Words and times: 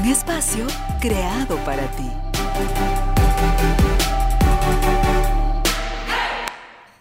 Un 0.00 0.06
espacio 0.06 0.66
creado 0.98 1.56
para 1.66 1.86
ti. 1.90 2.08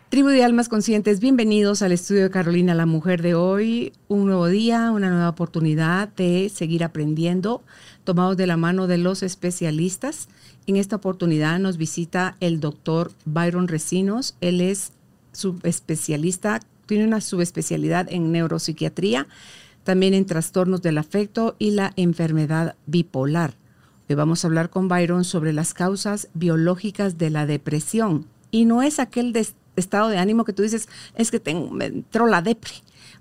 Tribu 0.09 0.27
de 0.27 0.43
Almas 0.43 0.67
Conscientes, 0.67 1.21
bienvenidos 1.21 1.81
al 1.81 1.93
estudio 1.93 2.23
de 2.23 2.29
Carolina, 2.29 2.75
la 2.75 2.85
mujer 2.85 3.21
de 3.21 3.35
hoy. 3.35 3.93
Un 4.09 4.25
nuevo 4.25 4.47
día, 4.47 4.91
una 4.91 5.09
nueva 5.09 5.29
oportunidad 5.29 6.09
de 6.09 6.51
seguir 6.53 6.83
aprendiendo, 6.83 7.63
tomados 8.03 8.35
de 8.35 8.47
la 8.47 8.57
mano 8.57 8.85
de 8.85 8.97
los 8.97 9.23
especialistas. 9.23 10.27
En 10.67 10.75
esta 10.75 10.97
oportunidad 10.97 11.57
nos 11.59 11.77
visita 11.77 12.35
el 12.41 12.59
doctor 12.59 13.13
Byron 13.23 13.69
Recinos. 13.69 14.35
Él 14.41 14.59
es 14.59 14.91
subespecialista, 15.31 16.59
tiene 16.85 17.05
una 17.05 17.21
subespecialidad 17.21 18.11
en 18.11 18.33
neuropsiquiatría, 18.33 19.25
también 19.89 20.13
en 20.13 20.27
trastornos 20.27 20.83
del 20.83 20.99
afecto 20.99 21.55
y 21.57 21.71
la 21.71 21.93
enfermedad 21.95 22.75
bipolar. 22.85 23.55
Hoy 24.07 24.15
vamos 24.15 24.43
a 24.43 24.47
hablar 24.47 24.69
con 24.69 24.87
Byron 24.87 25.23
sobre 25.23 25.51
las 25.51 25.73
causas 25.73 26.27
biológicas 26.35 27.17
de 27.17 27.31
la 27.31 27.47
depresión. 27.47 28.27
Y 28.51 28.65
no 28.65 28.83
es 28.83 28.99
aquel 28.99 29.35
estado 29.75 30.09
de 30.09 30.19
ánimo 30.19 30.45
que 30.45 30.53
tú 30.53 30.61
dices, 30.61 30.89
es 31.15 31.31
que 31.31 31.39
tengo, 31.39 31.71
me 31.71 31.85
entró 31.85 32.27
la 32.27 32.43
depre, 32.43 32.73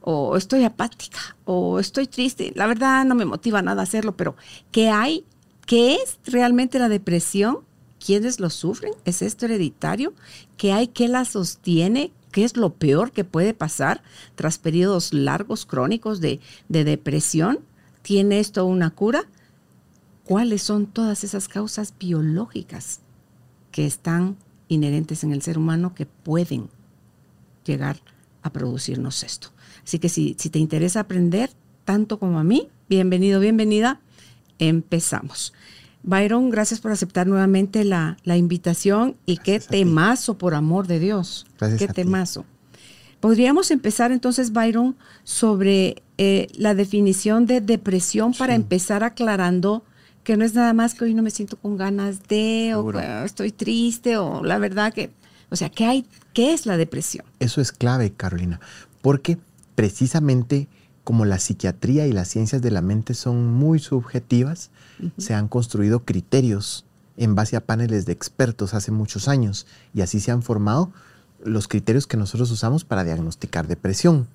o 0.02 0.36
estoy 0.36 0.64
apática, 0.64 1.38
o 1.46 1.78
estoy 1.78 2.06
triste. 2.06 2.52
La 2.54 2.66
verdad 2.66 3.06
no 3.06 3.14
me 3.14 3.24
motiva 3.24 3.62
nada 3.62 3.80
hacerlo, 3.80 4.14
pero 4.14 4.36
¿qué 4.70 4.90
hay? 4.90 5.24
¿Qué 5.64 5.94
es 5.94 6.18
realmente 6.26 6.78
la 6.78 6.90
depresión? 6.90 7.60
¿Quiénes 7.98 8.40
lo 8.40 8.50
sufren? 8.50 8.92
¿Es 9.06 9.22
esto 9.22 9.46
hereditario? 9.46 10.12
¿Qué 10.58 10.74
hay? 10.74 10.88
¿Qué 10.88 11.08
la 11.08 11.24
sostiene? 11.24 12.12
¿Qué 12.38 12.44
es 12.44 12.56
lo 12.56 12.72
peor 12.74 13.10
que 13.10 13.24
puede 13.24 13.52
pasar 13.52 14.00
tras 14.36 14.58
periodos 14.58 15.12
largos, 15.12 15.66
crónicos 15.66 16.20
de, 16.20 16.38
de 16.68 16.84
depresión? 16.84 17.58
¿Tiene 18.02 18.38
esto 18.38 18.64
una 18.64 18.90
cura? 18.90 19.24
¿Cuáles 20.22 20.62
son 20.62 20.86
todas 20.86 21.24
esas 21.24 21.48
causas 21.48 21.94
biológicas 21.98 23.00
que 23.72 23.86
están 23.86 24.36
inherentes 24.68 25.24
en 25.24 25.32
el 25.32 25.42
ser 25.42 25.58
humano 25.58 25.96
que 25.96 26.06
pueden 26.06 26.68
llegar 27.64 27.96
a 28.42 28.52
producirnos 28.52 29.24
esto. 29.24 29.48
Así 29.82 29.98
que 29.98 30.08
si 30.08 30.34
te 30.34 30.60
interesa 30.60 31.00
aprender, 31.00 31.50
tanto 31.84 32.20
como 32.20 32.38
a 32.38 32.44
mí, 32.44 32.68
bienvenido, 32.88 33.40
bienvenida, 33.40 34.00
empezamos. 34.60 35.52
Byron, 36.02 36.50
gracias 36.50 36.80
por 36.80 36.92
aceptar 36.92 37.26
nuevamente 37.26 37.84
la, 37.84 38.16
invitación 38.24 39.16
y 39.26 39.38
qué 39.38 39.60
temazo, 39.60 40.38
por 40.38 40.54
amor 40.54 40.86
de 40.86 41.00
Dios. 41.00 41.46
Gracias 41.58 41.78
qué 41.78 41.88
temazo. 41.88 42.44
Podríamos 43.20 43.70
empezar 43.70 44.12
entonces, 44.12 44.52
Byron, 44.52 44.96
sobre 45.24 46.02
eh, 46.18 46.46
la 46.54 46.74
definición 46.74 47.46
de 47.46 47.60
depresión 47.60 48.32
para 48.32 48.54
empezar 48.54 49.02
aclarando 49.02 49.82
que 50.22 50.36
no 50.36 50.44
es 50.44 50.54
nada 50.54 50.72
más 50.72 50.94
que 50.94 51.04
hoy 51.04 51.14
no 51.14 51.22
me 51.22 51.30
siento 51.30 51.56
con 51.56 51.76
ganas 51.76 52.28
de, 52.28 52.74
o 52.74 52.92
estoy 53.24 53.50
triste, 53.50 54.18
o 54.18 54.44
la 54.44 54.58
verdad 54.58 54.92
que, 54.92 55.10
o 55.48 55.56
sea, 55.56 55.70
¿qué 55.70 55.86
hay? 55.86 56.06
¿Qué 56.34 56.52
es 56.52 56.66
la 56.66 56.76
depresión? 56.76 57.24
Eso 57.40 57.60
es 57.60 57.72
clave, 57.72 58.12
Carolina, 58.12 58.60
porque 59.00 59.38
precisamente 59.74 60.68
como 61.08 61.24
la 61.24 61.38
psiquiatría 61.38 62.06
y 62.06 62.12
las 62.12 62.28
ciencias 62.28 62.60
de 62.60 62.70
la 62.70 62.82
mente 62.82 63.14
son 63.14 63.46
muy 63.46 63.78
subjetivas, 63.78 64.68
se 65.16 65.32
han 65.32 65.48
construido 65.48 66.04
criterios 66.04 66.84
en 67.16 67.34
base 67.34 67.56
a 67.56 67.64
paneles 67.64 68.04
de 68.04 68.12
expertos 68.12 68.74
hace 68.74 68.90
muchos 68.90 69.26
años 69.26 69.66
y 69.94 70.02
así 70.02 70.20
se 70.20 70.32
han 70.32 70.42
formado 70.42 70.92
los 71.42 71.66
criterios 71.66 72.06
que 72.06 72.18
nosotros 72.18 72.50
usamos 72.50 72.84
para 72.84 73.04
diagnosticar 73.04 73.66
depresión. 73.66 74.28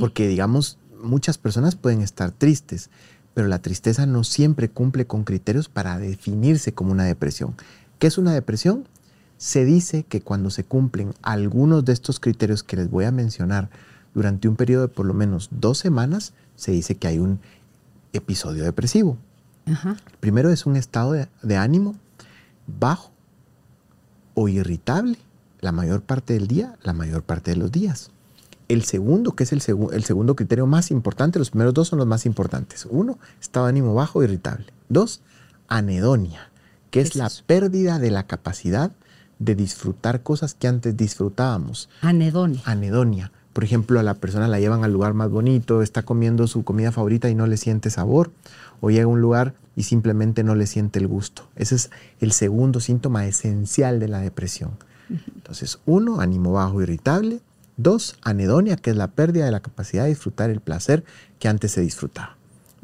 Porque, 0.00 0.26
digamos, 0.26 0.78
muchas 0.98 1.36
personas 1.36 1.76
pueden 1.76 2.00
estar 2.00 2.30
tristes, 2.30 2.88
pero 3.34 3.46
la 3.46 3.60
tristeza 3.60 4.06
no 4.06 4.24
siempre 4.24 4.70
cumple 4.70 5.06
con 5.06 5.24
criterios 5.24 5.68
para 5.68 5.98
definirse 5.98 6.72
como 6.72 6.92
una 6.92 7.04
depresión. 7.04 7.54
¿Qué 7.98 8.06
es 8.06 8.16
una 8.16 8.32
depresión? 8.32 8.88
Se 9.36 9.66
dice 9.66 10.04
que 10.04 10.22
cuando 10.22 10.48
se 10.48 10.64
cumplen 10.64 11.12
algunos 11.20 11.84
de 11.84 11.92
estos 11.92 12.18
criterios 12.18 12.62
que 12.62 12.76
les 12.76 12.88
voy 12.88 13.04
a 13.04 13.12
mencionar 13.12 13.68
durante 14.14 14.48
un 14.48 14.56
periodo 14.56 14.82
de 14.82 14.88
por 14.88 15.06
lo 15.06 15.14
menos 15.14 15.48
dos 15.50 15.78
semanas, 15.78 16.32
se 16.56 16.72
dice 16.72 16.94
que 16.94 17.08
hay 17.08 17.18
un 17.18 17.40
episodio 18.12 18.64
depresivo. 18.64 19.18
Primero 20.20 20.50
es 20.50 20.66
un 20.66 20.76
estado 20.76 21.12
de, 21.12 21.28
de 21.42 21.56
ánimo 21.56 21.96
bajo 22.66 23.10
o 24.34 24.48
irritable 24.48 25.18
la 25.60 25.72
mayor 25.72 26.02
parte 26.02 26.34
del 26.34 26.46
día, 26.46 26.76
la 26.82 26.92
mayor 26.92 27.22
parte 27.22 27.52
de 27.52 27.56
los 27.56 27.72
días. 27.72 28.10
El 28.68 28.84
segundo, 28.84 29.32
que 29.32 29.44
es 29.44 29.52
el, 29.52 29.62
el, 29.92 30.04
segundo 30.04 30.36
criterio 30.36 30.66
más 30.66 30.90
importante, 30.90 31.38
los 31.38 31.50
primeros 31.50 31.74
dos 31.74 31.88
son 31.88 31.98
los 31.98 32.08
más 32.08 32.26
importantes. 32.26 32.86
Uno, 32.90 33.18
estado 33.40 33.66
de 33.66 33.70
ánimo 33.70 33.94
bajo, 33.94 34.22
irritable. 34.22 34.66
Dos, 34.88 35.20
anedonia, 35.68 36.50
que 36.90 37.00
es, 37.00 37.16
la 37.16 37.30
pérdida 37.46 37.98
de 37.98 38.10
la 38.10 38.26
capacidad 38.26 38.92
de 39.38 39.54
disfrutar 39.54 40.22
cosas 40.22 40.54
que 40.54 40.68
antes 40.68 40.96
disfrutábamos. 40.96 41.88
Anedonia. 42.00 42.62
Anedonia. 42.64 43.32
Por 43.54 43.62
ejemplo, 43.62 44.00
a 44.00 44.02
la 44.02 44.14
persona 44.14 44.48
la 44.48 44.58
llevan 44.58 44.82
al 44.82 44.92
lugar 44.92 45.14
más 45.14 45.30
bonito, 45.30 45.80
está 45.80 46.02
comiendo 46.02 46.48
su 46.48 46.64
comida 46.64 46.90
favorita 46.90 47.30
y 47.30 47.36
no 47.36 47.46
le 47.46 47.56
siente 47.56 47.88
sabor, 47.88 48.32
o 48.80 48.90
llega 48.90 49.04
a 49.04 49.08
un 49.08 49.20
lugar 49.20 49.54
y 49.76 49.84
simplemente 49.84 50.42
no 50.42 50.56
le 50.56 50.66
siente 50.66 50.98
el 50.98 51.06
gusto. 51.06 51.48
Ese 51.54 51.76
es 51.76 51.90
el 52.20 52.32
segundo 52.32 52.80
síntoma 52.80 53.26
esencial 53.26 54.00
de 54.00 54.08
la 54.08 54.18
depresión. 54.18 54.72
Entonces, 55.08 55.78
uno, 55.86 56.20
ánimo 56.20 56.52
bajo, 56.52 56.82
irritable. 56.82 57.40
Dos, 57.76 58.16
anedonia, 58.22 58.76
que 58.76 58.90
es 58.90 58.96
la 58.96 59.08
pérdida 59.08 59.44
de 59.44 59.52
la 59.52 59.60
capacidad 59.60 60.02
de 60.02 60.10
disfrutar 60.10 60.50
el 60.50 60.60
placer 60.60 61.04
que 61.38 61.46
antes 61.46 61.70
se 61.70 61.80
disfrutaba. 61.80 62.36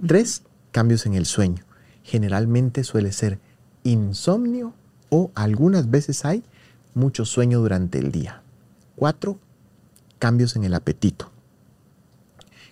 Tres, 0.07 0.43
cambios 0.71 1.05
en 1.05 1.15
el 1.15 1.27
sueño. 1.27 1.65
Generalmente 2.05 2.85
suele 2.85 3.11
ser 3.11 3.41
insomnio 3.83 4.73
o 5.09 5.33
algunas 5.35 5.91
veces 5.91 6.25
hay 6.25 6.45
mucho 6.95 7.25
sueño 7.25 7.61
durante 7.61 7.99
el 7.99 8.13
día. 8.13 8.43
Cuatro, 8.95 9.39
cambios 10.21 10.55
en 10.55 10.63
el 10.63 10.75
apetito. 10.75 11.33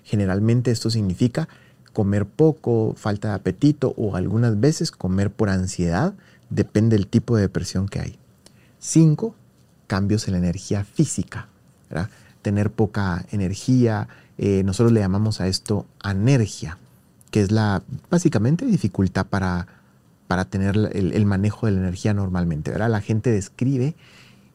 Generalmente 0.05 0.71
esto 0.71 0.91
significa 0.91 1.49
comer 1.93 2.27
poco, 2.27 2.95
falta 2.97 3.31
de 3.31 3.35
apetito 3.35 3.93
o 3.97 4.15
algunas 4.15 4.61
veces 4.61 4.93
comer 4.93 5.33
por 5.33 5.49
ansiedad, 5.49 6.15
depende 6.49 6.97
del 6.97 7.09
tipo 7.09 7.35
de 7.35 7.43
depresión 7.43 7.89
que 7.89 7.99
hay. 7.99 8.19
Cinco, 8.79 9.35
cambios 9.89 10.29
en 10.29 10.35
la 10.35 10.39
energía 10.39 10.85
física 10.85 11.49
tener 12.43 12.71
poca 12.71 13.25
energía. 13.31 14.09
Eh, 14.39 14.63
nosotros 14.65 14.93
le 14.93 15.01
llamamos 15.01 15.41
a 15.41 15.49
esto 15.49 15.87
anergia, 16.03 16.79
que 17.31 17.43
es 17.43 17.51
la 17.51 17.83
básicamente 18.11 18.65
dificultad 18.65 19.27
para, 19.27 19.67
para 20.29 20.45
tener 20.45 20.77
el, 20.93 21.27
manejo 21.27 21.67
de 21.67 21.73
la 21.73 21.79
energía 21.81 22.15
normalmente. 22.15 22.71
¿verdad? 22.71 22.91
La 22.91 23.01
gente 23.01 23.31
describe 23.31 23.95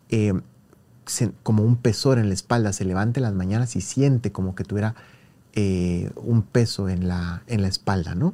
eh, 0.09 0.33
como 1.43 1.63
un 1.63 1.75
pesor 1.75 2.17
en 2.17 2.27
la 2.27 2.33
espalda, 2.33 2.73
se 2.73 2.85
levanta 2.85 3.19
en 3.19 3.23
las 3.23 3.33
mañanas 3.33 3.75
y 3.75 3.81
siente 3.81 4.31
como 4.31 4.55
que 4.55 4.63
tuviera 4.63 4.95
eh, 5.53 6.11
un 6.15 6.41
peso 6.41 6.89
en 6.89 7.07
la, 7.07 7.43
en 7.47 7.61
la 7.61 7.67
espalda, 7.67 8.15
¿no? 8.15 8.33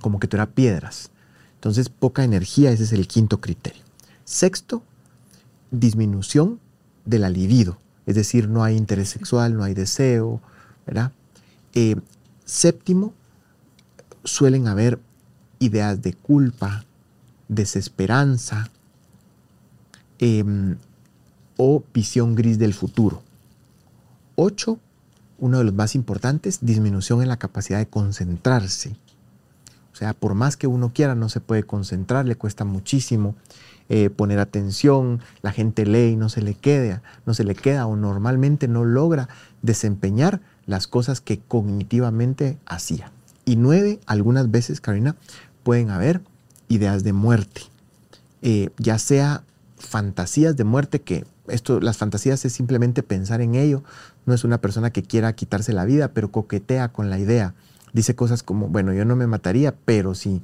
Como 0.00 0.20
que 0.20 0.28
tuviera 0.28 0.50
piedras. 0.50 1.10
Entonces, 1.54 1.88
poca 1.88 2.24
energía, 2.24 2.70
ese 2.70 2.84
es 2.84 2.92
el 2.92 3.08
quinto 3.08 3.40
criterio. 3.40 3.82
Sexto, 4.24 4.82
disminución 5.70 6.60
de 7.04 7.18
la 7.18 7.30
libido, 7.30 7.78
es 8.06 8.14
decir, 8.14 8.48
no 8.48 8.64
hay 8.64 8.76
interés 8.76 9.08
sexual, 9.08 9.56
no 9.56 9.64
hay 9.64 9.74
deseo, 9.74 10.40
¿verdad? 10.86 11.12
Eh, 11.74 11.96
séptimo, 12.44 13.12
suelen 14.24 14.68
haber 14.68 15.00
ideas 15.58 16.00
de 16.02 16.12
culpa, 16.12 16.84
desesperanza 17.48 18.70
em, 20.18 20.76
o 21.58 21.82
visión 21.92 22.34
gris 22.34 22.58
del 22.58 22.72
futuro. 22.72 23.22
Ocho, 24.36 24.78
uno 25.38 25.58
de 25.58 25.64
los 25.64 25.74
más 25.74 25.94
importantes, 25.94 26.60
disminución 26.62 27.20
en 27.20 27.28
la 27.28 27.36
capacidad 27.36 27.78
de 27.78 27.88
concentrarse. 27.88 28.96
O 29.92 29.96
sea, 29.96 30.14
por 30.14 30.34
más 30.34 30.56
que 30.56 30.68
uno 30.68 30.92
quiera, 30.94 31.14
no 31.14 31.28
se 31.28 31.40
puede 31.40 31.64
concentrar, 31.64 32.24
le 32.24 32.36
cuesta 32.36 32.64
muchísimo. 32.64 33.34
Eh, 33.90 34.10
poner 34.10 34.38
atención, 34.38 35.20
la 35.40 35.50
gente 35.50 35.86
lee 35.86 36.12
y 36.12 36.16
no 36.16 36.28
se 36.28 36.42
le 36.42 36.54
queda, 36.54 37.02
no 37.24 37.32
se 37.32 37.42
le 37.42 37.54
queda 37.54 37.86
o 37.86 37.96
normalmente 37.96 38.68
no 38.68 38.84
logra 38.84 39.30
desempeñar 39.62 40.42
las 40.66 40.86
cosas 40.86 41.22
que 41.22 41.40
cognitivamente 41.40 42.58
hacía. 42.66 43.10
Y 43.46 43.56
nueve, 43.56 43.98
algunas 44.04 44.50
veces, 44.50 44.82
Karina, 44.82 45.16
pueden 45.62 45.88
haber 45.88 46.20
ideas 46.68 47.02
de 47.02 47.14
muerte, 47.14 47.62
eh, 48.42 48.68
ya 48.76 48.98
sea 48.98 49.42
fantasías 49.78 50.56
de 50.56 50.64
muerte 50.64 51.00
que 51.00 51.24
esto, 51.48 51.80
las 51.80 51.96
fantasías 51.96 52.44
es 52.44 52.52
simplemente 52.52 53.02
pensar 53.02 53.40
en 53.40 53.54
ello. 53.54 53.82
No 54.26 54.34
es 54.34 54.44
una 54.44 54.60
persona 54.60 54.90
que 54.90 55.02
quiera 55.02 55.32
quitarse 55.32 55.72
la 55.72 55.84
vida, 55.84 56.08
pero 56.08 56.30
coquetea 56.30 56.88
con 56.88 57.10
la 57.10 57.18
idea. 57.18 57.54
Dice 57.92 58.14
cosas 58.14 58.42
como, 58.42 58.68
bueno, 58.68 58.92
yo 58.92 59.04
no 59.04 59.16
me 59.16 59.26
mataría, 59.26 59.74
pero 59.84 60.14
si 60.14 60.42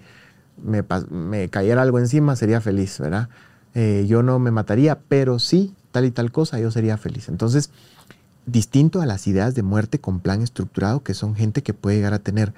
me, 0.62 0.84
me 1.10 1.48
cayera 1.50 1.82
algo 1.82 1.98
encima 1.98 2.36
sería 2.36 2.60
feliz, 2.60 2.98
¿verdad? 2.98 3.28
Eh, 3.74 4.06
yo 4.08 4.22
no 4.22 4.38
me 4.38 4.50
mataría, 4.50 5.00
pero 5.08 5.38
sí, 5.38 5.74
tal 5.90 6.04
y 6.04 6.10
tal 6.10 6.32
cosa, 6.32 6.58
yo 6.58 6.70
sería 6.70 6.96
feliz. 6.96 7.28
Entonces, 7.28 7.70
distinto 8.46 9.00
a 9.00 9.06
las 9.06 9.26
ideas 9.26 9.54
de 9.54 9.62
muerte 9.62 10.00
con 10.00 10.20
plan 10.20 10.42
estructurado, 10.42 11.02
que 11.02 11.14
son 11.14 11.34
gente 11.34 11.62
que 11.62 11.74
puede 11.74 11.96
llegar 11.96 12.14
a 12.14 12.18
tener 12.18 12.54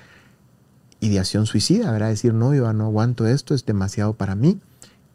ideación 1.01 1.47
suicida, 1.47 1.91
¿verdad? 1.91 2.09
Decir, 2.09 2.35
no, 2.35 2.55
yo 2.55 2.73
no 2.73 2.87
aguanto 2.87 3.27
esto, 3.27 3.55
es 3.55 3.65
demasiado 3.65 4.15
para 4.15 4.35
mí, 4.35 4.59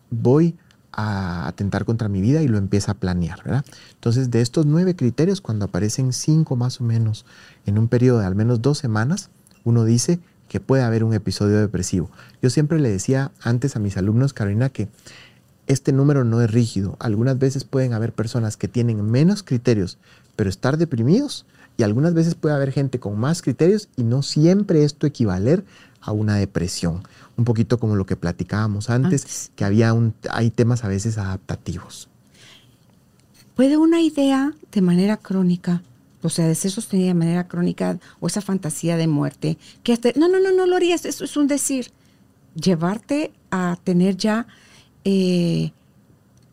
voy 0.09 0.55
a 0.91 1.47
atentar 1.47 1.85
contra 1.85 2.09
mi 2.09 2.21
vida 2.21 2.41
y 2.41 2.47
lo 2.47 2.57
empieza 2.57 2.93
a 2.93 2.95
planear, 2.95 3.43
¿verdad? 3.43 3.65
Entonces, 3.93 4.31
de 4.31 4.41
estos 4.41 4.65
nueve 4.65 4.95
criterios, 4.95 5.41
cuando 5.41 5.65
aparecen 5.65 6.13
cinco 6.13 6.55
más 6.55 6.81
o 6.81 6.83
menos 6.83 7.25
en 7.65 7.77
un 7.77 7.87
periodo 7.87 8.19
de 8.19 8.25
al 8.25 8.35
menos 8.35 8.61
dos 8.61 8.77
semanas, 8.77 9.29
uno 9.63 9.85
dice 9.85 10.19
que 10.49 10.59
puede 10.59 10.83
haber 10.83 11.03
un 11.03 11.13
episodio 11.13 11.59
depresivo. 11.59 12.09
Yo 12.41 12.49
siempre 12.49 12.79
le 12.79 12.89
decía 12.89 13.31
antes 13.41 13.75
a 13.75 13.79
mis 13.79 13.95
alumnos, 13.95 14.33
Carolina, 14.33 14.69
que 14.69 14.89
este 15.67 15.93
número 15.93 16.25
no 16.25 16.41
es 16.41 16.51
rígido. 16.51 16.97
Algunas 16.99 17.39
veces 17.39 17.63
pueden 17.63 17.93
haber 17.93 18.11
personas 18.11 18.57
que 18.57 18.67
tienen 18.67 19.09
menos 19.09 19.43
criterios, 19.43 19.97
pero 20.35 20.49
estar 20.49 20.77
deprimidos. 20.77 21.45
Y 21.77 21.83
algunas 21.83 22.13
veces 22.13 22.35
puede 22.35 22.53
haber 22.53 22.73
gente 22.73 22.99
con 22.99 23.17
más 23.17 23.41
criterios 23.41 23.87
y 23.95 24.03
no 24.03 24.23
siempre 24.23 24.83
esto 24.83 25.07
equivaler 25.07 25.63
a 26.01 26.11
una 26.11 26.35
depresión. 26.35 27.03
Un 27.37 27.45
poquito 27.45 27.79
como 27.79 27.95
lo 27.95 28.05
que 28.05 28.15
platicábamos 28.15 28.89
antes, 28.89 29.51
que 29.55 29.65
había 29.65 29.93
un, 29.93 30.13
hay 30.29 30.51
temas 30.51 30.83
a 30.83 30.87
veces 30.87 31.17
adaptativos. 31.17 32.09
¿Puede 33.55 33.77
una 33.77 34.01
idea 34.01 34.53
de 34.71 34.81
manera 34.81 35.17
crónica, 35.17 35.81
o 36.21 36.29
sea, 36.29 36.47
de 36.47 36.55
ser 36.55 36.71
sostenida 36.71 37.07
de 37.07 37.13
manera 37.13 37.47
crónica, 37.47 37.99
o 38.19 38.27
esa 38.27 38.41
fantasía 38.41 38.97
de 38.97 39.07
muerte, 39.07 39.57
que 39.83 39.99
no, 40.15 40.27
no, 40.27 40.39
no, 40.39 40.51
no 40.51 40.65
lo 40.65 40.75
harías, 40.75 41.05
eso 41.05 41.25
es 41.25 41.37
un 41.37 41.47
decir, 41.47 41.91
llevarte 42.55 43.31
a 43.49 43.77
tener 43.83 44.17
ya 44.17 44.47
eh, 45.03 45.71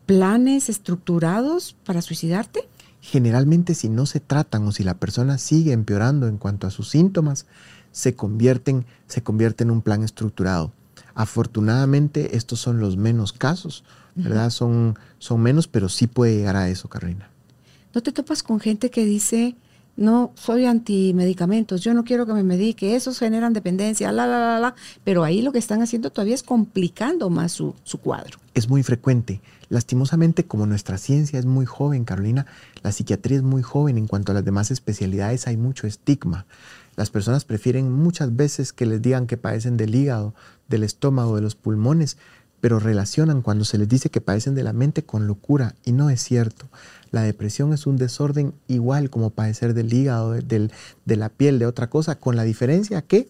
planes 0.05 0.69
estructurados 0.69 1.75
para 1.85 2.01
suicidarte? 2.01 2.67
Generalmente 3.01 3.75
si 3.75 3.89
no 3.89 4.05
se 4.05 4.19
tratan 4.19 4.67
o 4.67 4.71
si 4.71 4.83
la 4.83 4.95
persona 4.95 5.37
sigue 5.37 5.71
empeorando 5.71 6.27
en 6.27 6.37
cuanto 6.37 6.67
a 6.67 6.71
sus 6.71 6.89
síntomas, 6.89 7.45
se 7.99 8.15
convierten, 8.15 8.85
se 9.07 9.21
convierte 9.21 9.65
en 9.65 9.71
un 9.71 9.81
plan 9.81 10.03
estructurado. 10.03 10.71
Afortunadamente 11.15 12.37
estos 12.37 12.61
son 12.61 12.79
los 12.79 12.95
menos 12.95 13.33
casos, 13.33 13.83
¿verdad? 14.15 14.51
son, 14.51 14.97
son 15.17 15.41
menos, 15.41 15.67
pero 15.67 15.89
sí 15.89 16.07
puede 16.07 16.37
llegar 16.37 16.55
a 16.55 16.69
eso, 16.69 16.87
Carolina. 16.87 17.29
¿No 17.93 18.01
te 18.01 18.13
topas 18.13 18.41
con 18.41 18.61
gente 18.61 18.89
que 18.89 19.03
dice, 19.03 19.55
no, 19.99 20.31
soy 20.35 20.65
antimedicamentos, 20.65 21.81
yo 21.81 21.93
no 21.93 22.05
quiero 22.05 22.25
que 22.25 22.33
me 22.33 22.41
medique, 22.41 22.95
esos 22.95 23.19
generan 23.19 23.51
dependencia, 23.51 24.13
la, 24.13 24.25
la, 24.25 24.39
la, 24.39 24.59
la, 24.59 24.75
pero 25.03 25.25
ahí 25.25 25.41
lo 25.41 25.51
que 25.51 25.59
están 25.59 25.81
haciendo 25.81 26.09
todavía 26.09 26.35
es 26.35 26.43
complicando 26.43 27.29
más 27.29 27.51
su, 27.51 27.75
su 27.83 27.99
cuadro. 27.99 28.39
Es 28.53 28.69
muy 28.69 28.81
frecuente. 28.81 29.41
Lastimosamente, 29.67 30.45
como 30.45 30.65
nuestra 30.65 30.97
ciencia 30.97 31.37
es 31.37 31.45
muy 31.45 31.65
joven, 31.65 32.05
Carolina, 32.05 32.45
la 32.81 32.93
psiquiatría 32.93 33.37
es 33.37 33.43
muy 33.43 33.61
joven 33.61 33.97
en 33.97 34.07
cuanto 34.07 34.31
a 34.31 34.35
las 34.35 34.45
demás 34.45 34.71
especialidades, 34.71 35.47
hay 35.47 35.57
mucho 35.57 35.85
estigma. 35.85 36.45
Las 36.95 37.11
personas 37.11 37.43
prefieren 37.43 37.91
muchas 37.91 38.33
veces 38.35 38.71
que 38.71 38.85
les 38.85 39.01
digan 39.01 39.27
que 39.27 39.35
padecen 39.35 39.75
del 39.75 39.95
hígado, 39.95 40.33
del 40.69 40.83
estómago, 40.83 41.35
de 41.35 41.41
los 41.41 41.55
pulmones, 41.55 42.17
pero 42.61 42.79
relacionan 42.79 43.41
cuando 43.41 43.65
se 43.65 43.77
les 43.77 43.87
dice 43.87 44.09
que 44.09 44.21
padecen 44.21 44.55
de 44.55 44.63
la 44.63 44.73
mente 44.73 45.03
con 45.03 45.27
locura 45.27 45.75
y 45.85 45.91
no 45.91 46.09
es 46.09 46.21
cierto. 46.21 46.67
La 47.11 47.23
depresión 47.23 47.73
es 47.73 47.87
un 47.87 47.97
desorden 47.97 48.53
igual 48.67 49.09
como 49.09 49.31
padecer 49.31 49.73
del 49.73 49.93
hígado, 49.93 50.33
de, 50.33 50.69
la 51.05 51.29
piel, 51.29 51.59
de 51.59 51.65
otra 51.65 51.89
cosa, 51.89 52.15
con 52.19 52.35
la 52.35 52.43
diferencia 52.43 53.01
que, 53.01 53.29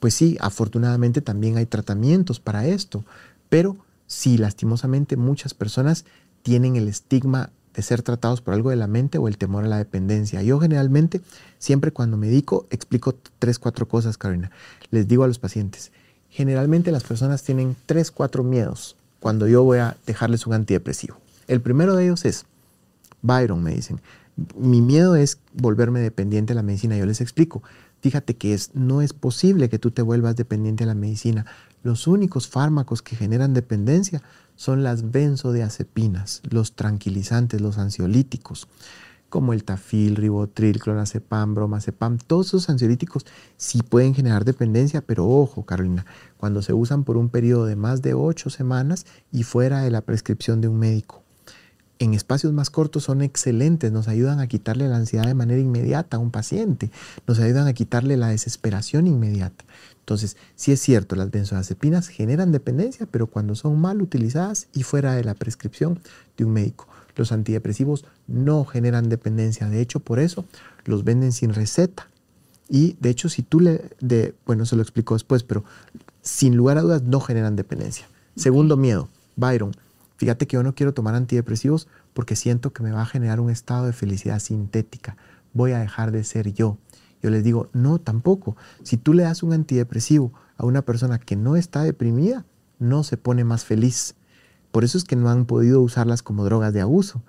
pues 0.00 0.14
sí, 0.14 0.36
afortunadamente 0.40 1.22
también 1.22 1.56
hay 1.56 1.66
tratamientos 1.66 2.40
para 2.40 2.66
esto, 2.66 3.04
pero 3.48 3.76
sí, 4.06 4.38
lastimosamente 4.38 5.16
muchas 5.16 5.54
personas 5.54 6.04
tienen 6.42 6.76
el 6.76 6.88
estigma 6.88 7.50
de 7.74 7.82
ser 7.82 8.02
tratados 8.02 8.40
por 8.40 8.54
algo 8.54 8.70
de 8.70 8.76
la 8.76 8.86
mente 8.86 9.18
o 9.18 9.28
el 9.28 9.36
temor 9.36 9.64
a 9.64 9.68
la 9.68 9.78
dependencia. 9.78 10.42
Yo 10.42 10.58
generalmente, 10.58 11.20
siempre 11.58 11.92
cuando 11.92 12.16
medico, 12.16 12.66
explico 12.70 13.14
tres, 13.38 13.58
cuatro 13.58 13.86
cosas, 13.86 14.16
Carolina. 14.16 14.50
Les 14.90 15.06
digo 15.06 15.24
a 15.24 15.28
los 15.28 15.38
pacientes, 15.38 15.92
generalmente 16.30 16.90
las 16.90 17.04
personas 17.04 17.42
tienen 17.42 17.76
tres, 17.86 18.10
cuatro 18.10 18.42
miedos 18.42 18.96
cuando 19.20 19.46
yo 19.48 19.62
voy 19.62 19.78
a 19.78 19.96
dejarles 20.06 20.46
un 20.46 20.54
antidepresivo. 20.54 21.18
El 21.48 21.60
primero 21.60 21.96
de 21.96 22.04
ellos 22.04 22.24
es, 22.24 22.46
Byron, 23.26 23.62
me 23.62 23.74
dicen, 23.74 24.00
mi 24.56 24.82
miedo 24.82 25.16
es 25.16 25.38
volverme 25.54 26.00
dependiente 26.00 26.52
de 26.52 26.56
la 26.56 26.62
medicina. 26.62 26.96
Yo 26.96 27.06
les 27.06 27.20
explico, 27.20 27.62
fíjate 28.00 28.36
que 28.36 28.54
es, 28.54 28.74
no 28.74 29.00
es 29.02 29.12
posible 29.12 29.68
que 29.68 29.78
tú 29.78 29.90
te 29.90 30.02
vuelvas 30.02 30.36
dependiente 30.36 30.84
de 30.84 30.88
la 30.88 30.94
medicina. 30.94 31.46
Los 31.82 32.06
únicos 32.06 32.48
fármacos 32.48 33.02
que 33.02 33.16
generan 33.16 33.54
dependencia 33.54 34.22
son 34.54 34.82
las 34.82 35.10
benzodiazepinas, 35.10 36.42
los 36.48 36.74
tranquilizantes, 36.74 37.60
los 37.60 37.78
ansiolíticos, 37.78 38.68
como 39.28 39.52
el 39.52 39.64
tafil, 39.64 40.16
ribotril, 40.16 40.80
clonazepam, 40.80 41.54
bromazepam. 41.54 42.18
Todos 42.18 42.48
esos 42.48 42.70
ansiolíticos 42.70 43.26
sí 43.56 43.82
pueden 43.82 44.14
generar 44.14 44.44
dependencia, 44.44 45.00
pero 45.00 45.28
ojo, 45.28 45.64
Carolina, 45.64 46.06
cuando 46.36 46.62
se 46.62 46.72
usan 46.72 47.04
por 47.04 47.16
un 47.16 47.28
periodo 47.28 47.66
de 47.66 47.76
más 47.76 48.02
de 48.02 48.14
ocho 48.14 48.50
semanas 48.50 49.06
y 49.32 49.42
fuera 49.42 49.80
de 49.80 49.90
la 49.90 50.02
prescripción 50.02 50.60
de 50.60 50.68
un 50.68 50.78
médico 50.78 51.25
en 51.98 52.14
espacios 52.14 52.52
más 52.52 52.70
cortos 52.70 53.04
son 53.04 53.22
excelentes, 53.22 53.92
nos 53.92 54.08
ayudan 54.08 54.40
a 54.40 54.46
quitarle 54.46 54.88
la 54.88 54.96
ansiedad 54.96 55.26
de 55.26 55.34
manera 55.34 55.60
inmediata 55.60 56.16
a 56.16 56.20
un 56.20 56.30
paciente, 56.30 56.90
nos 57.26 57.38
ayudan 57.38 57.66
a 57.66 57.72
quitarle 57.72 58.16
la 58.16 58.28
desesperación 58.28 59.06
inmediata. 59.06 59.64
Entonces, 60.00 60.36
sí 60.54 60.72
es 60.72 60.80
cierto, 60.80 61.16
las 61.16 61.30
benzodiazepinas 61.30 62.08
generan 62.08 62.52
dependencia, 62.52 63.06
pero 63.10 63.26
cuando 63.26 63.54
son 63.54 63.80
mal 63.80 64.00
utilizadas 64.02 64.68
y 64.72 64.82
fuera 64.82 65.14
de 65.14 65.24
la 65.24 65.34
prescripción 65.34 65.98
de 66.36 66.44
un 66.44 66.52
médico. 66.52 66.86
Los 67.16 67.32
antidepresivos 67.32 68.04
no 68.26 68.64
generan 68.64 69.08
dependencia, 69.08 69.68
de 69.68 69.80
hecho, 69.80 70.00
por 70.00 70.18
eso 70.18 70.44
los 70.84 71.02
venden 71.02 71.32
sin 71.32 71.54
receta. 71.54 72.08
Y 72.68 72.96
de 73.00 73.10
hecho, 73.10 73.28
si 73.28 73.42
tú 73.42 73.60
le, 73.60 73.90
de, 74.00 74.34
bueno, 74.44 74.66
se 74.66 74.76
lo 74.76 74.82
explico 74.82 75.14
después, 75.14 75.42
pero 75.42 75.64
sin 76.22 76.56
lugar 76.56 76.78
a 76.78 76.82
dudas 76.82 77.02
no 77.02 77.20
generan 77.20 77.56
dependencia. 77.56 78.06
Segundo 78.36 78.76
miedo, 78.76 79.08
Byron, 79.34 79.72
Fíjate 80.16 80.46
que 80.46 80.54
yo 80.54 80.62
no 80.62 80.74
quiero 80.74 80.94
tomar 80.94 81.14
antidepresivos 81.14 81.88
porque 82.14 82.36
siento 82.36 82.72
que 82.72 82.82
me 82.82 82.92
va 82.92 83.02
a 83.02 83.06
generar 83.06 83.40
un 83.40 83.50
estado 83.50 83.86
de 83.86 83.92
felicidad 83.92 84.38
sintética. 84.38 85.16
Voy 85.52 85.72
a 85.72 85.78
dejar 85.78 86.10
de 86.12 86.24
ser 86.24 86.52
yo. 86.52 86.78
Yo 87.22 87.30
les 87.30 87.44
digo, 87.44 87.68
no, 87.72 87.98
tampoco. 87.98 88.56
Si 88.82 88.96
tú 88.96 89.12
le 89.12 89.24
das 89.24 89.42
un 89.42 89.52
antidepresivo 89.52 90.32
a 90.56 90.64
una 90.64 90.82
persona 90.82 91.18
que 91.18 91.36
no 91.36 91.56
está 91.56 91.82
deprimida, 91.82 92.44
no 92.78 93.04
se 93.04 93.16
pone 93.16 93.44
más 93.44 93.64
feliz. 93.64 94.14
Por 94.70 94.84
eso 94.84 94.98
es 94.98 95.04
que 95.04 95.16
no 95.16 95.30
han 95.30 95.46
podido 95.46 95.80
usarlas 95.80 96.22
como 96.22 96.44
drogas 96.44 96.72
de 96.72 96.80
abuso. 96.80 97.22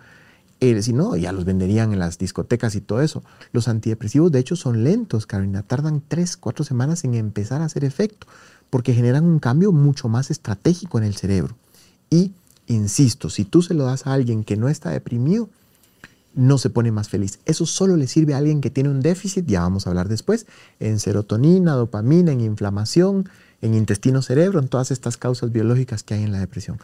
Eh, 0.59 0.81
si 0.81 0.91
no, 0.91 1.15
ya 1.15 1.31
los 1.31 1.45
venderían 1.45 1.93
en 1.93 1.99
las 1.99 2.17
discotecas 2.17 2.75
y 2.75 2.81
todo 2.81 3.01
eso. 3.01 3.23
Los 3.51 3.67
antidepresivos, 3.67 4.31
de 4.31 4.39
hecho, 4.39 4.55
son 4.55 4.83
lentos, 4.83 5.27
Carolina. 5.27 5.61
Tardan 5.61 6.01
tres, 6.05 6.35
cuatro 6.35 6.65
semanas 6.65 7.03
en 7.03 7.13
empezar 7.13 7.61
a 7.61 7.65
hacer 7.65 7.83
efecto, 7.83 8.27
porque 8.69 8.93
generan 8.93 9.23
un 9.25 9.39
cambio 9.39 9.71
mucho 9.71 10.09
más 10.09 10.31
estratégico 10.31 10.97
en 10.97 11.03
el 11.03 11.15
cerebro. 11.15 11.55
Y 12.09 12.33
Insisto, 12.67 13.29
si 13.29 13.45
tú 13.45 13.61
se 13.61 13.73
lo 13.73 13.85
das 13.85 14.05
a 14.05 14.13
alguien 14.13 14.43
que 14.43 14.57
no 14.57 14.69
está 14.69 14.89
deprimido, 14.89 15.49
no 16.35 16.57
se 16.57 16.69
pone 16.69 16.91
más 16.91 17.09
feliz. 17.09 17.39
Eso 17.45 17.65
solo 17.65 17.97
le 17.97 18.07
sirve 18.07 18.33
a 18.33 18.37
alguien 18.37 18.61
que 18.61 18.69
tiene 18.69 18.89
un 18.89 19.01
déficit, 19.01 19.45
ya 19.47 19.61
vamos 19.61 19.87
a 19.87 19.89
hablar 19.89 20.07
después, 20.07 20.45
en 20.79 20.99
serotonina, 20.99 21.73
dopamina, 21.73 22.31
en 22.31 22.41
inflamación, 22.41 23.27
en 23.61 23.73
intestino 23.73 24.21
cerebro, 24.21 24.59
en 24.59 24.67
todas 24.67 24.91
estas 24.91 25.17
causas 25.17 25.51
biológicas 25.51 26.03
que 26.03 26.13
hay 26.13 26.23
en 26.23 26.31
la 26.31 26.39
depresión. 26.39 26.79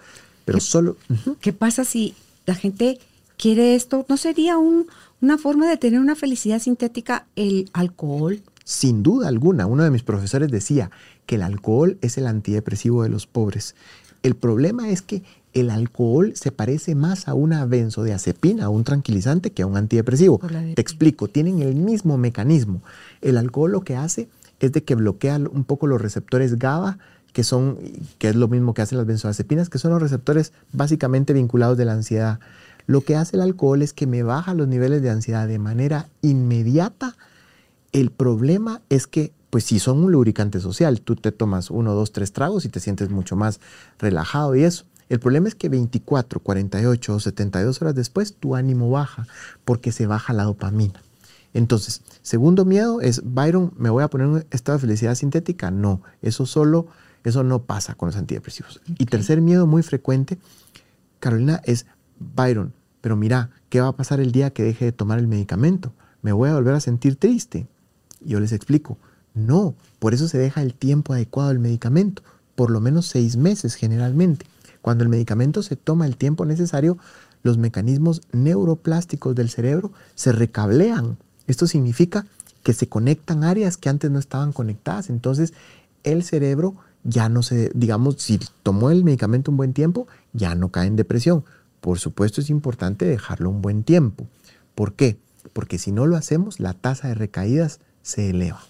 Pero 0.45 0.59
solo... 0.59 0.97
¿Qué 1.39 1.53
pasa 1.53 1.85
si 1.85 2.15
la 2.45 2.55
gente 2.55 2.99
quiere 3.37 3.75
esto? 3.75 4.05
¿No 4.09 4.17
sería 4.17 4.57
una 4.57 5.37
forma 5.37 5.69
de 5.69 5.77
tener 5.77 5.99
una 5.99 6.15
felicidad 6.15 6.59
sintética 6.59 7.27
el 7.35 7.69
alcohol? 7.73 8.41
Sin 8.63 9.03
duda 9.03 9.27
alguna, 9.27 9.67
uno 9.67 9.83
de 9.83 9.91
mis 9.91 10.03
profesores 10.03 10.49
decía 10.49 10.89
que 11.25 11.35
el 11.35 11.43
alcohol 11.43 11.97
es 12.01 12.17
el 12.17 12.27
antidepresivo 12.27 13.03
de 13.03 13.09
los 13.09 13.27
pobres. 13.27 13.75
El 14.23 14.35
problema 14.35 14.89
es 14.89 15.01
que 15.01 15.21
el 15.53 15.69
alcohol 15.69 16.33
se 16.35 16.51
parece 16.51 16.95
más 16.95 17.27
a 17.27 17.33
una 17.33 17.65
benzodiazepina, 17.65 18.65
a 18.65 18.69
un 18.69 18.83
tranquilizante, 18.83 19.51
que 19.51 19.61
a 19.61 19.67
un 19.67 19.77
antidepresivo. 19.77 20.39
Te 20.73 20.81
explico, 20.81 21.27
tienen 21.27 21.61
el 21.61 21.75
mismo 21.75 22.17
mecanismo. 22.17 22.81
El 23.21 23.37
alcohol 23.37 23.71
lo 23.71 23.81
que 23.81 23.95
hace 23.95 24.27
es 24.59 24.71
de 24.71 24.83
que 24.83 24.95
bloquea 24.95 25.37
un 25.37 25.63
poco 25.63 25.87
los 25.87 26.01
receptores 26.01 26.57
GABA, 26.57 26.97
que 27.33 27.43
son, 27.43 27.77
que 28.17 28.29
es 28.29 28.35
lo 28.35 28.47
mismo 28.47 28.73
que 28.73 28.81
hacen 28.81 28.97
las 28.97 29.07
benzodiazepinas, 29.07 29.69
que 29.69 29.79
son 29.79 29.91
los 29.91 30.01
receptores 30.01 30.53
básicamente 30.71 31.33
vinculados 31.33 31.77
de 31.77 31.85
la 31.85 31.93
ansiedad. 31.93 32.39
Lo 32.85 33.01
que 33.01 33.15
hace 33.15 33.37
el 33.37 33.41
alcohol 33.41 33.81
es 33.81 33.93
que 33.93 34.07
me 34.07 34.23
baja 34.23 34.53
los 34.53 34.67
niveles 34.67 35.01
de 35.01 35.09
ansiedad 35.09 35.47
de 35.47 35.59
manera 35.59 36.09
inmediata. 36.21 37.15
El 37.91 38.11
problema 38.11 38.81
es 38.89 39.07
que 39.07 39.31
pues 39.49 39.65
sí 39.65 39.77
son 39.77 40.03
un 40.03 40.11
lubricante 40.11 40.59
social. 40.59 41.01
Tú 41.01 41.15
te 41.15 41.31
tomas 41.31 41.69
uno, 41.69 41.93
dos, 41.93 42.11
tres 42.11 42.33
tragos 42.33 42.65
y 42.65 42.69
te 42.69 42.79
sientes 42.79 43.11
mucho 43.11 43.35
más 43.35 43.59
relajado 43.99 44.55
y 44.55 44.63
eso. 44.63 44.85
El 45.13 45.19
problema 45.19 45.47
es 45.47 45.53
que 45.53 45.69
24, 45.69 46.39
48 46.39 47.13
o 47.13 47.19
72 47.19 47.79
horas 47.83 47.93
después 47.93 48.33
tu 48.33 48.55
ánimo 48.55 48.89
baja 48.89 49.27
porque 49.63 49.91
se 49.91 50.07
baja 50.07 50.33
la 50.33 50.45
dopamina. 50.45 51.03
Entonces, 51.53 52.01
segundo 52.23 52.65
miedo 52.65 52.99
es, 52.99 53.21
Byron, 53.23 53.71
¿me 53.77 53.91
voy 53.91 54.01
a 54.01 54.07
poner 54.07 54.25
un 54.25 54.43
estado 54.49 54.79
de 54.79 54.81
felicidad 54.81 55.13
sintética? 55.13 55.69
No, 55.69 56.01
eso 56.23 56.47
solo, 56.47 56.87
eso 57.23 57.43
no 57.43 57.61
pasa 57.61 57.93
con 57.93 58.07
los 58.07 58.15
antidepresivos. 58.15 58.81
Y 58.97 59.05
tercer 59.05 59.39
miedo 59.39 59.67
muy 59.67 59.83
frecuente, 59.83 60.39
Carolina, 61.19 61.61
es, 61.63 61.85
Byron, 62.17 62.73
pero 62.99 63.15
mira, 63.15 63.51
¿qué 63.69 63.81
va 63.81 63.89
a 63.89 63.95
pasar 63.95 64.19
el 64.19 64.31
día 64.31 64.49
que 64.49 64.63
deje 64.63 64.85
de 64.85 64.93
tomar 64.93 65.19
el 65.19 65.27
medicamento? 65.27 65.93
¿Me 66.23 66.31
voy 66.31 66.49
a 66.49 66.55
volver 66.55 66.73
a 66.73 66.79
sentir 66.79 67.17
triste? 67.17 67.67
Yo 68.19 68.39
les 68.39 68.51
explico, 68.51 68.97
no, 69.35 69.75
por 69.99 70.15
eso 70.15 70.27
se 70.27 70.39
deja 70.39 70.63
el 70.63 70.73
tiempo 70.73 71.13
adecuado 71.13 71.49
del 71.49 71.59
medicamento, 71.59 72.23
por 72.55 72.71
lo 72.71 72.81
menos 72.81 73.05
seis 73.05 73.37
meses 73.37 73.75
generalmente. 73.75 74.47
Cuando 74.83 75.03
el 75.03 75.09
medicamento 75.09 75.63
se 75.63 75.75
toma 75.75 76.05
el 76.05 76.15
tiempo 76.15 76.45
necesario, 76.45 76.99
los 77.41 77.57
mecanismos 77.57 78.21
neuroplásticos 78.31 79.33
del 79.33 79.49
cerebro 79.49 79.91
se 80.13 80.31
recablean 80.31 81.17
esto 81.47 81.67
significa 81.67 82.25
que 82.63 82.73
se 82.73 82.87
conectan 82.87 83.43
áreas 83.43 83.77
que 83.77 83.89
antes 83.89 84.09
no 84.09 84.19
estaban 84.19 84.53
conectadas. 84.53 85.09
Entonces, 85.09 85.53
el 86.03 86.23
cerebro 86.23 86.75
ya 87.03 87.27
no 87.27 87.43
se, 87.43 87.71
digamos, 87.73 88.15
si 88.19 88.39
tomó 88.63 88.89
el 88.89 89.03
medicamento 89.03 89.51
un 89.51 89.57
buen 89.57 89.73
tiempo, 89.73 90.07
ya 90.31 90.55
no 90.55 90.69
cae 90.69 90.87
en 90.87 90.95
depresión. 90.95 91.43
Por 91.81 91.99
supuesto, 91.99 92.39
es 92.39 92.49
importante 92.49 93.05
dejarlo 93.05 93.49
un 93.49 93.61
buen 93.61 93.83
tiempo. 93.83 94.27
¿Por 94.75 94.93
qué? 94.93 95.17
Porque 95.51 95.77
si 95.77 95.91
no 95.91 96.07
lo 96.07 96.15
hacemos, 96.15 96.61
la 96.61 96.73
tasa 96.73 97.09
de 97.09 97.15
recaídas 97.15 97.79
se 98.01 98.29
eleva. 98.29 98.61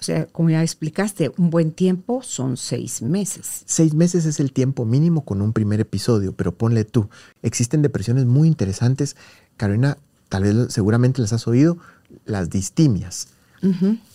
O 0.00 0.02
sea, 0.02 0.26
como 0.26 0.50
ya 0.50 0.62
explicaste, 0.62 1.32
un 1.38 1.50
buen 1.50 1.72
tiempo 1.72 2.22
son 2.22 2.56
seis 2.56 3.02
meses. 3.02 3.62
Seis 3.66 3.94
meses 3.94 4.26
es 4.26 4.38
el 4.38 4.52
tiempo 4.52 4.84
mínimo 4.84 5.24
con 5.24 5.42
un 5.42 5.52
primer 5.52 5.80
episodio, 5.80 6.32
pero 6.32 6.54
ponle 6.54 6.84
tú. 6.84 7.08
Existen 7.42 7.82
depresiones 7.82 8.24
muy 8.24 8.46
interesantes. 8.46 9.16
Carolina, 9.56 9.98
tal 10.28 10.44
vez 10.44 10.72
seguramente 10.72 11.20
las 11.20 11.32
has 11.32 11.48
oído, 11.48 11.78
las 12.26 12.48
distimias. 12.48 13.28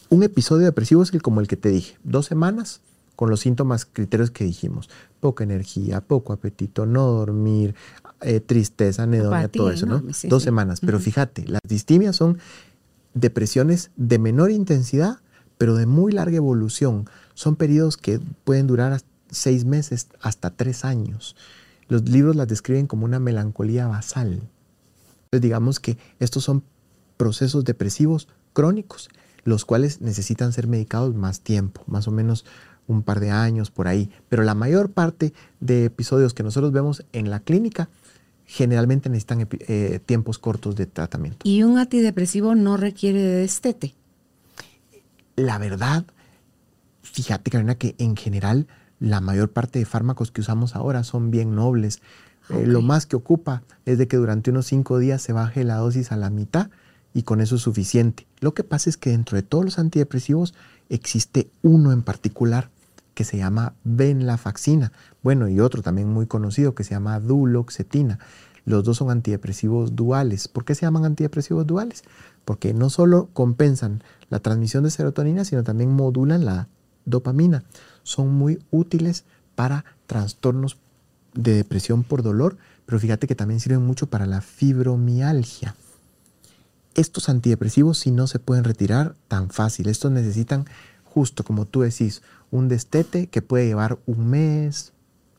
Un 0.09 0.23
episodio 0.23 0.65
depresivo 0.65 1.03
es 1.03 1.13
el, 1.13 1.21
como 1.21 1.41
el 1.41 1.47
que 1.47 1.57
te 1.57 1.69
dije, 1.69 1.97
dos 2.03 2.27
semanas 2.27 2.79
con 3.15 3.29
los 3.29 3.41
síntomas, 3.41 3.85
criterios 3.85 4.31
que 4.31 4.43
dijimos, 4.43 4.89
poca 5.19 5.43
energía, 5.43 6.01
poco 6.01 6.33
apetito, 6.33 6.85
no 6.85 7.05
dormir, 7.07 7.75
eh, 8.21 8.39
tristeza, 8.39 9.03
anedonia, 9.03 9.49
todo 9.49 9.71
eso, 9.71 9.85
¿no? 9.85 10.01
dos 10.23 10.43
semanas. 10.43 10.79
Pero 10.79 10.99
fíjate, 10.99 11.45
las 11.47 11.61
distimias 11.67 12.15
son 12.15 12.39
depresiones 13.13 13.91
de 13.95 14.17
menor 14.17 14.49
intensidad, 14.51 15.19
pero 15.57 15.75
de 15.75 15.85
muy 15.85 16.11
larga 16.11 16.37
evolución. 16.37 17.09
Son 17.33 17.55
periodos 17.55 17.97
que 17.97 18.19
pueden 18.43 18.67
durar 18.67 19.01
seis 19.29 19.65
meses 19.65 20.07
hasta 20.21 20.49
tres 20.51 20.85
años. 20.85 21.35
Los 21.87 22.09
libros 22.09 22.35
las 22.35 22.47
describen 22.47 22.87
como 22.87 23.05
una 23.05 23.19
melancolía 23.19 23.87
basal 23.87 24.49
digamos 25.39 25.79
que 25.79 25.97
estos 26.19 26.43
son 26.43 26.63
procesos 27.17 27.63
depresivos 27.63 28.27
crónicos, 28.53 29.09
los 29.43 29.65
cuales 29.65 30.01
necesitan 30.01 30.53
ser 30.53 30.67
medicados 30.67 31.15
más 31.15 31.41
tiempo, 31.41 31.83
más 31.87 32.07
o 32.07 32.11
menos 32.11 32.45
un 32.87 33.03
par 33.03 33.19
de 33.19 33.31
años 33.31 33.71
por 33.71 33.87
ahí. 33.87 34.09
Pero 34.29 34.43
la 34.43 34.55
mayor 34.55 34.91
parte 34.91 35.33
de 35.59 35.85
episodios 35.85 36.33
que 36.33 36.43
nosotros 36.43 36.71
vemos 36.71 37.05
en 37.13 37.29
la 37.29 37.39
clínica 37.39 37.89
generalmente 38.45 39.09
necesitan 39.09 39.47
eh, 39.51 39.99
tiempos 40.05 40.37
cortos 40.37 40.75
de 40.75 40.85
tratamiento. 40.85 41.39
¿Y 41.43 41.63
un 41.63 41.77
antidepresivo 41.77 42.55
no 42.55 42.77
requiere 42.77 43.21
de 43.21 43.35
destete? 43.37 43.95
La 45.35 45.57
verdad, 45.57 46.05
fíjate, 47.01 47.51
Karina, 47.51 47.75
que 47.75 47.95
en 47.97 48.15
general 48.15 48.67
la 48.99 49.19
mayor 49.19 49.51
parte 49.51 49.79
de 49.79 49.85
fármacos 49.85 50.31
que 50.31 50.41
usamos 50.41 50.75
ahora 50.75 51.03
son 51.03 51.31
bien 51.31 51.55
nobles. 51.55 52.01
Eh, 52.49 52.65
lo 52.65 52.81
más 52.81 53.05
que 53.05 53.15
ocupa 53.15 53.63
es 53.85 53.97
de 53.97 54.07
que 54.07 54.17
durante 54.17 54.51
unos 54.51 54.65
cinco 54.65 54.97
días 54.97 55.21
se 55.21 55.33
baje 55.33 55.63
la 55.63 55.75
dosis 55.75 56.11
a 56.11 56.17
la 56.17 56.29
mitad 56.29 56.69
y 57.13 57.23
con 57.23 57.41
eso 57.41 57.55
es 57.55 57.61
suficiente. 57.61 58.27
Lo 58.39 58.53
que 58.53 58.63
pasa 58.63 58.89
es 58.89 58.97
que 58.97 59.11
dentro 59.11 59.35
de 59.35 59.43
todos 59.43 59.65
los 59.65 59.79
antidepresivos 59.79 60.53
existe 60.89 61.49
uno 61.61 61.91
en 61.91 62.01
particular 62.01 62.69
que 63.13 63.23
se 63.23 63.37
llama 63.37 63.73
venlafaxina. 63.83 64.91
Bueno, 65.21 65.47
y 65.47 65.59
otro 65.59 65.81
también 65.81 66.09
muy 66.09 66.25
conocido 66.25 66.75
que 66.75 66.83
se 66.83 66.91
llama 66.91 67.19
duloxetina. 67.19 68.19
Los 68.65 68.83
dos 68.83 68.97
son 68.97 69.11
antidepresivos 69.11 69.95
duales. 69.95 70.47
¿Por 70.47 70.65
qué 70.65 70.75
se 70.75 70.85
llaman 70.85 71.05
antidepresivos 71.05 71.67
duales? 71.67 72.03
Porque 72.45 72.73
no 72.73 72.89
solo 72.89 73.29
compensan 73.33 74.03
la 74.33 74.39
transmisión 74.39 74.83
de 74.83 74.89
serotonina, 74.89 75.45
sino 75.45 75.63
también 75.63 75.91
modulan 75.91 76.43
la 76.43 76.67
dopamina. 77.05 77.63
Son 78.01 78.33
muy 78.33 78.57
útiles 78.71 79.25
para 79.53 79.85
trastornos 80.07 80.77
de 81.35 81.53
depresión 81.53 82.01
por 82.01 82.23
dolor, 82.23 82.57
pero 82.87 82.99
fíjate 82.99 83.27
que 83.27 83.35
también 83.35 83.59
sirven 83.59 83.85
mucho 83.85 84.07
para 84.07 84.25
la 84.25 84.41
fibromialgia. 84.41 85.75
Estos 86.95 87.29
antidepresivos 87.29 87.99
sí 87.99 88.09
no 88.09 88.25
se 88.25 88.39
pueden 88.39 88.63
retirar 88.63 89.13
tan 89.27 89.51
fácil. 89.51 89.87
Estos 89.87 90.11
necesitan, 90.11 90.65
justo 91.03 91.43
como 91.43 91.65
tú 91.65 91.81
decís, 91.81 92.23
un 92.49 92.69
destete 92.69 93.27
que 93.27 93.43
puede 93.43 93.67
llevar 93.67 93.99
un 94.07 94.31
mes, 94.31 94.93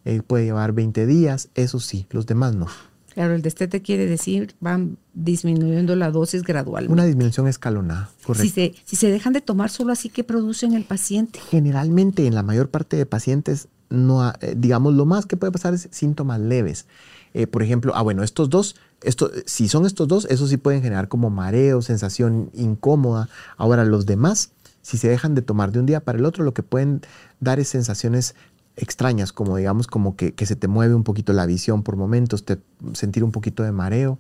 eh, 0.04 0.22
puede 0.24 0.44
llevar 0.44 0.70
20 0.70 1.04
días, 1.06 1.48
eso 1.56 1.80
sí, 1.80 2.06
los 2.10 2.26
demás 2.26 2.54
no. 2.54 2.68
Claro, 3.14 3.34
el 3.34 3.42
destete 3.42 3.80
quiere 3.80 4.06
decir 4.06 4.54
van 4.60 4.98
disminuyendo 5.14 5.94
la 5.94 6.10
dosis 6.10 6.42
gradualmente. 6.42 6.92
Una 6.92 7.04
disminución 7.04 7.46
escalonada, 7.46 8.10
correcto. 8.24 8.42
Si 8.42 8.50
se, 8.50 8.74
si 8.84 8.96
se 8.96 9.10
dejan 9.10 9.32
de 9.32 9.40
tomar 9.40 9.70
solo 9.70 9.92
así, 9.92 10.08
¿qué 10.08 10.24
producen 10.24 10.74
el 10.74 10.84
paciente? 10.84 11.38
Generalmente 11.48 12.26
en 12.26 12.34
la 12.34 12.42
mayor 12.42 12.70
parte 12.70 12.96
de 12.96 13.06
pacientes 13.06 13.68
no, 13.90 14.28
eh, 14.40 14.54
digamos, 14.56 14.94
lo 14.94 15.06
más 15.06 15.26
que 15.26 15.36
puede 15.36 15.52
pasar 15.52 15.74
es 15.74 15.88
síntomas 15.90 16.40
leves. 16.40 16.86
Eh, 17.32 17.46
por 17.46 17.62
ejemplo, 17.62 17.92
ah, 17.94 18.02
bueno, 18.02 18.22
estos 18.22 18.48
dos, 18.50 18.76
esto, 19.02 19.30
si 19.46 19.68
son 19.68 19.86
estos 19.86 20.06
dos, 20.08 20.26
esos 20.30 20.50
sí 20.50 20.56
pueden 20.56 20.82
generar 20.82 21.08
como 21.08 21.30
mareo, 21.30 21.82
sensación 21.82 22.50
incómoda. 22.54 23.28
Ahora, 23.56 23.84
los 23.84 24.06
demás, 24.06 24.50
si 24.82 24.98
se 24.98 25.08
dejan 25.08 25.34
de 25.34 25.42
tomar 25.42 25.72
de 25.72 25.80
un 25.80 25.86
día 25.86 26.00
para 26.00 26.18
el 26.18 26.24
otro, 26.24 26.44
lo 26.44 26.54
que 26.54 26.62
pueden 26.62 27.02
dar 27.40 27.58
es 27.58 27.68
sensaciones 27.68 28.34
extrañas, 28.76 29.32
como 29.32 29.56
digamos, 29.56 29.86
como 29.86 30.16
que, 30.16 30.32
que 30.32 30.46
se 30.46 30.56
te 30.56 30.68
mueve 30.68 30.94
un 30.94 31.04
poquito 31.04 31.32
la 31.32 31.46
visión 31.46 31.82
por 31.82 31.96
momentos, 31.96 32.44
te, 32.44 32.58
sentir 32.92 33.24
un 33.24 33.32
poquito 33.32 33.62
de 33.62 33.72
mareo. 33.72 34.18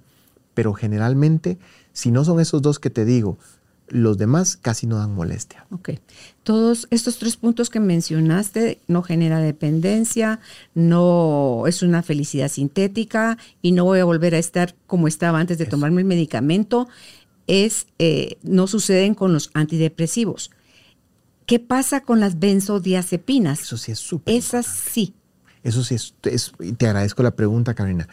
Pero 0.54 0.72
generalmente, 0.72 1.58
si 1.92 2.12
no 2.12 2.24
son 2.24 2.38
esos 2.38 2.62
dos 2.62 2.78
que 2.78 2.90
te 2.90 3.04
digo, 3.04 3.38
los 3.88 4.16
demás 4.18 4.56
casi 4.56 4.86
no 4.86 4.96
dan 4.96 5.14
molestia. 5.14 5.66
Ok. 5.70 5.90
Todos 6.42 6.86
estos 6.90 7.18
tres 7.18 7.36
puntos 7.36 7.70
que 7.70 7.80
mencionaste 7.80 8.80
no 8.86 9.02
genera 9.02 9.40
dependencia, 9.40 10.40
no 10.74 11.64
es 11.66 11.82
una 11.82 12.02
felicidad 12.02 12.48
sintética 12.48 13.36
y 13.62 13.72
no 13.72 13.84
voy 13.84 13.98
a 13.98 14.04
volver 14.04 14.34
a 14.34 14.38
estar 14.38 14.74
como 14.86 15.08
estaba 15.08 15.38
antes 15.38 15.58
de 15.58 15.66
tomarme 15.66 16.00
el 16.00 16.06
medicamento. 16.06 16.88
Es, 17.46 17.86
eh, 17.98 18.38
no 18.42 18.66
suceden 18.66 19.14
con 19.14 19.32
los 19.32 19.50
antidepresivos. 19.52 20.50
¿Qué 21.46 21.58
pasa 21.58 22.00
con 22.00 22.20
las 22.20 22.38
benzodiazepinas? 22.38 23.60
Eso 23.60 23.76
sí 23.76 23.92
es 23.92 23.98
súper. 23.98 24.34
Esas 24.34 24.66
sí. 24.66 25.14
Eso 25.62 25.84
sí 25.84 25.94
es, 25.94 26.52
Te 26.76 26.86
agradezco 26.86 27.22
la 27.22 27.36
pregunta, 27.36 27.74
Karina. 27.74 28.08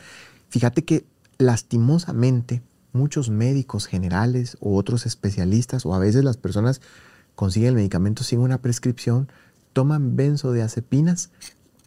Fíjate 0.50 0.84
que 0.84 1.06
lastimosamente 1.38 2.62
muchos 2.94 3.30
médicos 3.30 3.86
generales 3.86 4.58
o 4.60 4.76
otros 4.76 5.06
especialistas 5.06 5.86
o 5.86 5.94
a 5.94 6.00
veces 6.00 6.24
las 6.24 6.38
personas 6.38 6.82
consiguen 7.36 7.70
el 7.70 7.76
medicamento 7.76 8.24
sin 8.24 8.40
una 8.40 8.62
prescripción, 8.62 9.30
toman 9.74 10.16
benzodiazepinas 10.16 11.32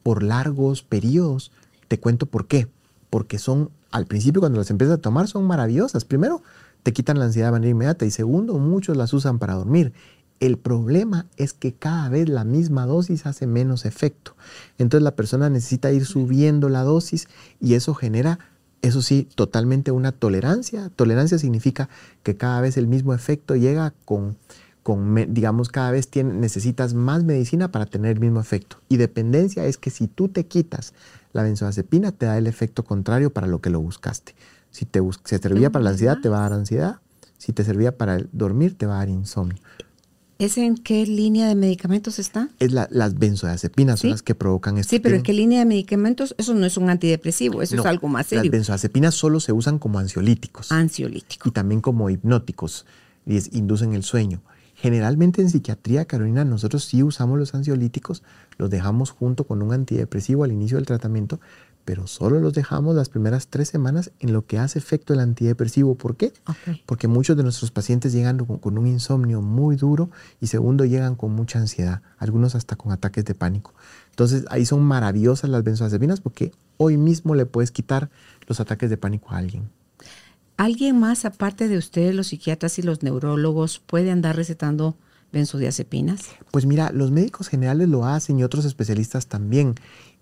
por 0.02 0.22
largos 0.22 0.82
periodos. 0.82 1.52
Te 1.88 2.00
cuento 2.00 2.26
por 2.26 2.46
qué. 2.46 2.68
Porque 3.10 3.38
son, 3.38 3.70
al 3.90 4.06
principio 4.06 4.40
cuando 4.40 4.58
las 4.58 4.70
empiezas 4.70 4.98
a 4.98 5.00
tomar, 5.00 5.28
son 5.28 5.46
maravillosas. 5.46 6.04
Primero, 6.04 6.42
te 6.82 6.92
quitan 6.92 7.18
la 7.18 7.26
ansiedad 7.26 7.48
de 7.48 7.52
manera 7.52 7.70
inmediata 7.70 8.06
y 8.06 8.10
segundo, 8.10 8.54
muchos 8.58 8.96
las 8.96 9.12
usan 9.12 9.38
para 9.38 9.54
dormir. 9.54 9.92
El 10.40 10.58
problema 10.58 11.26
es 11.36 11.52
que 11.52 11.72
cada 11.74 12.08
vez 12.08 12.28
la 12.28 12.44
misma 12.44 12.86
dosis 12.86 13.26
hace 13.26 13.46
menos 13.46 13.84
efecto. 13.84 14.36
Entonces 14.78 15.02
la 15.02 15.16
persona 15.16 15.48
necesita 15.48 15.92
ir 15.92 16.04
subiendo 16.04 16.68
la 16.68 16.82
dosis 16.82 17.28
y 17.60 17.74
eso 17.74 17.94
genera 17.94 18.38
eso 18.84 19.00
sí, 19.00 19.26
totalmente 19.34 19.92
una 19.92 20.12
tolerancia. 20.12 20.90
Tolerancia 20.94 21.38
significa 21.38 21.88
que 22.22 22.36
cada 22.36 22.60
vez 22.60 22.76
el 22.76 22.86
mismo 22.86 23.14
efecto 23.14 23.56
llega 23.56 23.94
con, 24.04 24.36
con 24.82 25.14
digamos, 25.32 25.70
cada 25.70 25.90
vez 25.90 26.10
necesitas 26.22 26.92
más 26.92 27.24
medicina 27.24 27.72
para 27.72 27.86
tener 27.86 28.12
el 28.12 28.20
mismo 28.20 28.40
efecto. 28.40 28.76
Y 28.90 28.98
dependencia 28.98 29.64
es 29.64 29.78
que 29.78 29.88
si 29.88 30.06
tú 30.06 30.28
te 30.28 30.44
quitas 30.44 30.92
la 31.32 31.42
benzodiazepina, 31.42 32.12
te 32.12 32.26
da 32.26 32.36
el 32.36 32.46
efecto 32.46 32.84
contrario 32.84 33.32
para 33.32 33.46
lo 33.46 33.62
que 33.62 33.70
lo 33.70 33.80
buscaste. 33.80 34.34
Si 34.70 34.84
te 34.84 35.00
se 35.24 35.38
servía 35.38 35.70
para 35.70 35.84
la 35.84 35.90
ansiedad, 35.90 36.18
te 36.20 36.28
va 36.28 36.38
a 36.38 36.42
dar 36.42 36.52
ansiedad. 36.52 37.00
Si 37.38 37.54
te 37.54 37.64
servía 37.64 37.96
para 37.96 38.18
dormir, 38.32 38.76
te 38.76 38.84
va 38.84 38.96
a 38.96 38.98
dar 38.98 39.08
insomnio. 39.08 39.62
¿Es 40.38 40.58
en 40.58 40.76
qué 40.76 41.06
línea 41.06 41.46
de 41.46 41.54
medicamentos 41.54 42.18
está? 42.18 42.48
Es 42.58 42.72
las 42.72 43.14
benzodiazepinas 43.18 44.00
son 44.00 44.10
las 44.10 44.22
que 44.22 44.34
provocan 44.34 44.78
esto. 44.78 44.90
Sí, 44.90 44.98
pero 44.98 45.16
¿en 45.16 45.22
qué 45.22 45.32
línea 45.32 45.60
de 45.60 45.64
medicamentos? 45.64 46.34
Eso 46.38 46.54
no 46.54 46.66
es 46.66 46.76
un 46.76 46.90
antidepresivo, 46.90 47.62
eso 47.62 47.76
es 47.76 47.86
algo 47.86 48.08
más 48.08 48.26
serio. 48.26 48.44
Las 48.44 48.50
benzodiazepinas 48.50 49.14
solo 49.14 49.40
se 49.40 49.52
usan 49.52 49.78
como 49.78 49.98
ansiolíticos. 49.98 50.72
Ansiolíticos. 50.72 51.46
Y 51.46 51.50
también 51.52 51.80
como 51.80 52.10
hipnóticos, 52.10 52.84
y 53.26 53.56
inducen 53.56 53.94
el 53.94 54.02
sueño. 54.02 54.42
Generalmente 54.74 55.40
en 55.40 55.50
psiquiatría, 55.50 56.04
Carolina, 56.04 56.44
nosotros 56.44 56.84
sí 56.84 57.02
usamos 57.02 57.38
los 57.38 57.54
ansiolíticos, 57.54 58.22
los 58.58 58.70
dejamos 58.70 59.10
junto 59.10 59.44
con 59.44 59.62
un 59.62 59.72
antidepresivo 59.72 60.44
al 60.44 60.52
inicio 60.52 60.76
del 60.78 60.86
tratamiento, 60.86 61.40
pero 61.84 62.06
solo 62.06 62.40
los 62.40 62.54
dejamos 62.54 62.96
las 62.96 63.08
primeras 63.08 63.48
tres 63.48 63.68
semanas 63.68 64.10
en 64.20 64.32
lo 64.32 64.46
que 64.46 64.58
hace 64.58 64.78
efecto 64.78 65.12
el 65.12 65.20
antidepresivo. 65.20 65.94
¿Por 65.94 66.16
qué? 66.16 66.32
Porque 66.86 67.08
muchos 67.08 67.36
de 67.36 67.42
nuestros 67.42 67.70
pacientes 67.70 68.12
llegan 68.12 68.38
con, 68.38 68.78
un 68.78 68.86
insomnio 68.86 69.42
muy 69.42 69.76
duro 69.76 70.10
y 70.40 70.46
segundo 70.46 70.84
llegan 70.84 71.14
con 71.14 71.32
mucha 71.32 71.58
ansiedad, 71.58 72.02
algunos 72.18 72.54
hasta 72.54 72.76
con 72.76 72.92
ataques 72.92 73.24
de 73.24 73.34
pánico. 73.34 73.74
Entonces 74.10 74.44
ahí 74.48 74.64
son 74.64 74.82
maravillosas 74.82 75.50
las 75.50 75.64
benzodiazepinas 75.64 76.20
porque 76.20 76.52
hoy 76.76 76.96
mismo 76.96 77.34
le 77.34 77.46
puedes 77.46 77.70
quitar 77.70 78.10
los 78.46 78.60
ataques 78.60 78.90
de 78.90 78.96
pánico 78.96 79.30
a 79.30 79.38
alguien. 79.38 79.70
¿Alguien 80.56 81.00
más, 81.00 81.24
aparte 81.24 81.66
de 81.66 81.76
ustedes, 81.76 82.14
los 82.14 82.28
psiquiatras 82.28 82.78
y 82.78 82.82
los 82.82 83.02
neurólogos, 83.02 83.80
puede 83.80 84.12
andar 84.12 84.36
recetando 84.36 84.96
benzodiazepinas? 85.32 86.28
Pues 86.52 86.64
mira, 86.64 86.92
los 86.92 87.10
médicos 87.10 87.48
generales 87.48 87.88
lo 87.88 88.06
hacen 88.06 88.38
y 88.38 88.44
otros 88.44 88.64
especialistas 88.64 89.26
también. 89.26 89.74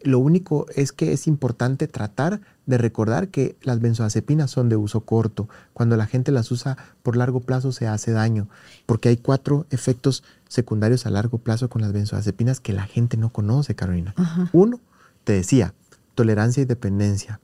Lo 0.04 0.18
único 0.18 0.66
es 0.74 0.92
que 0.92 1.12
es 1.12 1.26
importante 1.26 1.88
tratar 1.88 2.40
de 2.66 2.78
recordar 2.78 3.28
que 3.28 3.56
las 3.62 3.80
benzodiazepinas 3.80 4.50
son 4.50 4.68
de 4.68 4.76
uso 4.76 5.02
corto. 5.02 5.48
Cuando 5.72 5.96
la 5.96 6.06
gente 6.06 6.32
las 6.32 6.50
usa 6.50 6.76
por 7.02 7.16
largo 7.16 7.40
plazo 7.40 7.72
se 7.72 7.86
hace 7.86 8.12
daño, 8.12 8.48
porque 8.86 9.08
hay 9.08 9.16
cuatro 9.16 9.66
efectos 9.70 10.24
secundarios 10.48 11.06
a 11.06 11.10
largo 11.10 11.38
plazo 11.38 11.68
con 11.68 11.82
las 11.82 11.92
benzodiazepinas 11.92 12.60
que 12.60 12.72
la 12.72 12.84
gente 12.84 13.16
no 13.16 13.30
conoce, 13.30 13.74
Carolina. 13.74 14.14
Uno, 14.52 14.80
te 15.24 15.32
decía, 15.32 15.74
tolerancia 16.14 16.62
y 16.62 16.66
dependencia. 16.66 17.40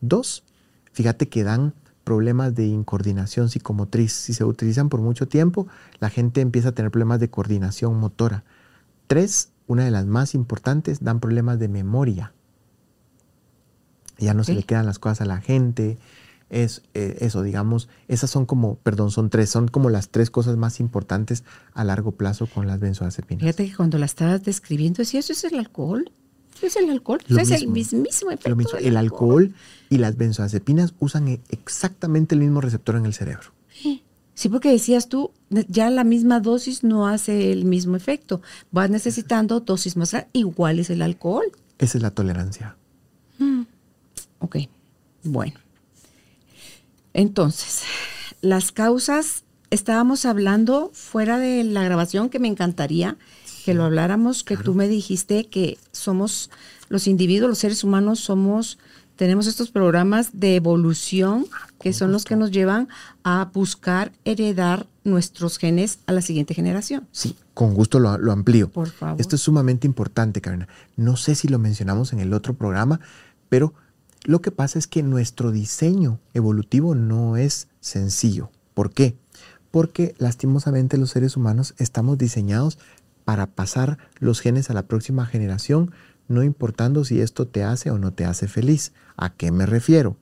Dos, 0.00 0.44
fíjate 0.92 1.28
que 1.28 1.44
dan 1.44 1.74
problemas 2.04 2.54
de 2.54 2.66
incoordinación 2.66 3.50
psicomotriz. 3.50 4.12
Si 4.12 4.32
se 4.32 4.44
utilizan 4.44 4.88
por 4.88 5.00
mucho 5.00 5.28
tiempo, 5.28 5.66
la 6.00 6.08
gente 6.08 6.40
empieza 6.40 6.70
a 6.70 6.72
tener 6.72 6.90
problemas 6.90 7.20
de 7.20 7.28
coordinación 7.28 7.98
motora. 7.98 8.44
Tres, 9.06 9.50
una 9.68 9.84
de 9.84 9.92
las 9.92 10.06
más 10.06 10.34
importantes, 10.34 11.04
dan 11.04 11.20
problemas 11.20 11.60
de 11.60 11.68
memoria. 11.68 12.32
Ya 14.18 14.34
no 14.34 14.42
se 14.42 14.54
le 14.54 14.64
quedan 14.64 14.86
las 14.86 14.98
cosas 14.98 15.20
a 15.20 15.24
la 15.26 15.40
gente. 15.40 15.98
Es 16.50 16.82
eh, 16.94 17.18
eso, 17.20 17.42
digamos, 17.42 17.88
esas 18.08 18.30
son 18.30 18.46
como, 18.46 18.76
perdón, 18.76 19.10
son 19.12 19.30
tres, 19.30 19.50
son 19.50 19.68
como 19.68 19.90
las 19.90 20.08
tres 20.08 20.30
cosas 20.30 20.56
más 20.56 20.80
importantes 20.80 21.44
a 21.74 21.84
largo 21.84 22.12
plazo 22.12 22.46
con 22.46 22.66
las 22.66 22.80
benzodiazepinas. 22.80 23.42
Fíjate 23.42 23.68
que 23.68 23.76
cuando 23.76 23.98
la 23.98 24.06
estabas 24.06 24.42
describiendo, 24.42 24.98
decía, 24.98 25.20
¿eso 25.20 25.34
es 25.34 25.44
el 25.44 25.58
alcohol? 25.58 26.10
es 26.62 26.76
el 26.76 26.90
alcohol? 26.90 27.20
es 27.28 27.50
el 27.50 27.68
mismísimo 27.68 28.30
efecto. 28.30 28.50
Lo 28.50 28.78
el 28.78 28.96
alcohol 28.96 29.54
y 29.90 29.98
las 29.98 30.16
benzodiazepinas 30.16 30.94
usan 30.98 31.28
e, 31.28 31.40
exactamente 31.50 32.34
el 32.34 32.40
mismo 32.40 32.60
receptor 32.60 32.96
en 32.96 33.06
el 33.06 33.14
cerebro. 33.14 33.52
Sí, 34.38 34.48
porque 34.48 34.70
decías 34.70 35.08
tú, 35.08 35.32
ya 35.50 35.90
la 35.90 36.04
misma 36.04 36.38
dosis 36.38 36.84
no 36.84 37.08
hace 37.08 37.50
el 37.50 37.64
mismo 37.64 37.96
efecto. 37.96 38.40
Vas 38.70 38.88
necesitando 38.88 39.58
dosis 39.58 39.96
más 39.96 40.14
igual 40.32 40.78
es 40.78 40.90
el 40.90 41.02
alcohol. 41.02 41.46
Esa 41.76 41.98
es 41.98 42.02
la 42.02 42.12
tolerancia. 42.12 42.76
Mm. 43.38 43.62
Ok, 44.38 44.58
bueno. 45.24 45.58
Entonces, 47.14 47.82
las 48.40 48.70
causas, 48.70 49.42
estábamos 49.70 50.24
hablando 50.24 50.92
fuera 50.94 51.40
de 51.40 51.64
la 51.64 51.82
grabación 51.82 52.28
que 52.28 52.38
me 52.38 52.46
encantaría 52.46 53.16
que 53.64 53.74
lo 53.74 53.82
habláramos, 53.82 54.44
que 54.44 54.56
tú 54.56 54.72
me 54.72 54.86
dijiste 54.86 55.46
que 55.46 55.78
somos 55.90 56.48
los 56.88 57.08
individuos, 57.08 57.48
los 57.50 57.58
seres 57.58 57.82
humanos 57.82 58.20
somos 58.20 58.78
tenemos 59.18 59.48
estos 59.48 59.72
programas 59.72 60.30
de 60.32 60.54
evolución 60.54 61.44
que 61.80 61.92
son 61.92 62.12
los 62.12 62.24
que 62.24 62.36
nos 62.36 62.52
llevan 62.52 62.88
a 63.24 63.50
buscar 63.52 64.12
heredar 64.24 64.86
nuestros 65.02 65.58
genes 65.58 65.98
a 66.06 66.12
la 66.12 66.22
siguiente 66.22 66.54
generación. 66.54 67.08
Sí, 67.10 67.36
con 67.52 67.74
gusto 67.74 67.98
lo, 67.98 68.16
lo 68.16 68.30
amplío. 68.30 68.70
Por 68.70 68.88
favor. 68.88 69.20
Esto 69.20 69.34
es 69.34 69.42
sumamente 69.42 69.88
importante, 69.88 70.40
Karina. 70.40 70.68
No 70.96 71.16
sé 71.16 71.34
si 71.34 71.48
lo 71.48 71.58
mencionamos 71.58 72.12
en 72.12 72.20
el 72.20 72.32
otro 72.32 72.54
programa, 72.54 73.00
pero 73.48 73.74
lo 74.24 74.40
que 74.40 74.52
pasa 74.52 74.78
es 74.78 74.86
que 74.86 75.02
nuestro 75.02 75.50
diseño 75.50 76.20
evolutivo 76.32 76.94
no 76.94 77.36
es 77.36 77.66
sencillo. 77.80 78.52
¿Por 78.72 78.92
qué? 78.92 79.16
Porque 79.72 80.14
lastimosamente 80.18 80.96
los 80.96 81.10
seres 81.10 81.36
humanos 81.36 81.74
estamos 81.78 82.18
diseñados 82.18 82.78
para 83.24 83.48
pasar 83.48 83.98
los 84.20 84.38
genes 84.38 84.70
a 84.70 84.74
la 84.74 84.84
próxima 84.84 85.26
generación 85.26 85.90
no 86.28 86.42
importando 86.42 87.04
si 87.04 87.20
esto 87.20 87.46
te 87.46 87.64
hace 87.64 87.90
o 87.90 87.98
no 87.98 88.12
te 88.12 88.24
hace 88.24 88.48
feliz. 88.48 88.92
¿A 89.16 89.30
qué 89.30 89.50
me 89.50 89.66
refiero? 89.66 90.16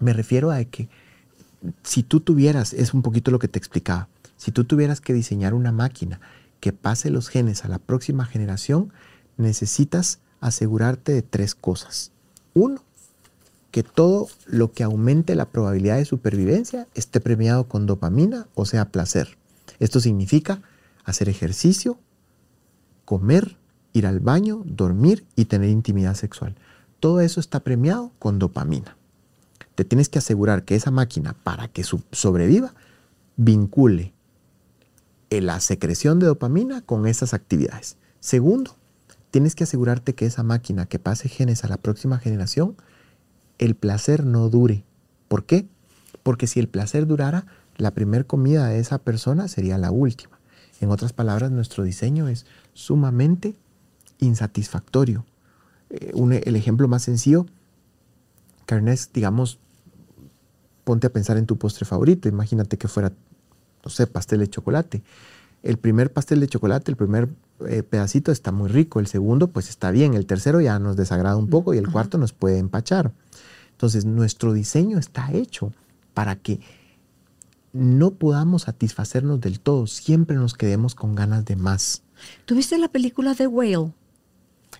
Me 0.00 0.12
refiero 0.12 0.50
a 0.50 0.64
que 0.64 0.88
si 1.82 2.02
tú 2.02 2.20
tuvieras, 2.20 2.72
es 2.72 2.94
un 2.94 3.02
poquito 3.02 3.30
lo 3.30 3.38
que 3.38 3.48
te 3.48 3.58
explicaba, 3.58 4.08
si 4.36 4.50
tú 4.50 4.64
tuvieras 4.64 5.00
que 5.00 5.12
diseñar 5.12 5.54
una 5.54 5.70
máquina 5.70 6.20
que 6.60 6.72
pase 6.72 7.10
los 7.10 7.28
genes 7.28 7.64
a 7.64 7.68
la 7.68 7.78
próxima 7.78 8.24
generación, 8.24 8.92
necesitas 9.36 10.20
asegurarte 10.40 11.12
de 11.12 11.22
tres 11.22 11.54
cosas. 11.54 12.10
Uno, 12.54 12.82
que 13.70 13.82
todo 13.82 14.28
lo 14.46 14.72
que 14.72 14.82
aumente 14.82 15.34
la 15.34 15.46
probabilidad 15.46 15.96
de 15.96 16.04
supervivencia 16.04 16.86
esté 16.94 17.20
premiado 17.20 17.68
con 17.68 17.86
dopamina, 17.86 18.46
o 18.54 18.66
sea, 18.66 18.90
placer. 18.90 19.38
Esto 19.78 20.00
significa 20.00 20.60
hacer 21.04 21.28
ejercicio, 21.28 21.98
comer 23.04 23.56
ir 23.92 24.06
al 24.06 24.20
baño, 24.20 24.62
dormir 24.64 25.24
y 25.36 25.46
tener 25.46 25.68
intimidad 25.70 26.14
sexual. 26.14 26.54
Todo 27.00 27.20
eso 27.20 27.40
está 27.40 27.60
premiado 27.60 28.12
con 28.18 28.38
dopamina. 28.38 28.96
Te 29.74 29.84
tienes 29.84 30.08
que 30.08 30.18
asegurar 30.18 30.64
que 30.64 30.74
esa 30.74 30.90
máquina, 30.90 31.34
para 31.42 31.68
que 31.68 31.84
sobreviva, 31.84 32.74
vincule 33.36 34.12
la 35.30 35.60
secreción 35.60 36.18
de 36.18 36.26
dopamina 36.26 36.82
con 36.82 37.06
esas 37.06 37.32
actividades. 37.32 37.96
Segundo, 38.20 38.76
tienes 39.30 39.54
que 39.54 39.64
asegurarte 39.64 40.14
que 40.14 40.26
esa 40.26 40.42
máquina 40.42 40.86
que 40.86 40.98
pase 40.98 41.28
genes 41.28 41.64
a 41.64 41.68
la 41.68 41.78
próxima 41.78 42.18
generación, 42.18 42.76
el 43.58 43.74
placer 43.74 44.26
no 44.26 44.48
dure. 44.50 44.84
¿Por 45.28 45.46
qué? 45.46 45.66
Porque 46.22 46.46
si 46.46 46.60
el 46.60 46.68
placer 46.68 47.06
durara, 47.06 47.46
la 47.76 47.92
primera 47.92 48.24
comida 48.24 48.66
de 48.66 48.78
esa 48.78 48.98
persona 48.98 49.48
sería 49.48 49.78
la 49.78 49.90
última. 49.90 50.38
En 50.80 50.90
otras 50.90 51.12
palabras, 51.12 51.50
nuestro 51.50 51.84
diseño 51.84 52.28
es 52.28 52.44
sumamente 52.74 53.56
insatisfactorio. 54.22 55.24
Eh, 55.90 56.12
el 56.44 56.56
ejemplo 56.56 56.88
más 56.88 57.02
sencillo, 57.02 57.46
Carnes, 58.66 59.10
digamos, 59.12 59.58
ponte 60.84 61.06
a 61.06 61.12
pensar 61.12 61.36
en 61.36 61.46
tu 61.46 61.58
postre 61.58 61.84
favorito. 61.84 62.28
Imagínate 62.28 62.78
que 62.78 62.88
fuera, 62.88 63.12
no 63.84 63.90
sé, 63.90 64.06
pastel 64.06 64.40
de 64.40 64.48
chocolate. 64.48 65.02
El 65.62 65.78
primer 65.78 66.12
pastel 66.12 66.40
de 66.40 66.48
chocolate, 66.48 66.90
el 66.90 66.96
primer 66.96 67.28
eh, 67.68 67.82
pedacito 67.82 68.32
está 68.32 68.50
muy 68.50 68.68
rico, 68.68 68.98
el 68.98 69.06
segundo 69.06 69.48
pues 69.48 69.68
está 69.68 69.92
bien, 69.92 70.14
el 70.14 70.26
tercero 70.26 70.60
ya 70.60 70.78
nos 70.80 70.96
desagrada 70.96 71.36
un 71.36 71.48
poco 71.48 71.72
y 71.72 71.78
el 71.78 71.88
cuarto 71.88 72.18
nos 72.18 72.32
puede 72.32 72.58
empachar. 72.58 73.12
Entonces 73.70 74.04
nuestro 74.04 74.52
diseño 74.52 74.98
está 74.98 75.32
hecho 75.32 75.72
para 76.14 76.36
que 76.36 76.60
no 77.72 78.10
podamos 78.12 78.62
satisfacernos 78.62 79.40
del 79.40 79.60
todo, 79.60 79.86
siempre 79.86 80.36
nos 80.36 80.54
quedemos 80.54 80.94
con 80.94 81.14
ganas 81.14 81.44
de 81.44 81.56
más. 81.56 82.02
¿Tuviste 82.44 82.76
la 82.78 82.88
película 82.88 83.34
The 83.34 83.46
Whale? 83.46 83.92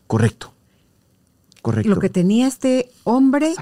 Correcto. 0.07 0.52
Correcto. 1.62 1.90
Lo 1.90 2.00
que 2.00 2.11
tenía 2.11 2.48
este 2.48 2.90
hombre, 3.05 3.55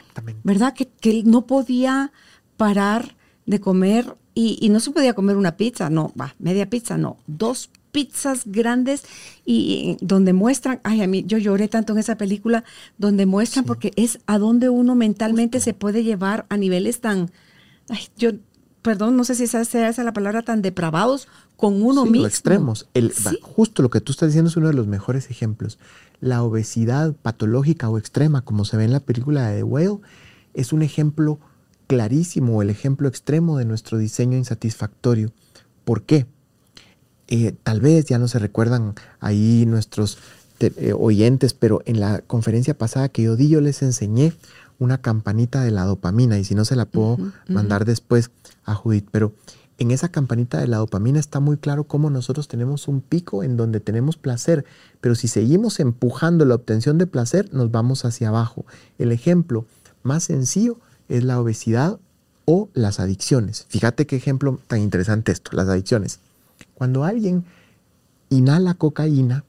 ¿verdad? 0.42 0.72
Que, 0.72 0.88
que, 0.88 1.22
no 1.24 1.46
podía 1.46 2.12
parar 2.56 3.14
de 3.44 3.60
comer 3.60 4.16
y, 4.34 4.68
no 4.70 4.80
se 4.80 4.90
podía 4.90 5.12
comer 5.12 5.36
una 5.36 5.56
pizza, 5.56 5.90
no, 5.90 6.12
va, 6.18 6.34
media 6.38 6.70
pizza, 6.70 6.96
no, 6.96 7.18
dos 7.26 7.68
pizzas 7.92 8.42
grandes 8.46 9.02
y, 9.44 9.98
donde 10.00 10.32
muestran, 10.32 10.80
ay, 10.82 11.02
a 11.02 11.06
mí 11.06 11.24
yo 11.26 11.36
lloré 11.36 11.68
tanto 11.68 11.92
en 11.92 11.98
esa 11.98 12.16
película, 12.16 12.64
donde 12.96 13.26
muestran 13.26 13.64
porque 13.64 13.92
es 13.96 14.20
a 14.26 14.38
donde 14.38 14.70
uno 14.70 14.94
mentalmente 14.94 15.60
se 15.60 15.74
puede 15.74 16.04
llevar 16.04 16.46
a 16.48 16.56
niveles 16.56 17.00
tan, 17.00 17.30
ay, 17.90 18.00
yo, 18.16 18.30
perdón, 18.80 19.16
no 19.16 19.24
sé 19.24 19.34
si 19.34 19.44
esa 19.44 19.64
sea 19.64 19.92
la 19.92 20.12
palabra, 20.12 20.42
tan 20.42 20.62
depravados 20.62 21.28
con 21.56 21.82
uno 21.82 22.06
mismo. 22.06 22.26
extremos. 22.26 22.88
El, 22.94 23.12
justo 23.42 23.82
lo 23.82 23.90
que 23.90 24.00
tú 24.00 24.12
estás 24.12 24.28
diciendo 24.28 24.48
es 24.48 24.56
uno 24.56 24.68
de 24.68 24.74
los 24.74 24.86
mejores 24.86 25.30
ejemplos 25.30 25.78
la 26.20 26.42
obesidad 26.42 27.14
patológica 27.14 27.88
o 27.88 27.98
extrema, 27.98 28.42
como 28.42 28.64
se 28.64 28.76
ve 28.76 28.84
en 28.84 28.92
la 28.92 29.00
película 29.00 29.48
de 29.48 29.58
The 29.58 29.62
Whale, 29.62 29.98
es 30.54 30.72
un 30.72 30.82
ejemplo 30.82 31.38
clarísimo, 31.86 32.62
el 32.62 32.70
ejemplo 32.70 33.08
extremo 33.08 33.58
de 33.58 33.64
nuestro 33.64 33.98
diseño 33.98 34.36
insatisfactorio. 34.36 35.32
¿Por 35.84 36.02
qué? 36.02 36.26
Eh, 37.28 37.54
tal 37.62 37.80
vez 37.80 38.04
ya 38.06 38.18
no 38.18 38.28
se 38.28 38.38
recuerdan 38.38 38.94
ahí 39.20 39.64
nuestros 39.66 40.18
eh, 40.60 40.92
oyentes, 40.92 41.54
pero 41.54 41.82
en 41.86 42.00
la 42.00 42.20
conferencia 42.20 42.76
pasada 42.76 43.08
que 43.08 43.22
yo 43.22 43.36
di, 43.36 43.48
yo 43.48 43.60
les 43.60 43.82
enseñé 43.82 44.34
una 44.78 44.98
campanita 44.98 45.62
de 45.62 45.70
la 45.70 45.84
dopamina 45.84 46.38
y 46.38 46.44
si 46.44 46.54
no 46.54 46.64
se 46.64 46.76
la 46.76 46.86
puedo 46.86 47.18
mandar 47.48 47.84
después 47.84 48.30
a 48.64 48.74
Judith, 48.74 49.08
pero 49.10 49.32
en 49.80 49.90
esa 49.90 50.10
campanita 50.10 50.60
de 50.60 50.68
la 50.68 50.76
dopamina 50.76 51.18
está 51.18 51.40
muy 51.40 51.56
claro 51.56 51.84
cómo 51.84 52.10
nosotros 52.10 52.48
tenemos 52.48 52.86
un 52.86 53.00
pico 53.00 53.42
en 53.42 53.56
donde 53.56 53.80
tenemos 53.80 54.18
placer, 54.18 54.66
pero 55.00 55.14
si 55.14 55.26
seguimos 55.26 55.80
empujando 55.80 56.44
la 56.44 56.54
obtención 56.54 56.98
de 56.98 57.06
placer, 57.06 57.48
nos 57.54 57.70
vamos 57.70 58.04
hacia 58.04 58.28
abajo. 58.28 58.66
El 58.98 59.10
ejemplo 59.10 59.64
más 60.02 60.24
sencillo 60.24 60.78
es 61.08 61.24
la 61.24 61.40
obesidad 61.40 61.98
o 62.44 62.68
las 62.74 63.00
adicciones. 63.00 63.64
Fíjate 63.70 64.06
qué 64.06 64.16
ejemplo 64.16 64.60
tan 64.66 64.80
interesante 64.80 65.32
esto, 65.32 65.52
las 65.54 65.66
adicciones. 65.66 66.20
Cuando 66.74 67.04
alguien 67.04 67.46
inhala 68.28 68.74
cocaína, 68.74 69.44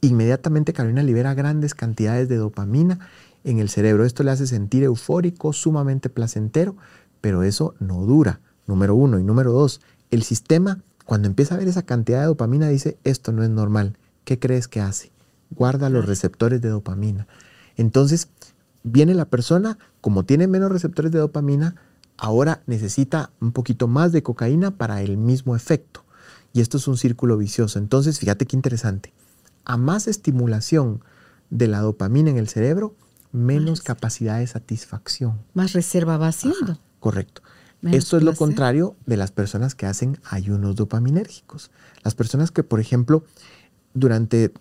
inmediatamente 0.00 0.72
Carolina 0.72 1.04
libera 1.04 1.34
grandes 1.34 1.76
cantidades 1.76 2.28
de 2.28 2.34
dopamina 2.34 2.98
en 3.44 3.60
el 3.60 3.68
cerebro. 3.68 4.04
Esto 4.04 4.24
le 4.24 4.32
hace 4.32 4.48
sentir 4.48 4.82
eufórico, 4.82 5.52
sumamente 5.52 6.08
placentero, 6.08 6.74
pero 7.20 7.44
eso 7.44 7.74
no 7.78 8.04
dura, 8.04 8.40
número 8.70 8.94
uno. 8.94 9.18
Y 9.18 9.24
número 9.24 9.52
dos, 9.52 9.82
el 10.10 10.22
sistema, 10.22 10.80
cuando 11.04 11.28
empieza 11.28 11.54
a 11.54 11.58
ver 11.58 11.68
esa 11.68 11.82
cantidad 11.82 12.20
de 12.20 12.26
dopamina, 12.26 12.68
dice, 12.68 12.96
esto 13.04 13.32
no 13.32 13.42
es 13.42 13.50
normal. 13.50 13.98
¿Qué 14.24 14.38
crees 14.38 14.68
que 14.68 14.80
hace? 14.80 15.12
Guarda 15.50 15.90
los 15.90 16.06
receptores 16.06 16.60
de 16.60 16.68
dopamina. 16.68 17.26
Entonces, 17.76 18.28
viene 18.82 19.14
la 19.14 19.26
persona, 19.26 19.78
como 20.00 20.24
tiene 20.24 20.46
menos 20.46 20.70
receptores 20.70 21.12
de 21.12 21.18
dopamina, 21.18 21.74
ahora 22.16 22.62
necesita 22.66 23.30
un 23.40 23.52
poquito 23.52 23.88
más 23.88 24.12
de 24.12 24.22
cocaína 24.22 24.70
para 24.70 25.02
el 25.02 25.16
mismo 25.16 25.56
efecto. 25.56 26.04
Y 26.52 26.60
esto 26.60 26.78
es 26.78 26.88
un 26.88 26.96
círculo 26.96 27.36
vicioso. 27.36 27.78
Entonces, 27.78 28.18
fíjate 28.18 28.46
qué 28.46 28.56
interesante. 28.56 29.12
A 29.64 29.76
más 29.76 30.08
estimulación 30.08 31.02
de 31.50 31.68
la 31.68 31.80
dopamina 31.80 32.30
en 32.30 32.38
el 32.38 32.48
cerebro, 32.48 32.94
menos 33.32 33.82
capacidad 33.82 34.38
de 34.38 34.46
satisfacción. 34.46 35.38
Más 35.54 35.72
reserva 35.72 36.16
va 36.16 36.28
haciendo. 36.28 36.78
correcto. 36.98 37.42
Esto 37.82 38.16
es 38.16 38.22
lo 38.22 38.34
contrario 38.34 38.94
de 39.06 39.16
las 39.16 39.32
personas 39.32 39.74
que 39.74 39.86
hacen 39.86 40.18
ayunos 40.24 40.76
dopaminérgicos. 40.76 41.70
Las 42.02 42.14
personas 42.14 42.50
que, 42.50 42.62
por 42.62 42.78
ejemplo, 42.80 43.24
durante 43.94 44.52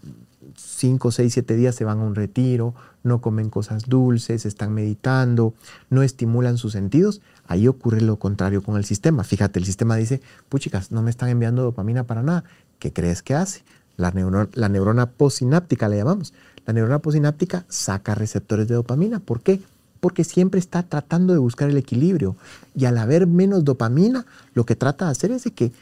5, 0.55 1.11
6, 1.11 1.33
7 1.33 1.55
días 1.55 1.75
se 1.75 1.83
van 1.83 1.99
a 1.99 2.03
un 2.03 2.15
retiro, 2.15 2.75
no 3.03 3.21
comen 3.21 3.49
cosas 3.49 3.83
dulces, 3.87 4.45
están 4.45 4.73
meditando, 4.73 5.53
no 5.89 6.01
estimulan 6.03 6.57
sus 6.57 6.73
sentidos, 6.73 7.21
ahí 7.47 7.67
ocurre 7.67 8.01
lo 8.01 8.19
contrario 8.19 8.63
con 8.63 8.77
el 8.77 8.85
sistema. 8.85 9.23
Fíjate, 9.23 9.59
el 9.59 9.65
sistema 9.65 9.95
dice, 9.95 10.21
puchicas, 10.47 10.91
no 10.91 11.01
me 11.01 11.09
están 11.09 11.29
enviando 11.29 11.63
dopamina 11.63 12.05
para 12.05 12.23
nada. 12.23 12.43
¿Qué 12.79 12.93
crees 12.93 13.21
que 13.21 13.35
hace? 13.35 13.63
La 13.97 14.11
neurona, 14.11 14.49
la 14.53 14.69
neurona 14.69 15.11
posináptica 15.11 15.89
le 15.89 15.97
llamamos. 15.97 16.33
La 16.65 16.73
neurona 16.73 16.99
posináptica 16.99 17.65
saca 17.67 18.15
receptores 18.15 18.67
de 18.67 18.75
dopamina. 18.75 19.19
¿Por 19.19 19.41
qué? 19.41 19.59
Porque 19.99 20.23
siempre 20.23 20.59
está 20.59 20.83
tratando 20.83 21.33
de 21.33 21.39
buscar 21.39 21.69
el 21.69 21.77
equilibrio. 21.77 22.35
Y 22.75 22.85
al 22.85 22.97
haber 22.97 23.27
menos 23.27 23.63
dopamina, 23.63 24.25
lo 24.53 24.65
que 24.65 24.75
trata 24.75 25.05
de 25.05 25.11
hacer 25.11 25.31
es 25.31 25.43
de 25.43 25.51
que, 25.51 25.65
eh, 25.65 25.73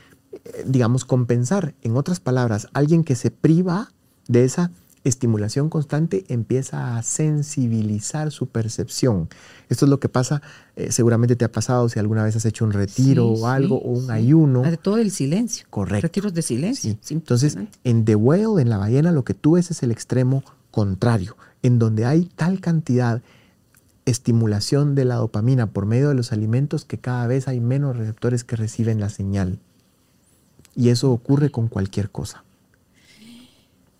digamos, 0.65 1.05
compensar. 1.05 1.75
En 1.81 1.95
otras 1.95 2.19
palabras, 2.19 2.67
alguien 2.73 3.03
que 3.03 3.15
se 3.15 3.31
priva 3.31 3.91
de 4.27 4.43
esa 4.43 4.71
estimulación 5.07 5.69
constante 5.69 6.25
empieza 6.27 6.97
a 6.97 7.03
sensibilizar 7.03 8.31
su 8.31 8.47
percepción. 8.47 9.29
Esto 9.69 9.85
es 9.85 9.89
lo 9.89 9.99
que 9.99 10.09
pasa, 10.09 10.41
eh, 10.75 10.91
seguramente 10.91 11.35
te 11.35 11.45
ha 11.45 11.51
pasado 11.51 11.89
si 11.89 11.99
alguna 11.99 12.23
vez 12.23 12.35
has 12.35 12.45
hecho 12.45 12.65
un 12.65 12.71
retiro 12.71 13.27
o 13.27 13.47
algo, 13.47 13.77
o 13.77 13.91
un 13.91 14.11
ayuno. 14.11 14.61
De 14.61 14.77
todo 14.77 14.97
el 14.97 15.11
silencio. 15.11 15.65
Correcto. 15.69 16.07
Retiros 16.07 16.33
de 16.33 16.41
silencio. 16.41 16.97
Entonces, 17.09 17.57
en 17.83 18.05
The 18.05 18.15
Whale, 18.15 18.61
en 18.61 18.69
la 18.69 18.77
ballena, 18.77 19.11
lo 19.11 19.23
que 19.23 19.33
tú 19.33 19.51
ves 19.51 19.71
es 19.71 19.83
el 19.83 19.91
extremo 19.91 20.43
contrario, 20.71 21.35
en 21.63 21.79
donde 21.79 22.05
hay 22.05 22.29
tal 22.35 22.59
cantidad 22.59 23.21
estimulación 24.09 24.95
de 24.95 25.05
la 25.05 25.15
dopamina 25.15 25.67
por 25.67 25.85
medio 25.85 26.09
de 26.09 26.15
los 26.15 26.31
alimentos 26.31 26.85
que 26.85 26.97
cada 26.97 27.27
vez 27.27 27.47
hay 27.47 27.59
menos 27.59 27.97
receptores 27.97 28.43
que 28.43 28.55
reciben 28.55 28.99
la 28.99 29.09
señal. 29.09 29.59
Y 30.75 30.89
eso 30.89 31.11
ocurre 31.11 31.49
con 31.49 31.67
cualquier 31.67 32.09
cosa. 32.09 32.43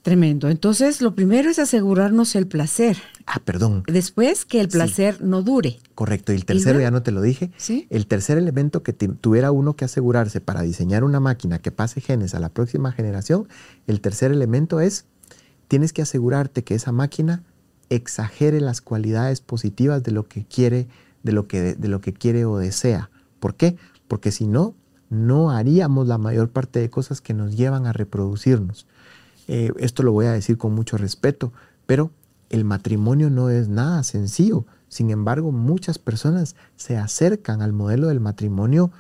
Tremendo. 0.08 0.48
Entonces, 0.50 1.02
lo 1.02 1.16
primero 1.16 1.50
es 1.50 1.60
asegurarnos 1.60 2.36
el 2.38 2.48
placer. 2.48 2.96
Ah, 3.26 3.42
perdón. 3.44 3.84
Después, 3.88 4.46
que 4.46 4.62
el 4.62 4.70
placer 4.70 5.22
no 5.22 5.42
dure. 5.42 5.80
Correcto. 5.96 6.32
Y 6.32 6.38
el 6.38 6.46
tercero, 6.46 6.80
ya 6.80 6.92
no 6.92 7.04
te 7.04 7.12
lo 7.12 7.22
dije. 7.22 7.52
¿Sí? 7.58 7.88
El 7.90 8.08
tercer 8.08 8.38
elemento 8.38 8.84
que 8.84 8.94
tuviera 8.94 9.52
uno 9.52 9.76
que 9.76 9.84
asegurarse 9.84 10.40
para 10.40 10.62
diseñar 10.62 11.04
una 11.04 11.20
máquina 11.20 11.60
que 11.60 11.72
pase 11.72 12.00
genes 12.00 12.36
a 12.36 12.40
la 12.40 12.48
próxima 12.48 12.94
generación, 12.94 13.50
el 13.86 14.00
tercer 14.00 14.32
elemento 14.32 14.80
es, 14.80 15.04
tienes 15.68 15.92
que 15.92 16.04
asegurarte 16.04 16.64
que 16.64 16.76
esa 16.76 16.94
máquina 16.94 17.44
exagere 17.90 18.62
las 18.62 18.82
cualidades 18.82 19.42
positivas 19.42 20.04
de 20.04 20.12
lo 20.12 20.28
que 20.28 20.46
quiere, 20.46 20.88
de 21.24 21.32
lo 21.32 21.48
que, 21.48 21.76
de 21.76 21.88
lo 21.88 22.02
que 22.02 22.14
quiere 22.14 22.46
o 22.46 22.58
desea. 22.58 23.10
¿Por 23.40 23.56
qué? 23.56 23.78
Porque 24.08 24.32
si 24.32 24.48
no, 24.48 24.76
no 25.10 25.52
haríamos 25.52 26.08
la 26.08 26.18
mayor 26.18 26.50
parte 26.50 26.80
de 26.80 26.90
cosas 26.90 27.22
que 27.22 27.34
nos 27.34 27.56
llevan 27.56 27.86
a 27.86 27.94
reproducirnos. 27.94 28.88
Eh, 29.48 29.72
esto 29.78 30.04
lo 30.04 30.12
voy 30.12 30.26
a 30.26 30.34
decir 30.34 30.58
con 30.58 30.74
mucho 30.74 30.98
respeto, 30.98 31.54
pero 31.86 32.12
el 32.50 32.66
matrimonio 32.66 33.30
no 33.30 33.50
es 33.50 33.70
nada 33.70 34.04
sencillo. 34.04 34.66
Sin 34.90 35.10
embargo, 35.10 35.52
muchas 35.52 36.00
personas 36.00 36.56
se 36.76 36.98
acercan 36.98 37.62
al 37.62 37.74
modelo 37.74 38.08
del 38.08 38.20
matrimonio 38.20 38.92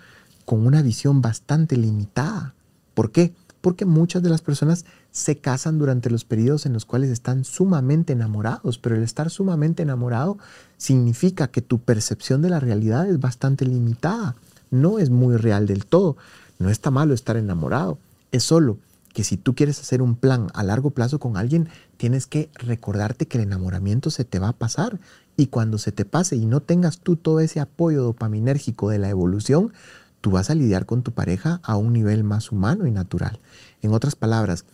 con 0.45 0.65
una 0.65 0.81
visión 0.81 1.21
bastante 1.21 1.77
limitada. 1.77 2.53
¿Por 2.93 3.11
qué? 3.11 3.33
Porque 3.61 3.85
muchas 3.85 4.23
de 4.23 4.29
las 4.29 4.41
personas 4.41 4.85
se 5.17 5.35
casan 5.39 5.79
durante 5.79 6.11
los 6.11 6.25
periodos 6.25 6.67
en 6.67 6.73
los 6.73 6.85
cuales 6.85 7.09
están 7.09 7.43
sumamente 7.43 8.13
enamorados, 8.13 8.77
pero 8.77 8.95
el 8.95 9.01
estar 9.01 9.31
sumamente 9.31 9.81
enamorado 9.81 10.37
significa 10.77 11.47
que 11.47 11.63
tu 11.63 11.79
percepción 11.79 12.43
de 12.43 12.51
la 12.51 12.59
realidad 12.59 13.09
es 13.09 13.19
bastante 13.19 13.65
limitada, 13.65 14.35
no 14.69 14.99
es 14.99 15.09
muy 15.09 15.35
real 15.37 15.65
del 15.65 15.87
todo. 15.87 16.17
No 16.59 16.69
está 16.69 16.91
malo 16.91 17.15
estar 17.15 17.35
enamorado, 17.35 17.97
es 18.31 18.43
solo 18.43 18.77
que 19.15 19.23
si 19.23 19.37
tú 19.37 19.55
quieres 19.55 19.79
hacer 19.79 20.03
un 20.03 20.15
plan 20.15 20.49
a 20.53 20.61
largo 20.61 20.91
plazo 20.91 21.17
con 21.17 21.35
alguien, 21.35 21.67
tienes 21.97 22.27
que 22.27 22.51
recordarte 22.53 23.25
que 23.25 23.39
el 23.39 23.45
enamoramiento 23.45 24.11
se 24.11 24.23
te 24.23 24.37
va 24.37 24.49
a 24.49 24.53
pasar 24.53 24.99
y 25.35 25.47
cuando 25.47 25.79
se 25.79 25.91
te 25.91 26.05
pase 26.05 26.35
y 26.35 26.45
no 26.45 26.59
tengas 26.59 26.99
tú 26.99 27.15
todo 27.15 27.39
ese 27.39 27.59
apoyo 27.59 28.03
dopaminérgico 28.03 28.91
de 28.91 28.99
la 28.99 29.09
evolución, 29.09 29.73
tú 30.21 30.29
vas 30.29 30.51
a 30.51 30.55
lidiar 30.55 30.85
con 30.85 31.01
tu 31.01 31.11
pareja 31.11 31.59
a 31.63 31.75
un 31.75 31.93
nivel 31.93 32.23
más 32.23 32.51
humano 32.51 32.85
y 32.85 32.91
natural. 32.91 33.39
En 33.81 33.93
otras 33.93 34.15
palabras, 34.15 34.65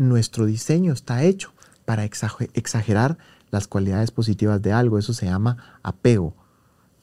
nuestro 0.00 0.46
diseño 0.46 0.92
está 0.92 1.22
hecho 1.22 1.52
para 1.84 2.04
exagerar 2.04 3.18
las 3.50 3.68
cualidades 3.68 4.10
positivas 4.10 4.62
de 4.62 4.72
algo, 4.72 4.98
eso 4.98 5.12
se 5.12 5.26
llama 5.26 5.78
apego. 5.82 6.34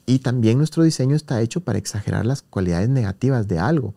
Y 0.06 0.20
también 0.20 0.58
nuestro 0.58 0.84
diseño 0.84 1.16
está 1.16 1.42
hecho 1.42 1.62
para 1.62 1.78
exagerar 1.78 2.26
las 2.26 2.42
cualidades 2.42 2.90
negativas 2.90 3.48
de 3.48 3.60
algo, 3.60 3.94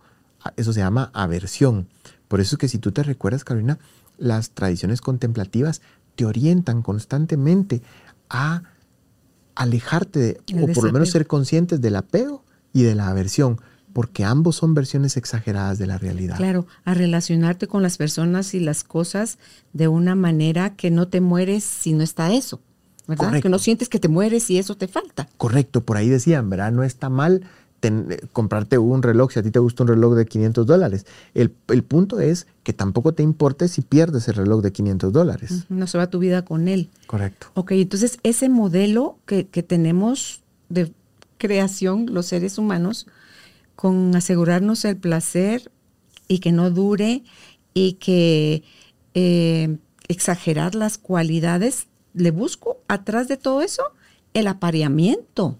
eso 0.56 0.72
se 0.72 0.80
llama 0.80 1.10
aversión. 1.14 1.88
Por 2.28 2.40
eso 2.40 2.56
es 2.56 2.58
que 2.58 2.68
si 2.68 2.78
tú 2.78 2.92
te 2.92 3.02
recuerdas, 3.02 3.44
Carolina, 3.44 3.78
las 4.18 4.50
tradiciones 4.50 5.00
contemplativas 5.00 5.80
te 6.14 6.26
orientan 6.26 6.82
constantemente 6.82 7.82
a 8.28 8.62
alejarte 9.54 10.18
de, 10.18 10.40
o 10.62 10.72
por 10.72 10.84
lo 10.84 10.92
menos 10.92 11.10
ser 11.10 11.26
conscientes 11.26 11.80
del 11.80 11.96
apego 11.96 12.44
y 12.72 12.82
de 12.82 12.94
la 12.94 13.08
aversión, 13.08 13.60
porque 13.92 14.24
ambos 14.24 14.56
son 14.56 14.74
versiones 14.74 15.16
exageradas 15.16 15.78
de 15.78 15.86
la 15.86 15.98
realidad. 15.98 16.36
Claro, 16.36 16.66
a 16.84 16.94
relacionarte 16.94 17.66
con 17.66 17.82
las 17.82 17.96
personas 17.96 18.54
y 18.54 18.60
las 18.60 18.84
cosas 18.84 19.38
de 19.72 19.88
una 19.88 20.14
manera 20.14 20.76
que 20.76 20.90
no 20.90 21.08
te 21.08 21.20
mueres 21.20 21.64
si 21.64 21.92
no 21.92 22.02
está 22.02 22.32
eso, 22.32 22.60
¿verdad? 23.06 23.40
Que 23.40 23.48
no 23.48 23.58
sientes 23.58 23.88
que 23.88 23.98
te 23.98 24.08
mueres 24.08 24.50
y 24.50 24.58
eso 24.58 24.76
te 24.76 24.88
falta. 24.88 25.28
Correcto, 25.36 25.82
por 25.82 25.96
ahí 25.96 26.08
decían, 26.08 26.48
¿verdad? 26.50 26.72
No 26.72 26.82
está 26.82 27.08
mal 27.08 27.42
comprarte 28.32 28.78
un 28.78 29.02
reloj 29.02 29.32
si 29.32 29.40
a 29.40 29.42
ti 29.42 29.50
te 29.50 29.58
gusta 29.58 29.84
un 29.84 29.88
reloj 29.88 30.14
de 30.14 30.26
500 30.26 30.66
dólares. 30.66 31.06
El, 31.34 31.50
punto 31.82 32.20
es 32.20 32.46
que 32.62 32.72
tampoco 32.72 33.14
te 33.14 33.22
importe 33.22 33.68
si 33.68 33.82
pierdes 33.82 34.28
el 34.28 34.34
reloj 34.34 34.62
de 34.62 34.72
500 34.72 35.12
dólares. 35.12 35.64
No 35.68 35.86
se 35.86 35.98
va 35.98 36.08
tu 36.08 36.18
vida 36.18 36.44
con 36.44 36.68
él. 36.68 36.90
Correcto. 37.06 37.48
Ok, 37.54 37.72
entonces 37.72 38.18
ese 38.22 38.48
modelo 38.48 39.18
que, 39.26 39.44
tenemos 39.44 40.42
de 40.68 40.92
creación 41.38 42.06
los 42.12 42.26
seres 42.26 42.58
humanos, 42.58 43.06
con 43.80 44.14
asegurarnos 44.14 44.84
el 44.84 44.96
placer 44.96 45.70
y 46.28 46.40
que 46.40 46.52
no 46.52 46.70
dure 46.70 47.22
y 47.72 47.94
que 47.94 48.62
eh, 49.14 49.78
exagerar 50.08 50.74
las 50.74 50.98
cualidades, 50.98 51.86
le 52.12 52.30
busco 52.30 52.78
atrás 52.88 53.28
de 53.28 53.36
todo 53.36 53.62
eso 53.62 53.82
el 54.34 54.48
apareamiento 54.48 55.56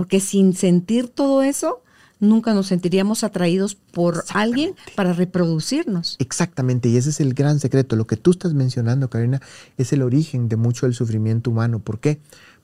porque 0.00 0.20
sin 0.20 0.54
sentir 0.54 1.08
todo 1.08 1.42
eso, 1.42 1.82
nunca 2.20 2.54
nos 2.54 2.68
sentiríamos 2.68 3.22
atraídos 3.22 3.74
por 3.74 4.24
alguien 4.32 4.74
para 4.94 5.12
reproducirnos. 5.12 6.16
Exactamente, 6.18 6.88
y 6.88 6.96
ese 6.96 7.10
es 7.10 7.20
el 7.20 7.34
gran 7.34 7.60
secreto. 7.60 7.96
Lo 7.96 8.06
que 8.06 8.16
tú 8.16 8.30
estás 8.30 8.54
mencionando, 8.54 9.10
Karina, 9.10 9.42
es 9.76 9.92
el 9.92 10.00
origen 10.00 10.48
de 10.48 10.56
mucho 10.56 10.86
del 10.86 10.94
sufrimiento 10.94 11.50
humano. 11.50 11.80
¿Por 11.80 12.00
qué? 12.00 12.18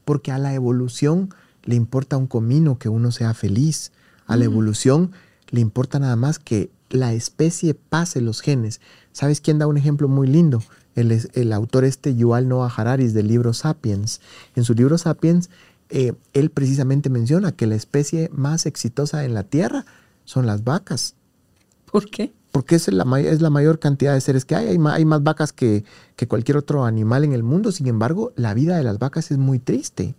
Porque 0.07 0.33
a 0.33 0.39
la 0.39 0.55
evolución 0.55 1.29
le 1.65 1.75
importa 1.75 2.17
un 2.17 2.27
comino 2.27 2.79
que 2.79 2.89
uno 2.89 3.13
sea 3.13 3.35
feliz. 3.35 3.93
A 4.27 4.37
la 4.37 4.45
evolución 4.45 5.13
le 5.51 5.61
importa 5.61 5.99
nada 5.99 6.17
más 6.17 6.39
que 6.39 6.71
la 6.91 7.13
especie 7.13 7.75
pase 7.75 8.21
los 8.21 8.41
genes. 8.41 8.81
¿Sabes 9.13 9.41
quién 9.41 9.59
da 9.59 9.67
un 9.67 9.77
ejemplo 9.77 10.09
muy 10.09 10.27
lindo? 10.27 10.63
El, 10.95 11.29
el 11.35 11.53
autor 11.53 11.85
este 11.85 12.15
Yuval 12.15 12.49
Noah 12.49 12.73
Harari 12.75 13.09
del 13.09 13.29
libro 13.29 13.53
Sapiens. 13.53 14.21
En 14.55 14.65
su 14.65 14.75
libro 14.75 14.99
Sapiens, 14.99 15.51
eh, 15.91 16.15
él 16.33 16.51
precisamente 16.51 17.11
menciona 17.11 17.53
que 17.53 17.67
la 17.67 17.75
especie 17.75 18.31
más 18.33 18.67
exitosa 18.67 19.25
en 19.25 19.35
la 19.35 19.45
Tierra 19.45 19.85
son 20.25 20.47
las 20.47 20.65
vacas. 20.65 21.15
¿Por 21.91 22.11
qué? 22.11 22.33
Porque 22.51 22.75
es 22.75 22.89
la, 22.89 23.05
es 23.21 23.41
la 23.41 23.51
mayor 23.51 23.79
cantidad 23.79 24.15
de 24.15 24.21
seres 24.21 24.45
que 24.45 24.57
hay. 24.57 24.69
Hay, 24.69 24.79
hay 24.91 25.05
más 25.05 25.23
vacas 25.23 25.53
que, 25.53 25.85
que, 26.17 26.27
cualquier 26.27 26.57
otro 26.57 26.85
animal 26.85 27.23
en 27.25 27.33
el 27.33 27.43
mundo. 27.43 27.71
Sin 27.71 27.87
embargo, 27.87 28.33
la 28.35 28.55
vida 28.55 28.77
de 28.77 28.83
las 28.83 28.99
vacas 28.99 29.31
es 29.31 29.39
muy 29.39 29.59
triste. 29.59 30.15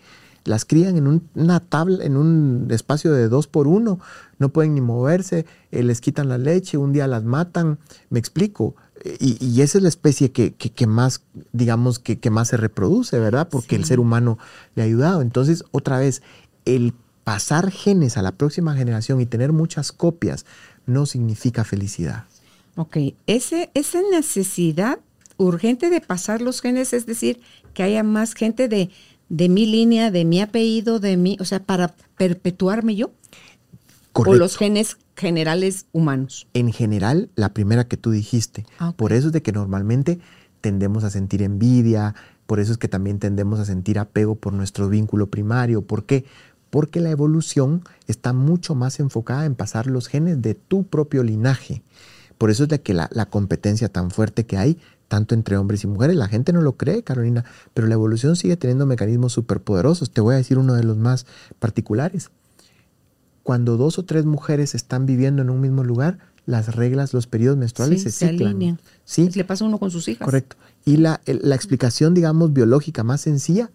Las 0.48 0.66
crían 0.66 0.98
en 0.98 1.22
una 1.36 1.60
tabla, 1.60 2.04
en 2.04 2.18
un 2.18 2.68
espacio 2.72 3.12
de 3.14 3.28
dos 3.28 3.48
por 3.48 3.68
uno, 3.68 4.00
no 4.40 4.50
pueden 4.50 4.76
ni 4.76 4.82
moverse, 4.82 5.46
eh, 5.72 5.84
les 5.84 6.02
quitan 6.02 6.30
la 6.30 6.38
leche, 6.38 6.78
un 6.78 6.94
día 6.94 7.08
las 7.08 7.24
matan, 7.24 7.80
me 8.10 8.20
explico. 8.20 8.76
Y, 9.20 9.62
esa 9.62 9.78
es 9.78 9.84
la 9.84 9.90
especie 9.90 10.32
que, 10.32 10.88
más, 10.88 11.22
digamos, 11.54 12.00
que, 12.00 12.30
más 12.32 12.48
se 12.48 12.58
reproduce, 12.58 13.20
¿verdad? 13.20 13.48
Porque 13.50 13.76
el 13.76 13.86
ser 13.86 14.00
humano 14.00 14.40
le 14.76 14.82
ha 14.82 14.86
ayudado. 14.86 15.22
Entonces, 15.22 15.64
otra 15.72 16.00
vez, 16.00 16.24
el 16.66 16.94
pasar 17.24 17.72
genes 17.72 18.18
a 18.18 18.22
la 18.22 18.32
próxima 18.32 18.76
generación 18.76 19.22
y 19.22 19.26
tener 19.26 19.54
muchas 19.54 19.92
copias 19.92 20.46
no 20.88 21.06
significa 21.06 21.64
felicidad. 21.64 22.26
Ok, 22.76 22.98
Ese, 23.28 23.70
esa 23.76 24.00
necesidad 24.12 25.00
urgente 25.38 25.90
de 25.90 26.02
pasar 26.02 26.42
los 26.42 26.62
genes, 26.62 26.94
es 26.94 27.06
decir, 27.06 27.40
que 27.74 27.84
haya 27.84 28.04
más 28.04 28.34
gente 28.34 28.68
de, 28.68 28.90
de 29.30 29.50
mi 29.50 29.66
línea, 29.66 30.12
de 30.12 30.26
mi 30.26 30.42
apellido, 30.42 31.00
de 31.00 31.18
mi, 31.18 31.38
o 31.40 31.46
sea, 31.46 31.62
para 31.62 31.94
perpetuarme 32.18 32.96
yo. 32.96 33.12
Correcto. 34.14 34.36
O 34.36 34.40
los 34.40 34.58
genes 34.58 34.98
generales 35.16 35.86
humanos. 35.92 36.48
En 36.54 36.72
general, 36.72 37.30
la 37.36 37.54
primera 37.54 37.88
que 37.88 37.98
tú 37.98 38.12
dijiste. 38.12 38.66
Ah, 38.80 38.94
por 38.96 39.14
eso 39.14 39.28
es 39.28 39.34
de 39.34 39.42
que 39.42 39.52
normalmente 39.52 40.20
tendemos 40.62 41.04
a 41.04 41.10
sentir 41.10 41.42
envidia, 41.42 42.16
por 42.46 42.60
eso 42.60 42.72
es 42.72 42.78
que 42.78 42.88
también 42.88 43.20
tendemos 43.20 43.60
a 43.60 43.66
sentir 43.66 44.00
apego 44.00 44.36
por 44.36 44.54
nuestro 44.54 44.90
vínculo 44.90 45.28
primario. 45.28 45.82
¿Por 45.82 46.06
qué? 46.06 46.26
Porque 46.70 47.00
la 47.02 47.12
evolución 47.12 47.84
está 48.08 48.34
mucho 48.34 48.74
más 48.74 49.00
enfocada 49.00 49.46
en 49.46 49.56
pasar 49.56 49.88
los 49.88 50.08
genes 50.08 50.42
de 50.42 50.56
tu 50.56 50.84
propio 50.84 51.24
linaje. 51.24 51.84
Por 52.38 52.50
eso 52.50 52.64
es 52.64 52.70
de 52.70 52.82
que 52.82 52.94
la, 52.94 53.10
la 53.12 53.28
competencia 53.28 53.90
tan 53.90 54.12
fuerte 54.12 54.46
que 54.46 54.58
hay 54.58 54.78
tanto 55.08 55.36
entre 55.36 55.58
hombres 55.58 55.84
y 55.84 55.88
mujeres. 55.88 56.16
La 56.16 56.28
gente 56.28 56.54
no 56.54 56.62
lo 56.62 56.78
cree, 56.78 57.04
Carolina, 57.04 57.46
pero 57.74 57.88
la 57.88 57.94
evolución 57.94 58.36
sigue 58.36 58.58
teniendo 58.58 58.86
mecanismos 58.86 59.34
superpoderosos. 59.34 60.12
Te 60.12 60.22
voy 60.22 60.36
a 60.36 60.38
decir 60.38 60.58
uno 60.58 60.74
de 60.74 60.84
los 60.84 60.98
más 60.98 61.26
particulares. 61.60 62.30
Cuando 63.44 63.78
dos 63.78 63.98
o 63.98 64.06
tres 64.06 64.26
mujeres 64.26 64.76
están 64.76 65.06
viviendo 65.06 65.42
en 65.42 65.50
un 65.50 65.62
mismo 65.62 65.84
lugar, 65.84 66.20
las 66.46 66.76
reglas, 66.76 67.14
los 67.14 67.28
periodos 67.28 67.58
menstruales 67.58 68.04
se, 68.04 68.12
se 68.12 68.30
ciclan. 68.30 68.80
Sí. 69.06 69.30
Le 69.30 69.44
pasa 69.44 69.66
uno 69.66 69.80
con 69.80 69.92
sus 69.92 70.08
hijas. 70.08 70.26
Correcto. 70.26 70.56
Y 70.86 70.98
la, 70.98 71.22
la 71.26 71.56
explicación, 71.56 72.14
digamos, 72.14 72.54
biológica 72.54 73.04
más 73.04 73.22
sencilla 73.22 73.70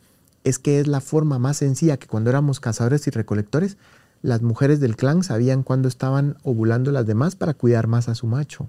es 0.45 0.59
que 0.59 0.81
es 0.81 0.87
la 0.87 1.01
forma 1.01 1.39
más 1.39 1.59
sencilla 1.59 1.99
que 1.99 2.07
cuando 2.07 2.31
éramos 2.31 2.61
cazadores 2.61 3.07
y 3.07 3.11
recolectores, 3.11 3.77
las 4.23 4.43
mujeres 4.43 4.81
del 4.81 4.97
clan 4.97 5.23
sabían 5.23 5.63
cuándo 5.63 5.89
estaban 5.89 6.37
ovulando 6.43 6.93
las 6.93 7.07
demás 7.07 7.37
para 7.37 7.55
cuidar 7.55 7.87
más 7.87 8.09
a 8.09 8.15
su 8.15 8.27
macho. 8.27 8.69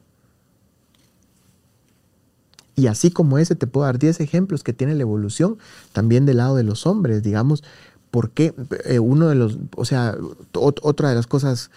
Y 2.76 2.88
así 2.88 3.12
como 3.12 3.38
ese, 3.38 3.56
te 3.56 3.68
puedo 3.68 3.86
dar 3.86 4.00
10 4.00 4.20
ejemplos 4.20 4.64
que 4.64 4.74
tiene 4.74 4.96
la 4.96 5.02
evolución 5.02 5.58
también 5.92 6.26
del 6.26 6.38
lado 6.38 6.56
de 6.56 6.64
los 6.64 6.88
hombres, 6.88 7.22
digamos, 7.22 7.64
porque 8.10 8.54
eh, 8.86 9.00
uno 9.00 9.28
de 9.28 9.36
los, 9.36 9.58
o 9.76 9.86
sea, 9.86 10.16
otra 10.54 11.10
de 11.10 11.16
las 11.16 11.28
cosas 11.28 11.72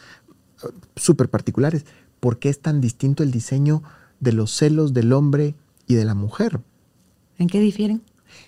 uh, 0.62 0.68
súper 0.96 1.28
particulares, 1.28 1.84
¿por 2.20 2.38
qué 2.38 2.48
es 2.48 2.60
tan 2.60 2.80
distinto 2.80 3.22
el 3.22 3.30
diseño 3.30 3.82
de 4.20 4.32
los 4.32 4.50
celos 4.50 4.94
del 4.94 5.12
hombre 5.12 5.54
y 5.86 5.94
de 5.94 6.04
la 6.04 6.14
mujer? 6.14 6.60
¿En 7.38 7.48
qué 7.48 7.60
difieren? 7.60 8.02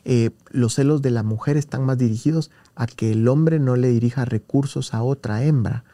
Eh, 0.05 0.31
los 0.51 0.75
celos 0.75 1.03
de 1.03 1.11
la 1.11 1.23
mujer 1.23 1.57
están 1.57 1.85
más 1.85 1.99
dirigidos 1.99 2.51
a 2.75 2.87
que 2.87 3.13
el 3.13 3.29
hombre 3.29 3.59
no 3.59 3.77
le 3.77 3.89
dirija 3.89 4.25
recursos 4.25 4.95
a 4.95 5.03
otra 5.03 5.45
hembra. 5.45 5.85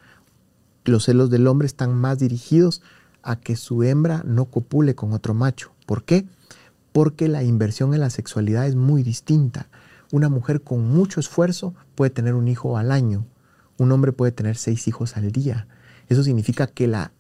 Los 0.84 1.04
celos 1.04 1.30
del 1.30 1.46
hombre 1.46 1.66
están 1.66 1.94
más 1.94 2.18
dirigidos 2.18 2.82
a 3.22 3.36
que 3.36 3.56
su 3.56 3.82
hembra 3.82 4.22
no 4.24 4.46
copule 4.46 4.94
con 4.94 5.12
otro 5.12 5.34
macho. 5.34 5.72
¿Por 5.86 6.04
qué? 6.04 6.26
Porque 6.94 7.26
la 7.26 7.42
inversión 7.42 7.92
en 7.92 7.98
la 7.98 8.08
sexualidad 8.08 8.68
es 8.68 8.76
muy 8.76 9.02
distinta. 9.02 9.66
Una 10.12 10.28
mujer 10.28 10.62
con 10.62 10.88
mucho 10.88 11.18
esfuerzo 11.18 11.74
puede 11.96 12.10
tener 12.10 12.34
un 12.34 12.46
hijo 12.46 12.78
al 12.78 12.92
año, 12.92 13.26
un 13.78 13.90
hombre 13.90 14.12
puede 14.12 14.30
tener 14.30 14.56
seis 14.56 14.86
hijos 14.86 15.16
al 15.16 15.32
día. 15.32 15.66
Eso 16.08 16.22
significa 16.22 16.68
que 16.68 16.86
la 16.86 17.10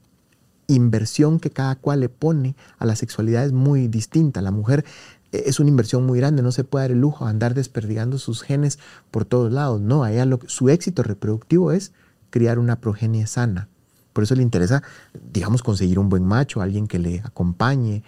inversión 0.68 1.40
que 1.40 1.50
cada 1.50 1.74
cual 1.74 1.98
le 1.98 2.08
pone 2.08 2.54
a 2.78 2.86
la 2.86 2.94
sexualidad 2.94 3.44
es 3.44 3.52
muy 3.52 3.88
distinta. 3.88 4.42
La 4.42 4.52
mujer 4.52 4.84
eh, 5.32 5.42
es 5.46 5.58
una 5.58 5.70
inversión 5.70 6.06
muy 6.06 6.20
grande, 6.20 6.40
no 6.40 6.52
se 6.52 6.62
puede 6.62 6.84
dar 6.84 6.92
el 6.92 7.00
lujo 7.00 7.24
de 7.24 7.32
andar 7.32 7.54
desperdigando 7.54 8.18
sus 8.18 8.42
genes 8.42 8.78
por 9.10 9.24
todos 9.24 9.52
lados. 9.52 9.80
No, 9.80 10.06
ella 10.06 10.24
su 10.46 10.68
éxito 10.68 11.02
reproductivo 11.02 11.72
es 11.72 11.90
criar 12.30 12.60
una 12.60 12.80
progenie 12.80 13.26
sana. 13.26 13.66
Por 14.12 14.22
eso 14.22 14.36
le 14.36 14.44
interesa, 14.44 14.84
digamos, 15.32 15.64
conseguir 15.64 15.98
un 15.98 16.08
buen 16.08 16.24
macho, 16.24 16.60
alguien 16.60 16.86
que 16.86 17.00
le 17.00 17.18
acompañe, 17.24 18.04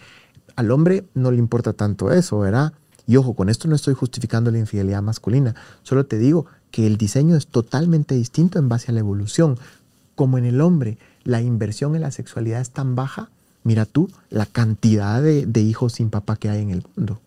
al 0.57 0.71
hombre 0.71 1.05
no 1.15 1.31
le 1.31 1.39
importa 1.39 1.73
tanto 1.73 2.11
eso, 2.11 2.39
¿verdad? 2.41 2.73
Y 3.07 3.17
ojo, 3.17 3.35
con 3.35 3.49
esto 3.49 3.69
no 3.69 3.77
estoy 3.77 3.95
justificando 3.95 4.51
la 4.51 4.59
infidelidad 4.59 5.03
masculina, 5.03 5.55
solo 5.83 6.07
te 6.07 6.19
digo 6.19 6.47
que 6.71 6.87
el 6.87 6.97
diseño 6.97 7.37
es 7.37 7.47
totalmente 7.47 8.15
distinto 8.15 8.59
en 8.59 8.69
base 8.69 8.91
a 8.91 8.95
la 8.95 9.01
evolución. 9.01 9.59
Como 10.15 10.39
en 10.39 10.45
el 10.45 10.61
hombre 10.61 10.99
la 11.23 11.41
inversión 11.41 11.95
en 11.95 12.03
la 12.03 12.11
sexualidad 12.11 12.61
es 12.61 12.71
tan 12.71 12.97
baja, 12.97 13.31
mira 13.63 13.85
tú 13.85 14.11
la 14.31 14.47
cantidad 14.47 15.23
de, 15.23 15.61
hijos 15.61 15.95
sin 15.95 16.11
papá 16.11 16.37
que 16.37 16.49
hay 16.49 16.63
en 16.63 16.71
el 16.71 16.85
mundo. 16.97 17.21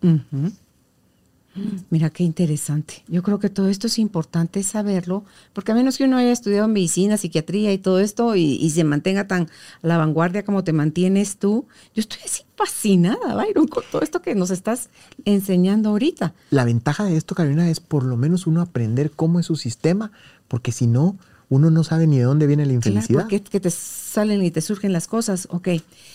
Mira 1.90 2.10
qué 2.10 2.22
interesante. 2.22 3.02
Yo 3.08 3.22
creo 3.22 3.40
que 3.40 3.50
todo 3.50 3.68
esto 3.68 3.88
es 3.88 3.98
importante 3.98 4.62
saberlo, 4.62 5.24
porque 5.52 5.72
a 5.72 5.74
menos 5.74 5.98
que 5.98 6.04
uno 6.04 6.16
haya 6.16 6.30
estudiado 6.30 6.68
medicina, 6.68 7.16
psiquiatría 7.16 7.72
y 7.72 7.78
todo 7.78 7.98
esto 7.98 8.36
y, 8.36 8.70
se 8.70 8.84
mantenga 8.84 9.26
tan 9.26 9.48
a 9.82 9.86
la 9.86 9.98
vanguardia 9.98 10.44
como 10.44 10.62
te 10.62 10.72
mantienes 10.72 11.38
tú, 11.38 11.66
yo 11.94 12.00
estoy 12.00 12.20
así 12.24 12.44
fascinada, 12.56 13.34
Byron, 13.34 13.66
con 13.66 13.82
todo 13.90 14.02
esto 14.02 14.22
que 14.22 14.34
nos 14.34 14.50
estás 14.50 14.90
enseñando 15.24 15.90
ahorita. 15.90 16.34
La 16.50 16.64
ventaja 16.64 17.04
de 17.04 17.16
esto, 17.16 17.34
Carolina, 17.34 17.68
es 17.68 17.80
por 17.80 18.04
lo 18.04 18.16
menos 18.16 18.46
uno 18.46 18.60
aprender 18.60 19.10
cómo 19.10 19.40
es 19.40 19.46
su 19.46 19.56
sistema, 19.56 20.12
porque 20.46 20.70
si 20.70 20.86
no, 20.86 21.16
uno 21.48 21.68
no 21.70 21.82
sabe 21.82 22.06
ni 22.06 22.18
de 22.18 22.24
dónde 22.24 22.46
viene 22.46 22.64
la 22.64 22.74
infelicidad. 22.74 23.08
Claro, 23.08 23.28
porque 23.28 23.42
que 23.42 23.60
te 23.60 23.70
salen 23.70 24.42
y 24.44 24.52
te 24.52 24.60
surgen 24.60 24.92
las 24.92 25.08
cosas. 25.08 25.48
Ok, 25.50 25.68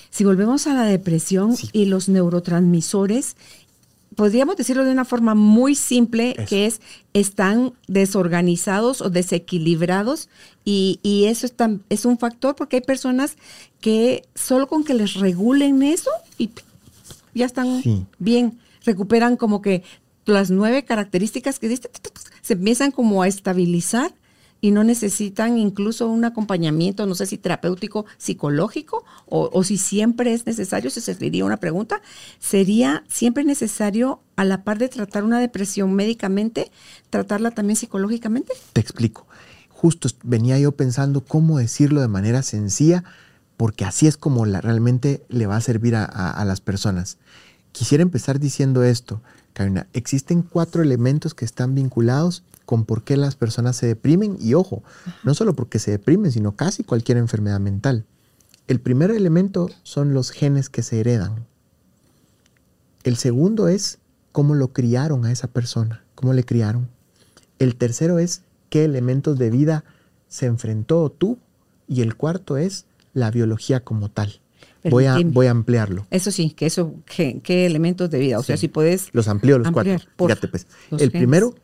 si 0.09 0.23
volvemos 0.23 0.65
a 0.65 0.73
la 0.73 0.85
depresión 0.85 1.53
y 1.73 1.85
los 1.85 2.07
neurotransmisores 2.07 3.35
podríamos 4.15 4.55
decirlo 4.55 4.85
de 4.85 4.91
una 4.91 5.05
forma 5.05 5.35
muy 5.35 5.75
simple, 5.75 6.35
que 6.47 6.65
es 6.65 6.81
están 7.13 7.73
desorganizados 7.87 9.01
o 9.01 9.09
desequilibrados 9.09 10.29
y, 10.63 10.99
eso 11.27 11.45
es, 11.45 11.53
es, 11.89 12.05
un 12.05 12.17
factor 12.17 12.55
porque 12.55 12.77
hay 12.77 12.81
personas 12.81 13.37
que 13.79 14.23
solo 14.33 14.67
con 14.67 14.83
que 14.83 14.93
les 14.93 15.13
regulen 15.15 15.83
eso 15.83 16.09
y 16.37 16.49
ya 17.33 17.45
están 17.45 18.07
bien, 18.17 18.59
recuperan 18.83 19.37
como 19.37 19.61
que 19.61 19.83
las 20.25 20.49
nueve 20.49 20.83
características 20.83 21.59
que 21.59 21.67
diste, 21.67 21.89
se 22.41 22.53
empiezan 22.53 22.91
como 22.91 23.21
a 23.21 23.27
estabilizar 23.27 24.13
y 24.65 24.71
no 24.71 24.83
necesitan 24.83 25.59
incluso 25.59 26.09
un 26.09 26.25
acompañamiento, 26.25 27.05
no 27.05 27.13
sé 27.13 27.27
si 27.27 27.37
terapéutico, 27.37 28.07
psicológico, 28.17 29.05
o, 29.27 29.63
si 29.63 29.77
siempre 29.77 30.33
es 30.33 30.47
necesario, 30.47 30.89
se 30.89 31.01
sería 31.01 31.45
una 31.45 31.57
pregunta, 31.57 32.01
¿sería 32.39 33.03
siempre 33.07 33.43
necesario, 33.43 34.21
a 34.35 34.43
la 34.43 34.63
par 34.63 34.79
de 34.79 34.89
tratar 34.89 35.23
una 35.23 35.39
depresión 35.39 35.93
médicamente, 35.93 36.71
tratarla 37.11 37.51
también 37.51 37.75
psicológicamente? 37.75 38.53
Te 38.73 38.81
explico. 38.81 39.27
Justo 39.69 40.09
venía 40.23 40.57
yo 40.57 40.71
pensando 40.71 41.23
cómo 41.23 41.59
decirlo 41.59 42.01
de 42.01 42.07
manera 42.07 42.41
sencilla, 42.41 43.03
porque 43.57 43.85
así 43.85 44.07
es 44.07 44.17
como 44.17 44.45
realmente 44.45 45.21
le 45.29 45.45
va 45.45 45.57
a 45.57 45.61
servir 45.61 45.95
a 45.95 46.43
las 46.43 46.59
personas. 46.59 47.19
Quisiera 47.71 48.01
empezar 48.01 48.39
diciendo 48.39 48.83
esto, 48.83 49.21
Karina. 49.53 49.85
Existen 49.93 50.41
cuatro 50.41 50.81
elementos 50.81 51.35
que 51.35 51.45
están 51.45 51.75
vinculados 51.75 52.41
con 52.65 52.85
por 52.85 53.03
qué 53.03 53.17
las 53.17 53.35
personas 53.35 53.75
se 53.75 53.87
deprimen 53.87 54.37
y 54.39 54.53
ojo, 54.53 54.83
no 55.23 55.33
solo 55.33 55.55
porque 55.55 55.79
se 55.79 55.91
deprimen, 55.91 56.31
sino 56.31 56.55
casi 56.55 56.83
cualquier 56.83 57.17
enfermedad 57.17 57.59
mental. 57.59 58.05
El 58.67 58.79
primer 58.79 59.11
elemento 59.11 59.69
son 59.83 60.13
los 60.13 60.31
genes 60.31 60.69
que 60.69 60.81
se 60.81 60.99
heredan. 60.99 61.45
El 63.03 63.17
segundo 63.17 63.67
es 63.67 63.99
cómo 64.31 64.55
lo 64.55 64.73
criaron 64.73 65.25
a 65.25 65.31
esa 65.31 65.47
persona, 65.47 66.03
cómo 66.15 66.33
le 66.33 66.43
criaron. 66.43 66.89
El 67.59 67.75
tercero 67.75 68.17
es 68.17 68.41
qué 68.69 68.83
elementos 68.83 69.37
de 69.37 69.51
vida 69.51 69.83
se 70.27 70.47
enfrentó 70.47 71.09
tú 71.11 71.37
y 71.87 72.01
el 72.01 72.15
cuarto 72.15 72.57
es 72.57 72.85
la 73.13 73.29
biología 73.29 73.81
como 73.81 74.09
tal. 74.09 74.41
Voy 74.89 75.05
a, 75.05 75.17
voy 75.23 75.47
a, 75.47 75.51
ampliarlo. 75.51 76.05
Eso 76.11 76.31
sí, 76.31 76.51
que 76.51 76.67
eso, 76.67 76.93
qué, 77.05 77.65
elementos 77.65 78.09
de 78.11 78.19
vida. 78.19 78.37
O 78.37 78.43
sea, 78.43 78.55
si 78.55 78.67
puedes. 78.67 79.09
Los 79.13 79.27
amplío 79.27 79.57
los 79.57 79.71
cuatro. 79.71 79.97
Fíjate, 80.17 80.47
pues. 80.47 80.67
El 80.99 81.11
primero 81.11 81.55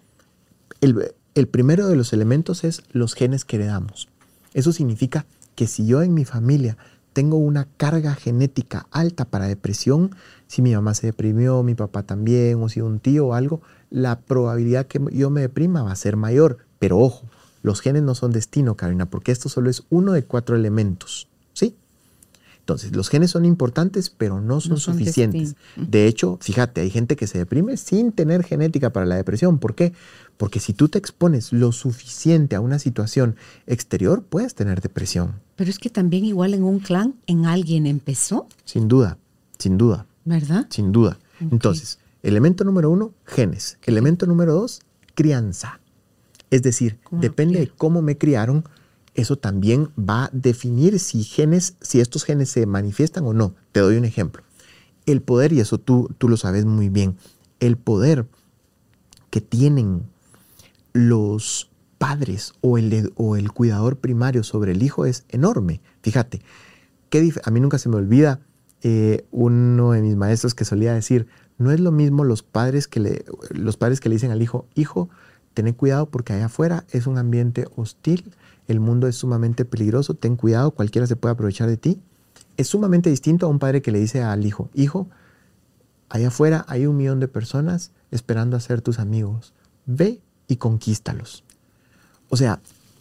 el, 0.81 1.47
primero 1.47 1.87
de 1.87 1.95
los 1.95 2.11
elementos 2.13 2.63
es 2.63 2.83
los 2.91 3.13
genes 3.13 3.45
que 3.45 3.57
heredamos. 3.57 4.09
Eso 4.53 4.73
significa 4.73 5.25
que 5.55 5.67
si 5.67 5.85
yo 5.85 6.01
en 6.01 6.13
mi 6.13 6.25
familia 6.25 6.77
tengo 7.13 7.37
una 7.37 7.67
carga 7.77 8.15
genética 8.15 8.87
alta 8.91 9.25
para 9.25 9.47
depresión, 9.47 10.15
si 10.47 10.61
mi 10.61 10.73
mamá 10.73 10.93
se 10.93 11.07
deprimió, 11.07 11.61
mi 11.63 11.75
papá 11.75 12.03
también, 12.03 12.61
o 12.61 12.69
si 12.69 12.81
un 12.81 12.99
tío 12.99 13.27
o 13.27 13.33
algo, 13.33 13.61
la 13.89 14.19
probabilidad 14.19 14.87
que 14.87 14.99
yo 15.11 15.29
me 15.29 15.41
deprima 15.41 15.83
va 15.83 15.91
a 15.91 15.95
ser 15.95 16.15
mayor. 16.17 16.57
Pero 16.79 16.97
ojo, 16.99 17.27
los 17.61 17.81
genes 17.81 18.03
no 18.03 18.15
son 18.15 18.31
destino, 18.31 18.75
Karina, 18.75 19.09
porque 19.09 19.31
esto 19.31 19.49
solo 19.49 19.69
es 19.69 19.83
uno 19.89 20.13
de 20.13 20.23
cuatro 20.23 20.55
elementos. 20.55 21.27
¿Sí? 21.53 21.75
Entonces, 22.59 22.95
los 22.95 23.09
genes 23.09 23.31
son 23.31 23.43
importantes, 23.43 24.09
pero 24.09 24.39
no 24.39 24.61
son, 24.61 24.77
suficientes. 24.77 25.55
De 25.75 26.07
hecho, 26.07 26.37
fíjate, 26.41 26.81
hay 26.81 26.89
gente 26.89 27.15
que 27.15 27.27
se 27.27 27.37
deprime 27.39 27.75
sin 27.75 28.11
tener 28.11 28.43
genética 28.43 28.91
para 28.91 29.05
la 29.05 29.15
depresión. 29.15 29.57
¿Por 29.57 29.75
qué? 29.75 29.93
Porque 30.37 30.59
si 30.59 30.73
tú 30.73 30.89
te 30.89 30.97
expones 30.97 31.53
lo 31.53 31.71
suficiente 31.71 32.55
a 32.55 32.61
una 32.61 32.79
situación 32.79 33.35
exterior, 33.67 34.23
puedes 34.23 34.55
tener 34.55 34.81
depresión. 34.81 35.35
Pero 35.55 35.69
es 35.69 35.77
que 35.77 35.89
también 35.89 36.25
igual 36.25 36.53
en 36.53 36.63
un 36.63 36.79
clan, 36.79 37.15
en 37.27 37.45
alguien 37.45 37.85
empezó. 37.85 38.47
Sin 38.65 38.87
duda, 38.87 39.17
sin 39.59 39.77
duda. 39.77 40.07
¿Verdad? 40.25 40.67
Sin 40.69 40.91
duda. 40.91 41.19
Entonces, 41.39 41.99
elemento 42.23 42.63
número 42.63 42.89
uno, 42.89 43.13
genes. 43.25 43.77
Elemento 43.83 44.25
número 44.25 44.53
dos, 44.53 44.81
crianza. 45.15 45.79
Es 46.49 46.61
decir, 46.63 46.99
depende 47.11 47.59
de 47.59 47.67
cómo 47.67 48.01
me 48.01 48.17
criaron, 48.17 48.65
eso 49.13 49.37
también 49.37 49.89
va 49.97 50.25
a 50.25 50.29
definir 50.33 50.99
si 50.99 51.23
genes, 51.23 51.75
si 51.81 51.99
estos 51.99 52.23
genes 52.23 52.49
se 52.49 52.65
manifiestan 52.65 53.25
o 53.25 53.33
no. 53.33 53.55
Te 53.71 53.79
doy 53.79 53.97
un 53.97 54.05
ejemplo. 54.05 54.43
El 55.05 55.21
poder, 55.21 55.53
y 55.53 55.59
eso 55.59 55.77
tú, 55.77 56.13
tú 56.17 56.29
lo 56.29 56.37
sabes 56.37 56.65
muy 56.65 56.89
bien, 56.89 57.17
el 57.59 57.77
poder 57.77 58.27
que 59.29 59.41
tienen 59.41 60.03
los 60.93 61.71
padres 61.97 62.53
o 62.61 62.77
el, 62.77 63.13
o 63.15 63.35
el 63.35 63.51
cuidador 63.51 63.97
primario 63.97 64.43
sobre 64.43 64.71
el 64.71 64.81
hijo 64.83 65.05
es 65.05 65.25
enorme. 65.29 65.81
Fíjate, 66.01 66.41
qué 67.09 67.31
a 67.43 67.51
mí 67.51 67.59
nunca 67.59 67.77
se 67.77 67.89
me 67.89 67.97
olvida 67.97 68.39
eh, 68.81 69.25
uno 69.29 69.91
de 69.91 70.01
mis 70.01 70.15
maestros 70.15 70.55
que 70.55 70.65
solía 70.65 70.93
decir, 70.93 71.27
no 71.59 71.71
es 71.71 71.79
lo 71.79 71.91
mismo 71.91 72.23
los 72.23 72.41
padres 72.41 72.87
que 72.87 72.99
le, 72.99 73.25
los 73.51 73.77
padres 73.77 73.99
que 73.99 74.09
le 74.09 74.15
dicen 74.15 74.31
al 74.31 74.41
hijo, 74.41 74.65
hijo, 74.73 75.09
ten 75.53 75.71
cuidado 75.73 76.09
porque 76.09 76.33
allá 76.33 76.45
afuera 76.45 76.85
es 76.89 77.05
un 77.05 77.19
ambiente 77.19 77.67
hostil, 77.75 78.33
el 78.67 78.79
mundo 78.79 79.07
es 79.07 79.17
sumamente 79.17 79.65
peligroso, 79.65 80.15
ten 80.15 80.35
cuidado, 80.35 80.71
cualquiera 80.71 81.05
se 81.05 81.15
puede 81.15 81.33
aprovechar 81.33 81.67
de 81.67 81.77
ti. 81.77 82.01
Es 82.57 82.69
sumamente 82.69 83.09
distinto 83.09 83.45
a 83.45 83.49
un 83.49 83.59
padre 83.59 83.81
que 83.83 83.91
le 83.91 83.99
dice 83.99 84.23
al 84.23 84.45
hijo, 84.45 84.69
hijo, 84.73 85.07
allá 86.09 86.29
afuera 86.29 86.65
hay 86.67 86.87
un 86.87 86.97
millón 86.97 87.19
de 87.19 87.27
personas 87.27 87.91
esperando 88.09 88.57
a 88.57 88.59
ser 88.59 88.81
tus 88.81 88.97
amigos, 88.97 89.53
ve 89.85 90.21
y 90.51 90.57
conquístalos. 90.57 91.43
O 92.29 92.37
sea, 92.37 92.59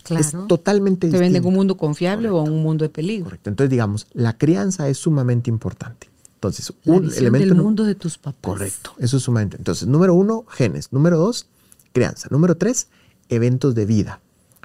es 0.08 0.32
totalmente 0.48 1.06
distinto. 1.06 1.18
¿Te 1.18 1.24
venden 1.24 1.46
un 1.46 1.54
mundo 1.54 1.76
confiable 1.76 2.28
o 2.30 2.42
un 2.42 2.62
mundo 2.62 2.84
de 2.84 2.88
peligro? 2.88 3.24
Correcto. 3.24 3.50
Entonces, 3.50 3.70
digamos, 3.70 4.06
la 4.12 4.36
crianza 4.36 4.88
es 4.88 4.98
sumamente 4.98 5.50
importante. 5.50 6.08
Entonces, 6.34 6.72
un 6.86 7.12
elemento. 7.12 7.54
del 7.54 7.62
mundo 7.62 7.84
de 7.84 7.94
tus 7.94 8.18
papás. 8.18 8.52
Correcto. 8.52 8.92
Eso 8.98 9.18
es 9.18 9.22
sumamente. 9.22 9.56
Entonces, 9.56 9.86
número 9.88 10.14
uno, 10.14 10.44
genes. 10.48 10.92
Número 10.92 11.18
dos, 11.18 11.46
crianza. 11.92 12.28
Número 12.30 12.56
tres, 12.56 12.88
eventos 13.28 13.74
de 13.74 13.84
vida. 13.84 14.20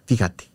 Fíjate, 0.06 0.46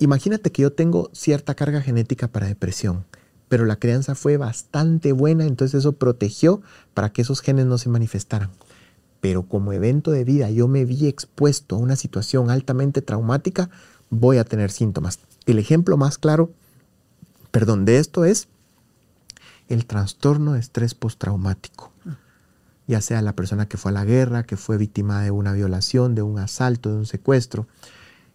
Imagínate 0.00 0.52
que 0.52 0.62
yo 0.62 0.72
tengo 0.72 1.10
cierta 1.12 1.54
carga 1.54 1.80
genética 1.80 2.28
para 2.28 2.46
depresión, 2.46 3.04
pero 3.48 3.64
la 3.64 3.76
crianza 3.76 4.14
fue 4.14 4.36
bastante 4.36 5.10
buena, 5.12 5.44
entonces 5.44 5.80
eso 5.80 5.92
protegió 5.92 6.62
para 6.94 7.10
que 7.10 7.22
esos 7.22 7.40
genes 7.40 7.66
no 7.66 7.78
se 7.78 7.88
manifestaran. 7.88 8.50
Pero 9.20 9.44
como 9.44 9.72
evento 9.72 10.10
de 10.10 10.24
vida 10.24 10.50
yo 10.50 10.68
me 10.68 10.84
vi 10.84 11.06
expuesto 11.06 11.76
a 11.76 11.78
una 11.78 11.96
situación 11.96 12.50
altamente 12.50 13.02
traumática, 13.02 13.70
voy 14.10 14.38
a 14.38 14.44
tener 14.44 14.70
síntomas. 14.70 15.18
El 15.46 15.58
ejemplo 15.58 15.96
más 15.96 16.18
claro, 16.18 16.52
perdón, 17.50 17.84
de 17.84 17.98
esto 17.98 18.24
es 18.24 18.48
el 19.68 19.86
trastorno 19.86 20.54
de 20.54 20.60
estrés 20.60 20.94
postraumático. 20.94 21.92
Ya 22.86 23.00
sea 23.02 23.20
la 23.20 23.34
persona 23.34 23.68
que 23.68 23.76
fue 23.76 23.90
a 23.90 23.94
la 23.94 24.04
guerra, 24.04 24.44
que 24.44 24.56
fue 24.56 24.78
víctima 24.78 25.22
de 25.22 25.30
una 25.30 25.52
violación, 25.52 26.14
de 26.14 26.22
un 26.22 26.38
asalto, 26.38 26.90
de 26.90 26.96
un 26.96 27.06
secuestro. 27.06 27.66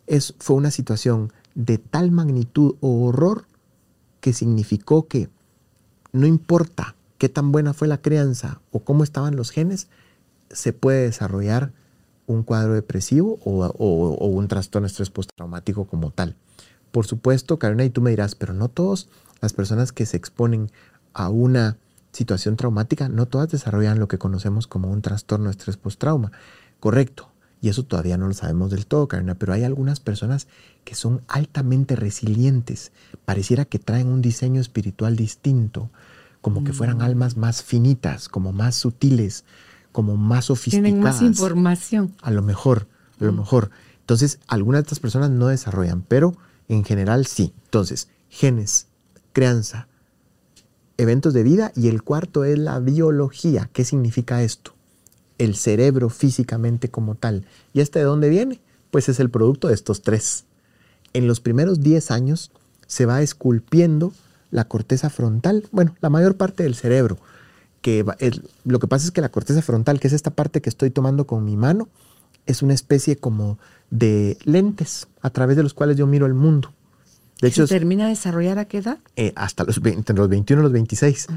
Es, 0.05 0.35
fue 0.37 0.55
una 0.55 0.69
situación 0.69 1.33
de 1.55 1.79
tal 1.79 2.11
magnitud 2.11 2.75
o 2.79 3.05
horror 3.05 3.45
que 4.19 4.33
significó 4.33 5.07
que 5.07 5.29
no 6.11 6.27
importa 6.27 6.95
qué 7.17 7.29
tan 7.29 7.51
buena 7.51 7.73
fue 7.73 7.87
la 7.87 8.01
crianza 8.01 8.61
o 8.71 8.83
cómo 8.83 9.03
estaban 9.03 9.35
los 9.35 9.49
genes, 9.49 9.87
se 10.53 10.73
puede 10.73 11.03
desarrollar 11.03 11.71
un 12.25 12.43
cuadro 12.43 12.73
depresivo 12.73 13.39
o, 13.43 14.27
un 14.27 14.47
trastorno 14.47 14.87
estrés 14.87 15.09
postraumático 15.09 15.85
como 15.85 16.11
tal. 16.11 16.35
Por 16.91 17.05
supuesto, 17.05 17.59
Karina, 17.59 17.83
y 17.83 17.89
tú 17.89 18.01
me 18.01 18.11
dirás, 18.11 18.35
pero 18.35 18.53
no 18.53 18.69
todas 18.69 19.09
las 19.41 19.53
personas 19.53 19.91
que 19.91 20.05
se 20.05 20.17
exponen 20.17 20.71
a 21.13 21.29
una 21.29 21.77
situación 22.11 22.55
traumática, 22.55 23.09
no 23.09 23.27
todas 23.27 23.49
desarrollan 23.49 23.99
lo 23.99 24.07
que 24.07 24.19
conocemos 24.19 24.67
como 24.67 24.91
un 24.91 25.01
trastorno 25.01 25.49
estrés 25.49 25.77
postrauma. 25.77 26.31
Correcto, 26.79 27.29
y 27.61 27.69
eso 27.69 27.83
todavía 27.83 28.17
no 28.17 28.27
lo 28.27 28.33
sabemos 28.33 28.71
del 28.71 28.85
todo, 28.85 29.07
Karina, 29.07 29.35
pero 29.35 29.53
hay 29.53 29.63
algunas 29.63 29.99
personas 29.99 30.47
que 30.83 30.95
son 30.95 31.21
altamente 31.27 31.95
resilientes. 31.95 32.91
Pareciera 33.25 33.65
que 33.65 33.79
traen 33.79 34.07
un 34.07 34.21
diseño 34.21 34.61
espiritual 34.61 35.15
distinto, 35.15 35.89
como 36.41 36.65
que 36.65 36.73
fueran 36.73 36.97
mm. 36.97 37.01
almas 37.01 37.37
más 37.37 37.63
finitas, 37.63 38.27
como 38.27 38.51
más 38.51 38.75
sutiles, 38.75 39.45
como 39.93 40.17
más 40.17 40.45
sofisticadas. 40.45 40.83
Tienen 40.83 41.01
más 41.01 41.21
información. 41.21 42.13
A 42.21 42.31
lo 42.31 42.41
mejor, 42.41 42.87
a 43.21 43.23
lo 43.23 43.31
mm. 43.31 43.37
mejor. 43.37 43.69
Entonces, 44.01 44.39
algunas 44.47 44.79
de 44.79 44.87
estas 44.87 44.99
personas 44.99 45.29
no 45.29 45.47
desarrollan, 45.47 46.01
pero 46.01 46.35
en 46.67 46.83
general 46.83 47.25
sí. 47.25 47.53
Entonces, 47.63 48.09
genes, 48.27 48.87
crianza, 49.31 49.87
eventos 50.97 51.33
de 51.33 51.43
vida 51.43 51.71
y 51.73 51.87
el 51.87 52.03
cuarto 52.03 52.43
es 52.43 52.59
la 52.59 52.79
biología. 52.79 53.69
¿Qué 53.71 53.85
significa 53.85 54.43
esto? 54.43 54.73
el 55.37 55.55
cerebro 55.55 56.09
físicamente 56.09 56.89
como 56.89 57.15
tal. 57.15 57.45
¿Y 57.73 57.81
este 57.81 57.99
de 57.99 58.05
dónde 58.05 58.29
viene? 58.29 58.61
Pues 58.91 59.09
es 59.09 59.19
el 59.19 59.29
producto 59.29 59.67
de 59.67 59.73
estos 59.73 60.01
tres. 60.01 60.45
En 61.13 61.27
los 61.27 61.39
primeros 61.39 61.81
10 61.81 62.11
años 62.11 62.51
se 62.87 63.05
va 63.05 63.21
esculpiendo 63.21 64.13
la 64.51 64.67
corteza 64.67 65.09
frontal, 65.09 65.67
bueno, 65.71 65.95
la 65.99 66.09
mayor 66.09 66.37
parte 66.37 66.63
del 66.63 66.75
cerebro. 66.75 67.17
Que 67.83 68.05
lo 68.63 68.79
que 68.79 68.87
pasa 68.87 69.05
es 69.05 69.11
que 69.11 69.19
la 69.19 69.29
corteza 69.29 69.61
frontal, 69.61 69.99
que 69.99 70.07
es 70.07 70.13
esta 70.13 70.31
parte 70.31 70.61
que 70.61 70.69
estoy 70.69 70.89
tomando 70.89 71.27
con 71.27 71.43
mi 71.43 71.57
mano, 71.57 71.89
es 72.45 72.61
una 72.61 72.73
especie 72.73 73.17
como 73.17 73.59
de 73.89 74.37
lentes 74.45 75.07
a 75.21 75.29
través 75.29 75.57
de 75.57 75.63
los 75.63 75.73
cuales 75.73 75.97
yo 75.97 76.07
miro 76.07 76.25
el 76.25 76.33
mundo. 76.33 76.73
De 77.41 77.49
hecho, 77.49 77.67
¿Se 77.67 77.75
termina 77.75 78.05
de 78.05 78.11
desarrollar 78.11 78.57
a 78.57 78.65
qué 78.65 78.77
edad? 78.77 78.99
Eh, 79.17 79.33
hasta 79.35 79.65
los, 79.65 79.81
entre 79.83 80.15
los 80.15 80.29
21 80.29 80.61
y 80.61 80.63
los 80.63 80.71
26. 80.71 81.27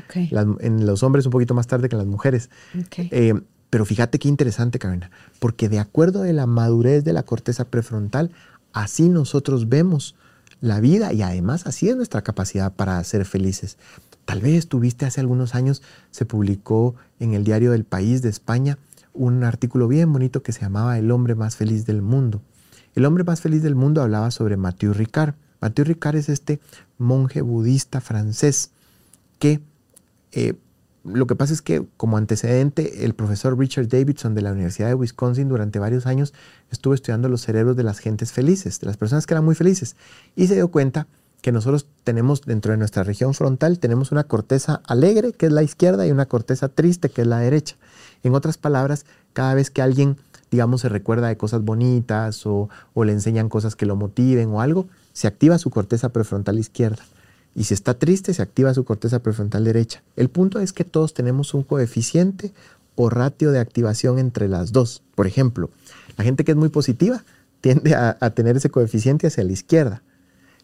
en 0.60 0.86
los 0.86 1.02
hombres 1.02 1.26
un 1.26 1.32
poquito 1.32 1.52
más 1.52 1.66
tarde 1.66 1.88
que 1.88 1.96
en 1.96 1.98
las 1.98 2.06
mujeres. 2.06 2.48
Eh, 2.96 3.34
pero 3.70 3.84
fíjate 3.84 4.20
qué 4.20 4.28
interesante, 4.28 4.78
Carolina, 4.78 5.10
porque 5.40 5.68
de 5.68 5.80
acuerdo 5.80 6.22
a 6.22 6.26
la 6.26 6.46
madurez 6.46 7.02
de 7.02 7.12
la 7.12 7.24
corteza 7.24 7.64
prefrontal, 7.64 8.30
así 8.72 9.08
nosotros 9.08 9.68
vemos 9.68 10.14
la 10.60 10.80
vida 10.80 11.12
y 11.12 11.22
además 11.22 11.66
así 11.66 11.88
es 11.88 11.96
nuestra 11.96 12.22
capacidad 12.22 12.72
para 12.72 13.02
ser 13.04 13.24
felices. 13.24 13.76
Tal 14.26 14.40
vez 14.40 14.68
tuviste 14.68 15.06
hace 15.06 15.20
algunos 15.20 15.54
años, 15.54 15.82
se 16.10 16.26
publicó 16.26 16.96
en 17.20 17.32
el 17.32 17.44
diario 17.44 17.70
del 17.70 17.84
País 17.84 18.22
de 18.22 18.28
España 18.28 18.76
un 19.14 19.44
artículo 19.44 19.88
bien 19.88 20.12
bonito 20.12 20.42
que 20.42 20.52
se 20.52 20.60
llamaba 20.60 20.98
El 20.98 21.10
hombre 21.10 21.34
más 21.34 21.56
feliz 21.56 21.86
del 21.86 22.02
mundo. 22.02 22.42
El 22.94 23.04
hombre 23.06 23.24
más 23.24 23.40
feliz 23.40 23.62
del 23.62 23.76
mundo 23.76 24.02
hablaba 24.02 24.30
sobre 24.30 24.56
Mathieu 24.56 24.92
Ricard. 24.92 25.34
Mathieu 25.60 25.84
Ricard 25.84 26.16
es 26.16 26.28
este 26.28 26.60
monje 26.98 27.40
budista 27.40 28.00
francés 28.00 28.72
que 29.38 29.60
eh, 30.32 30.54
lo 31.04 31.26
que 31.28 31.36
pasa 31.36 31.52
es 31.52 31.62
que 31.62 31.86
como 31.96 32.16
antecedente, 32.16 33.04
el 33.04 33.14
profesor 33.14 33.56
Richard 33.56 33.86
Davidson 33.86 34.34
de 34.34 34.42
la 34.42 34.50
Universidad 34.50 34.88
de 34.88 34.94
Wisconsin 34.94 35.48
durante 35.48 35.78
varios 35.78 36.04
años 36.06 36.34
estuvo 36.70 36.94
estudiando 36.94 37.28
los 37.28 37.42
cerebros 37.42 37.76
de 37.76 37.84
las 37.84 38.00
gentes 38.00 38.32
felices, 38.32 38.80
de 38.80 38.88
las 38.88 38.96
personas 38.96 39.24
que 39.24 39.34
eran 39.34 39.44
muy 39.44 39.54
felices, 39.54 39.94
y 40.34 40.48
se 40.48 40.56
dio 40.56 40.68
cuenta 40.68 41.06
que 41.42 41.52
nosotros 41.52 41.86
tenemos 42.04 42.42
dentro 42.42 42.72
de 42.72 42.78
nuestra 42.78 43.04
región 43.04 43.34
frontal, 43.34 43.78
tenemos 43.78 44.12
una 44.12 44.24
corteza 44.24 44.82
alegre, 44.86 45.32
que 45.32 45.46
es 45.46 45.52
la 45.52 45.62
izquierda, 45.62 46.06
y 46.06 46.10
una 46.10 46.26
corteza 46.26 46.68
triste, 46.68 47.08
que 47.08 47.22
es 47.22 47.26
la 47.26 47.38
derecha. 47.38 47.76
En 48.22 48.34
otras 48.34 48.58
palabras, 48.58 49.06
cada 49.32 49.54
vez 49.54 49.70
que 49.70 49.82
alguien, 49.82 50.16
digamos, 50.50 50.80
se 50.80 50.88
recuerda 50.88 51.28
de 51.28 51.36
cosas 51.36 51.62
bonitas 51.62 52.46
o, 52.46 52.68
le 53.04 53.12
enseñan 53.12 53.48
cosas 53.48 53.76
que 53.76 53.86
lo 53.86 53.96
motiven 53.96 54.48
o 54.50 54.60
algo, 54.60 54.86
se 55.12 55.26
activa 55.26 55.58
su 55.58 55.70
corteza 55.70 56.08
prefrontal 56.08 56.58
izquierda 56.58 57.02
y 57.54 57.64
si 57.64 57.72
está 57.72 57.94
triste 57.94 58.34
se 58.34 58.42
activa 58.42 58.74
su 58.74 58.84
corteza 58.84 59.20
prefrontal 59.20 59.64
derecha. 59.64 60.02
El 60.14 60.28
punto 60.28 60.60
es 60.60 60.74
que 60.74 60.84
todos 60.84 61.14
tenemos 61.14 61.54
un 61.54 61.62
coeficiente 61.62 62.52
o 62.96 63.08
ratio 63.08 63.50
de 63.50 63.60
activación 63.60 64.18
entre 64.18 64.46
las 64.46 64.72
dos. 64.72 65.02
Por 65.14 65.26
ejemplo, 65.26 65.70
la 66.18 66.24
gente 66.24 66.44
que 66.44 66.52
es 66.52 66.56
muy 66.56 66.68
positiva 66.68 67.24
tiende 67.62 67.94
a, 67.94 68.14
tener 68.30 68.56
ese 68.56 68.70
coeficiente 68.70 69.26
hacia 69.26 69.42
la 69.42 69.52
izquierda. 69.52 70.02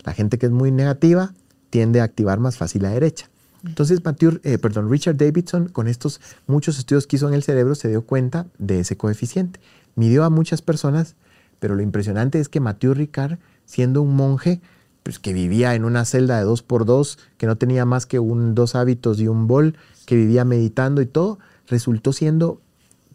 La 0.05 0.13
gente 0.13 0.39
que 0.39 0.47
es 0.47 0.53
muy 0.53 0.71
negativa 0.71 1.33
tiende 1.71 2.01
a 2.01 2.05
activar 2.05 2.39
más 2.39 2.57
fácil 2.57 2.83
la 2.83 2.91
derecha. 2.91 3.29
Entonces, 3.65 4.01
eh, 4.43 4.59
perdón, 4.59 4.91
Richard 4.91 5.17
Davidson, 5.17 5.69
con 5.69 5.87
estos 5.87 6.21
muchos 6.47 6.79
estudios 6.79 7.07
que 7.07 7.17
hizo 7.17 7.29
en 7.29 7.35
el 7.35 7.43
cerebro, 7.43 7.75
se 7.75 7.89
dio 7.89 8.03
cuenta 8.05 8.47
de 8.59 8.81
ese 8.81 8.97
coeficiente. 8.97 9.61
Midió 9.95 10.25
a 10.25 10.31
muchas 10.31 10.63
personas, 10.63 11.15
pero 11.61 11.77
lo 11.77 11.83
impresionante 11.83 12.41
es 12.41 12.49
que 12.49 12.61
Mathieu 12.61 12.95
Ricard, 12.95 13.39
siendo 13.65 14.03
un 14.03 14.17
monje, 14.17 14.61
pues, 15.05 15.19
que 15.19 15.33
vivía 15.33 15.75
en 15.75 15.85
una 15.85 16.05
celda 16.05 16.39
de 16.39 16.45
dos 16.45 16.63
por 16.63 16.85
dos, 16.85 17.19
que 17.39 17.47
no 17.47 17.57
tenía 17.57 17.85
más 17.85 18.07
que 18.07 18.19
un, 18.19 18.55
dos 18.55 18.75
hábitos 18.75 19.21
y 19.21 19.29
un 19.29 19.47
bol, 19.47 19.77
que 20.07 20.17
vivía 20.17 20.45
meditando 20.45 21.01
y 21.01 21.07
todo, 21.07 21.39
resultó 21.69 22.13
siendo, 22.13 22.61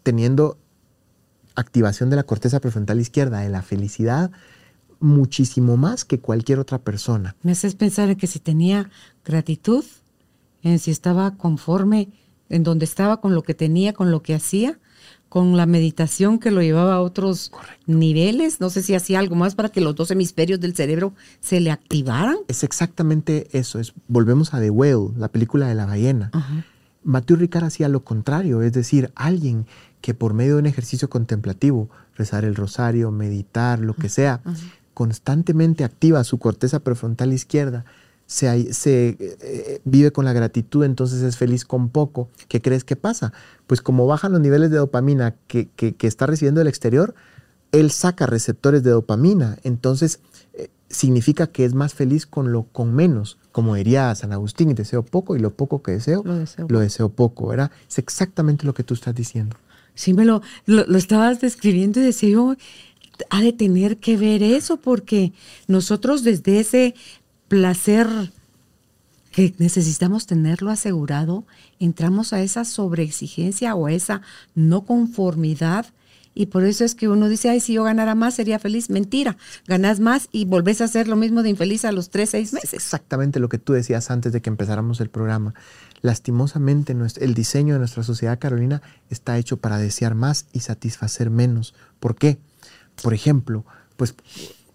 teniendo 0.02 0.56
activación 1.54 2.08
de 2.08 2.16
la 2.16 2.22
corteza 2.22 2.60
prefrontal 2.60 3.00
izquierda, 3.00 3.40
de 3.40 3.50
la 3.50 3.62
felicidad 3.62 4.30
muchísimo 5.00 5.76
más 5.76 6.04
que 6.04 6.20
cualquier 6.20 6.58
otra 6.58 6.78
persona. 6.78 7.36
Me 7.42 7.52
haces 7.52 7.74
pensar 7.74 8.10
en 8.10 8.16
que 8.16 8.26
si 8.26 8.38
tenía 8.38 8.90
gratitud, 9.24 9.84
en 10.62 10.78
si 10.78 10.90
estaba 10.90 11.36
conforme 11.36 12.08
en 12.48 12.62
donde 12.62 12.84
estaba 12.84 13.20
con 13.20 13.34
lo 13.34 13.42
que 13.42 13.54
tenía, 13.54 13.92
con 13.92 14.10
lo 14.10 14.22
que 14.22 14.34
hacía, 14.34 14.78
con 15.28 15.56
la 15.56 15.66
meditación 15.66 16.38
que 16.38 16.50
lo 16.50 16.62
llevaba 16.62 16.94
a 16.94 17.00
otros 17.00 17.52
niveles. 17.86 18.60
No 18.60 18.70
sé 18.70 18.82
si 18.82 18.94
hacía 18.94 19.18
algo 19.18 19.36
más 19.36 19.54
para 19.54 19.68
que 19.68 19.80
los 19.80 19.94
dos 19.94 20.10
hemisferios 20.10 20.58
del 20.60 20.74
cerebro 20.74 21.12
se 21.40 21.60
le 21.60 21.70
activaran. 21.70 22.36
Es 22.48 22.64
exactamente 22.64 23.48
eso. 23.52 23.78
Es, 23.78 23.92
volvemos 24.08 24.54
a 24.54 24.60
The 24.60 24.70
Whale, 24.70 25.10
la 25.16 25.28
película 25.28 25.68
de 25.68 25.74
la 25.74 25.86
ballena. 25.86 26.30
Matthew 27.04 27.36
Ricard 27.36 27.64
hacía 27.64 27.88
lo 27.88 28.04
contrario, 28.04 28.62
es 28.62 28.72
decir, 28.72 29.12
alguien 29.14 29.66
que 30.00 30.14
por 30.14 30.34
medio 30.34 30.54
de 30.54 30.60
un 30.60 30.66
ejercicio 30.66 31.08
contemplativo, 31.08 31.90
rezar 32.16 32.44
el 32.44 32.54
rosario, 32.54 33.10
meditar, 33.10 33.80
lo 33.80 33.94
que 33.94 34.08
sea, 34.08 34.40
constantemente 34.98 35.84
activa 35.84 36.24
su 36.24 36.40
corteza 36.40 36.80
prefrontal 36.80 37.32
izquierda, 37.32 37.84
se, 38.26 38.72
se 38.72 39.16
eh, 39.20 39.80
vive 39.84 40.10
con 40.10 40.24
la 40.24 40.32
gratitud, 40.32 40.82
entonces 40.82 41.22
es 41.22 41.36
feliz 41.36 41.64
con 41.64 41.88
poco. 41.90 42.30
¿Qué 42.48 42.60
crees 42.60 42.82
que 42.82 42.96
pasa? 42.96 43.32
Pues 43.68 43.80
como 43.80 44.08
bajan 44.08 44.32
los 44.32 44.40
niveles 44.40 44.72
de 44.72 44.78
dopamina 44.78 45.36
que, 45.46 45.68
está 46.00 46.26
recibiendo 46.26 46.60
el 46.60 46.66
exterior, 46.66 47.14
él 47.70 47.92
saca 47.92 48.26
receptores 48.26 48.82
de 48.82 48.90
dopamina, 48.90 49.58
entonces 49.62 50.18
eh, 50.54 50.68
significa 50.88 51.46
que 51.46 51.64
es 51.64 51.74
más 51.74 51.94
feliz 51.94 52.26
con 52.26 52.50
lo 52.50 52.64
con 52.64 52.92
menos, 52.92 53.38
como 53.52 53.76
diría 53.76 54.12
San 54.16 54.32
Agustín, 54.32 54.74
deseo 54.74 55.04
poco 55.04 55.36
y 55.36 55.38
lo 55.38 55.54
poco 55.54 55.80
que 55.80 55.92
deseo, 55.92 56.24
lo 56.24 56.80
deseo, 56.80 57.08
poco, 57.10 57.46
¿verdad? 57.46 57.70
Es 57.88 57.98
exactamente 57.98 58.66
lo 58.66 58.74
que 58.74 58.82
tú 58.82 58.94
estás 58.94 59.14
diciendo. 59.14 59.56
Sí, 59.94 60.12
me 60.12 60.24
lo, 60.24 60.42
lo, 60.66 60.84
lo 60.86 60.98
estabas 60.98 61.40
describiendo 61.40 62.00
y 62.00 62.04
decía 62.04 62.30
yo, 62.30 62.56
ha 63.30 63.40
de 63.40 63.52
tener 63.52 63.98
que 63.98 64.16
ver 64.16 64.42
eso, 64.42 64.78
porque 64.78 65.32
nosotros 65.66 66.24
desde 66.24 66.60
ese 66.60 66.94
placer 67.48 68.06
que 69.32 69.54
necesitamos 69.58 70.26
tenerlo 70.26 70.70
asegurado, 70.70 71.44
entramos 71.78 72.32
a 72.32 72.42
esa 72.42 72.64
sobreexigencia 72.64 73.74
o 73.74 73.86
a 73.86 73.92
esa 73.92 74.22
no 74.54 74.84
conformidad 74.84 75.86
y 76.38 76.46
por 76.46 76.62
eso 76.62 76.84
es 76.84 76.94
que 76.94 77.08
uno 77.08 77.28
dice, 77.28 77.50
ay, 77.50 77.58
si 77.58 77.72
yo 77.72 77.82
ganara 77.82 78.14
más 78.14 78.34
sería 78.34 78.60
feliz. 78.60 78.90
Mentira, 78.90 79.36
ganas 79.66 79.98
más 79.98 80.28
y 80.30 80.44
volvés 80.44 80.80
a 80.80 80.84
hacer 80.84 81.08
lo 81.08 81.16
mismo 81.16 81.42
de 81.42 81.50
infeliz 81.50 81.84
a 81.84 81.90
los 81.90 82.10
tres, 82.10 82.30
seis 82.30 82.52
meses. 82.52 82.74
exactamente 82.74 83.40
lo 83.40 83.48
que 83.48 83.58
tú 83.58 83.72
decías 83.72 84.08
antes 84.12 84.32
de 84.32 84.40
que 84.40 84.48
empezáramos 84.48 85.00
el 85.00 85.10
programa. 85.10 85.54
Lastimosamente, 86.00 86.94
el 87.16 87.34
diseño 87.34 87.74
de 87.74 87.80
nuestra 87.80 88.04
sociedad, 88.04 88.38
Carolina, 88.38 88.82
está 89.10 89.36
hecho 89.36 89.56
para 89.56 89.78
desear 89.78 90.14
más 90.14 90.46
y 90.52 90.60
satisfacer 90.60 91.28
menos. 91.28 91.74
¿Por 91.98 92.14
qué? 92.14 92.38
Por 93.02 93.14
ejemplo, 93.14 93.64
pues 93.96 94.14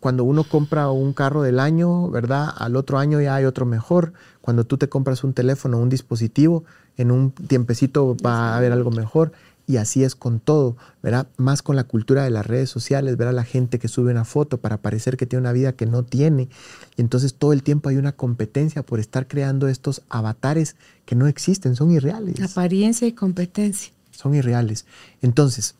cuando 0.03 0.25
uno 0.25 0.43
compra 0.43 0.89
un 0.89 1.13
carro 1.13 1.43
del 1.43 1.61
año, 1.61 2.09
¿verdad? 2.09 2.49
Al 2.57 2.75
otro 2.75 2.97
año 2.97 3.21
ya 3.21 3.35
hay 3.35 3.45
otro 3.45 3.65
mejor. 3.65 4.11
Cuando 4.41 4.65
tú 4.65 4.77
te 4.77 4.89
compras 4.89 5.23
un 5.23 5.33
teléfono, 5.33 5.79
un 5.79 5.87
dispositivo, 5.87 6.65
en 6.97 7.09
un 7.09 7.31
tiempecito 7.31 8.17
va 8.17 8.49
a 8.49 8.57
haber 8.57 8.73
algo 8.73 8.91
mejor. 8.91 9.31
Y 9.65 9.77
así 9.77 10.03
es 10.03 10.15
con 10.15 10.41
todo, 10.41 10.75
¿verdad? 11.01 11.27
Más 11.37 11.61
con 11.61 11.77
la 11.77 11.85
cultura 11.85 12.25
de 12.25 12.31
las 12.31 12.45
redes 12.45 12.69
sociales, 12.69 13.15
ver 13.15 13.29
a 13.29 13.31
la 13.31 13.45
gente 13.45 13.79
que 13.79 13.87
sube 13.87 14.11
una 14.11 14.25
foto 14.25 14.57
para 14.57 14.75
parecer 14.75 15.15
que 15.15 15.25
tiene 15.25 15.39
una 15.39 15.53
vida 15.53 15.71
que 15.71 15.85
no 15.85 16.03
tiene. 16.03 16.49
Y 16.97 17.01
entonces 17.01 17.33
todo 17.35 17.53
el 17.53 17.63
tiempo 17.63 17.87
hay 17.87 17.95
una 17.95 18.11
competencia 18.11 18.83
por 18.83 18.99
estar 18.99 19.25
creando 19.25 19.69
estos 19.69 20.01
avatares 20.09 20.75
que 21.05 21.15
no 21.15 21.27
existen, 21.27 21.77
son 21.77 21.91
irreales. 21.91 22.41
Apariencia 22.41 23.07
y 23.07 23.13
competencia. 23.13 23.93
Son 24.11 24.35
irreales. 24.35 24.85
Entonces, 25.21 25.75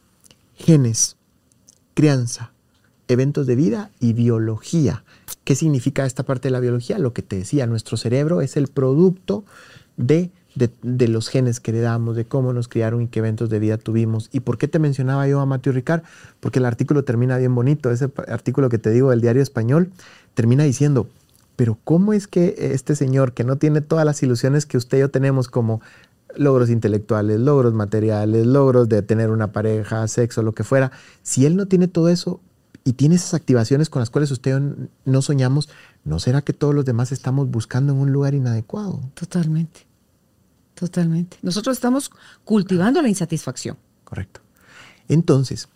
genes, 0.56 1.18
crianza, 1.94 2.52
eventos 3.08 3.48
de 3.48 3.56
vida 3.56 3.92
y 4.00 4.14
biología. 4.14 5.04
¿Qué 5.44 5.56
significa 5.56 6.06
esta 6.06 6.24
parte 6.24 6.48
de 6.48 6.52
la 6.52 6.60
biología? 6.60 6.98
Lo 6.98 7.14
que 7.14 7.22
te 7.22 7.38
decía, 7.38 7.68
nuestro 7.68 7.98
cerebro 7.98 8.42
es 8.42 8.58
el 8.58 8.68
producto 8.68 9.44
de, 9.98 10.32
de, 10.56 11.08
los 11.08 11.28
genes 11.30 11.60
que 11.60 11.72
heredamos, 11.72 12.16
de 12.16 12.26
cómo 12.26 12.54
nos 12.54 12.68
criaron 12.68 13.02
y 13.02 13.08
qué 13.08 13.20
eventos 13.20 13.50
de 13.50 13.60
vida 13.60 13.78
tuvimos. 13.78 14.30
¿Y 14.32 14.42
por 14.42 14.58
qué 14.58 14.68
te 14.68 14.80
mencionaba 14.80 15.28
yo 15.28 15.40
a 15.40 15.46
Matthew 15.46 15.74
Ricard? 15.74 16.04
Porque 16.40 16.60
el 16.60 16.66
artículo 16.66 17.04
termina 17.04 17.38
bien 17.38 17.54
bonito. 17.54 17.92
Ese 17.92 18.10
artículo 18.28 18.70
que 18.70 18.78
te 18.78 18.90
digo 18.90 19.10
del 19.10 19.22
diario 19.22 19.42
español 19.42 19.92
termina 20.34 20.64
diciendo, 20.64 21.08
pero 21.56 21.78
¿cómo 21.84 22.14
es 22.14 22.28
que 22.28 22.56
este 22.58 22.96
señor 22.96 23.34
que 23.34 23.44
no 23.44 23.58
tiene 23.58 23.82
todas 23.82 24.06
las 24.06 24.24
ilusiones 24.24 24.66
que 24.66 24.78
usted 24.78 24.98
y 24.98 25.02
yo 25.02 25.10
tenemos 25.10 25.48
como 25.48 25.82
logros 26.36 26.70
intelectuales, 26.70 27.40
logros 27.40 27.74
materiales, 27.74 28.46
logros 28.46 28.90
de 28.90 29.02
tener 29.02 29.30
una 29.30 29.52
pareja, 29.52 30.08
sexo, 30.08 30.42
lo 30.42 30.54
que 30.54 30.64
fuera, 30.64 30.92
si 31.22 31.46
él 31.46 31.56
no 31.56 31.68
tiene 31.68 31.88
todo 31.88 32.10
eso, 32.10 32.42
y 32.84 32.94
tiene 32.94 33.16
esas 33.16 33.34
activaciones 33.34 33.90
con 33.90 34.02
las 34.02 34.10
cuales 34.10 34.32
usted 34.32 34.60
no 35.06 35.22
soñamos, 35.22 35.70
¿no 36.04 36.20
será 36.20 36.42
que 36.42 36.54
todos 36.54 36.76
los 36.76 36.86
demás 36.86 37.12
estamos 37.12 37.50
buscando 37.50 37.94
en 37.94 38.00
un 38.00 38.12
lugar 38.12 38.34
inadecuado? 38.34 39.00
Totalmente, 39.14 39.86
totalmente. 40.74 41.38
Nosotros 41.42 41.78
estamos 41.78 42.12
cultivando 42.44 43.02
la 43.02 43.08
insatisfacción. 43.08 43.78
Correcto. 44.04 44.42
Entonces, 45.08 45.70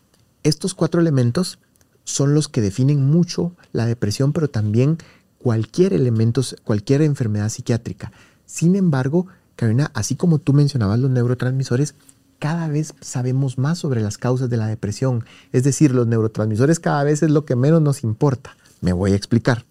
estos 0.43 0.73
cuatro 0.73 0.99
elementos 0.99 1.59
son 2.03 2.33
los 2.33 2.47
que 2.47 2.61
definen 2.61 3.09
mucho 3.09 3.55
la 3.71 3.85
depresión, 3.85 4.33
pero 4.33 4.49
también 4.49 4.97
cualquier 5.37 5.93
elemento, 5.93 6.41
cualquier 6.63 7.01
enfermedad 7.01 7.49
psiquiátrica. 7.49 8.11
Sin 8.45 8.75
embargo, 8.75 9.27
Karina, 9.57 9.89
así 9.95 10.15
como 10.15 10.37
tú 10.37 10.53
mencionabas 10.53 10.99
los 10.99 11.09
neurotransmisores, 11.09 11.95
cada 12.37 12.67
vez 12.67 12.93
sabemos 13.01 13.57
más 13.57 13.79
sobre 13.79 14.01
las 14.01 14.19
causas 14.19 14.51
de 14.51 14.57
la 14.57 14.67
depresión. 14.67 15.25
Es 15.51 15.63
decir, 15.63 15.93
los 15.93 16.05
neurotransmisores 16.05 16.79
cada 16.79 17.03
vez 17.03 17.23
es 17.23 17.31
lo 17.31 17.43
que 17.43 17.55
menos 17.55 17.81
nos 17.81 18.03
importa. 18.03 18.55
Me 18.81 18.93
voy 18.93 19.13
a 19.13 19.15
explicar. 19.15 19.65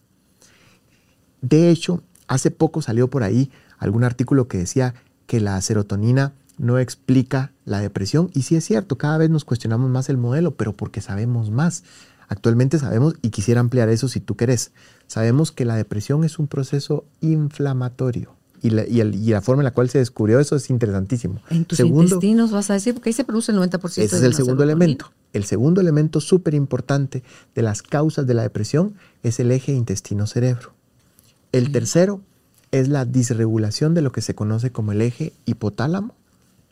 De 1.41 1.71
hecho, 1.71 2.03
hace 2.27 2.51
poco 2.51 2.83
salió 2.83 3.09
por 3.09 3.23
ahí 3.23 3.53
algún 3.79 4.03
artículo 4.03 4.49
que 4.49 4.59
decía 4.59 4.95
que 5.27 5.41
la 5.41 5.61
serotonina 5.61 6.33
no 6.59 6.81
explica 6.81 7.53
la 7.65 7.79
depresión. 7.79 8.31
Y 8.35 8.43
sí 8.43 8.57
es 8.57 8.65
cierto, 8.65 8.99
cada 8.99 9.19
vez 9.19 9.31
nos 9.31 9.45
cuestionamos 9.45 9.89
más 9.89 10.09
el 10.09 10.17
modelo, 10.17 10.57
pero 10.57 10.73
porque 10.73 11.01
sabemos 11.01 11.53
más. 11.53 11.85
Actualmente 12.27 12.81
sabemos, 12.81 13.15
y 13.23 13.31
quisiera 13.31 13.61
ampliar 13.61 13.89
eso 13.89 14.09
si 14.09 14.19
tú 14.19 14.35
querés, 14.35 14.73
sabemos 15.07 15.53
que 15.53 15.65
la 15.65 15.77
depresión 15.77 16.25
es 16.25 16.41
un 16.41 16.49
proceso 16.49 17.05
inflamatorio 17.21 18.36
y 18.63 18.71
la, 18.71 19.41
forma 19.41 19.63
en 19.63 19.65
la 19.65 19.71
cual 19.71 19.89
se 19.91 19.99
descubrió 19.99 20.41
eso 20.41 20.57
es 20.57 20.71
interesantísimo. 20.71 21.41
En 21.51 21.65
tus 21.65 21.81
intestinos 21.81 22.51
vas 22.51 22.71
a 22.71 22.75
decir, 22.75 22.95
porque 22.95 23.11
ahí 23.11 23.15
se 23.15 23.25
produce 23.25 23.53
el 23.53 23.59
90% 23.59 23.85
Ese 23.85 24.05
es 24.05 24.23
el 24.23 24.35
segundo 24.35 24.63
elemento. 24.63 25.13
El 25.33 25.45
segundo 25.45 25.81
elemento 25.81 26.21
súper 26.21 26.55
importante 26.55 27.23
de 27.55 27.63
las 27.63 27.83
causas 27.83 28.27
de 28.27 28.35
la 28.35 28.43
depresión 28.43 28.95
es 29.23 29.39
el 29.41 29.51
eje 29.51 29.73
intestino-cerebro. 29.73 30.73
El 31.53 31.73
tercero 31.73 32.21
es 32.73 32.89
la 32.89 33.05
disregulación 33.05 33.95
de 33.95 34.03
lo 34.03 34.13
que 34.13 34.21
se 34.21 34.35
conoce 34.35 34.71
como 34.71 34.93
el 34.93 35.03
eje 35.03 35.33
hipotálamo, 35.45 36.15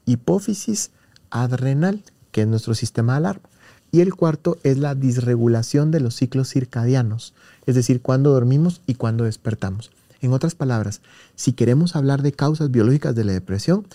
hipófisis 0.07 0.91
adrenal, 1.31 2.03
que 2.33 2.43
es 2.43 2.49
nuestro 2.49 2.75
sistema 2.75 3.15
de 3.15 3.17
alarma. 3.19 3.49
Y 3.93 4.01
el 4.01 4.15
cuarto 4.15 4.59
es 4.63 4.79
la 4.79 4.95
disregulación 4.95 5.91
de 5.91 6.01
los 6.01 6.17
ciclos 6.17 6.49
circadianos, 6.51 7.33
es 7.67 7.77
decir, 7.77 8.01
cuándo 8.01 8.33
dormimos 8.33 8.81
y 8.87 8.95
cuándo 8.95 9.25
despertamos. 9.25 9.91
En 10.25 10.33
otras 10.33 10.55
palabras, 10.55 11.03
si 11.35 11.53
queremos 11.53 11.97
hablar 11.97 12.23
de 12.23 12.33
causas 12.33 12.71
biológicas 12.71 13.15
de 13.15 13.25
la 13.25 13.33
depresión, 13.33 13.87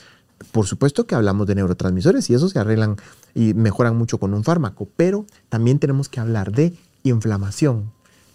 por 0.52 0.68
supuesto 0.68 1.08
que 1.08 1.16
hablamos 1.16 1.48
de 1.48 1.56
neurotransmisores 1.56 2.30
y 2.30 2.36
eso 2.36 2.48
se 2.50 2.60
arreglan 2.60 2.98
y 3.34 3.56
mejoran 3.56 3.98
mucho 3.98 4.20
con 4.20 4.36
un 4.36 4.44
fármaco, 4.44 4.88
pero 4.96 5.26
también 5.50 5.80
tenemos 5.80 6.08
que 6.08 6.20
hablar 6.20 6.52
de 6.52 6.76
inflamación, 7.02 7.92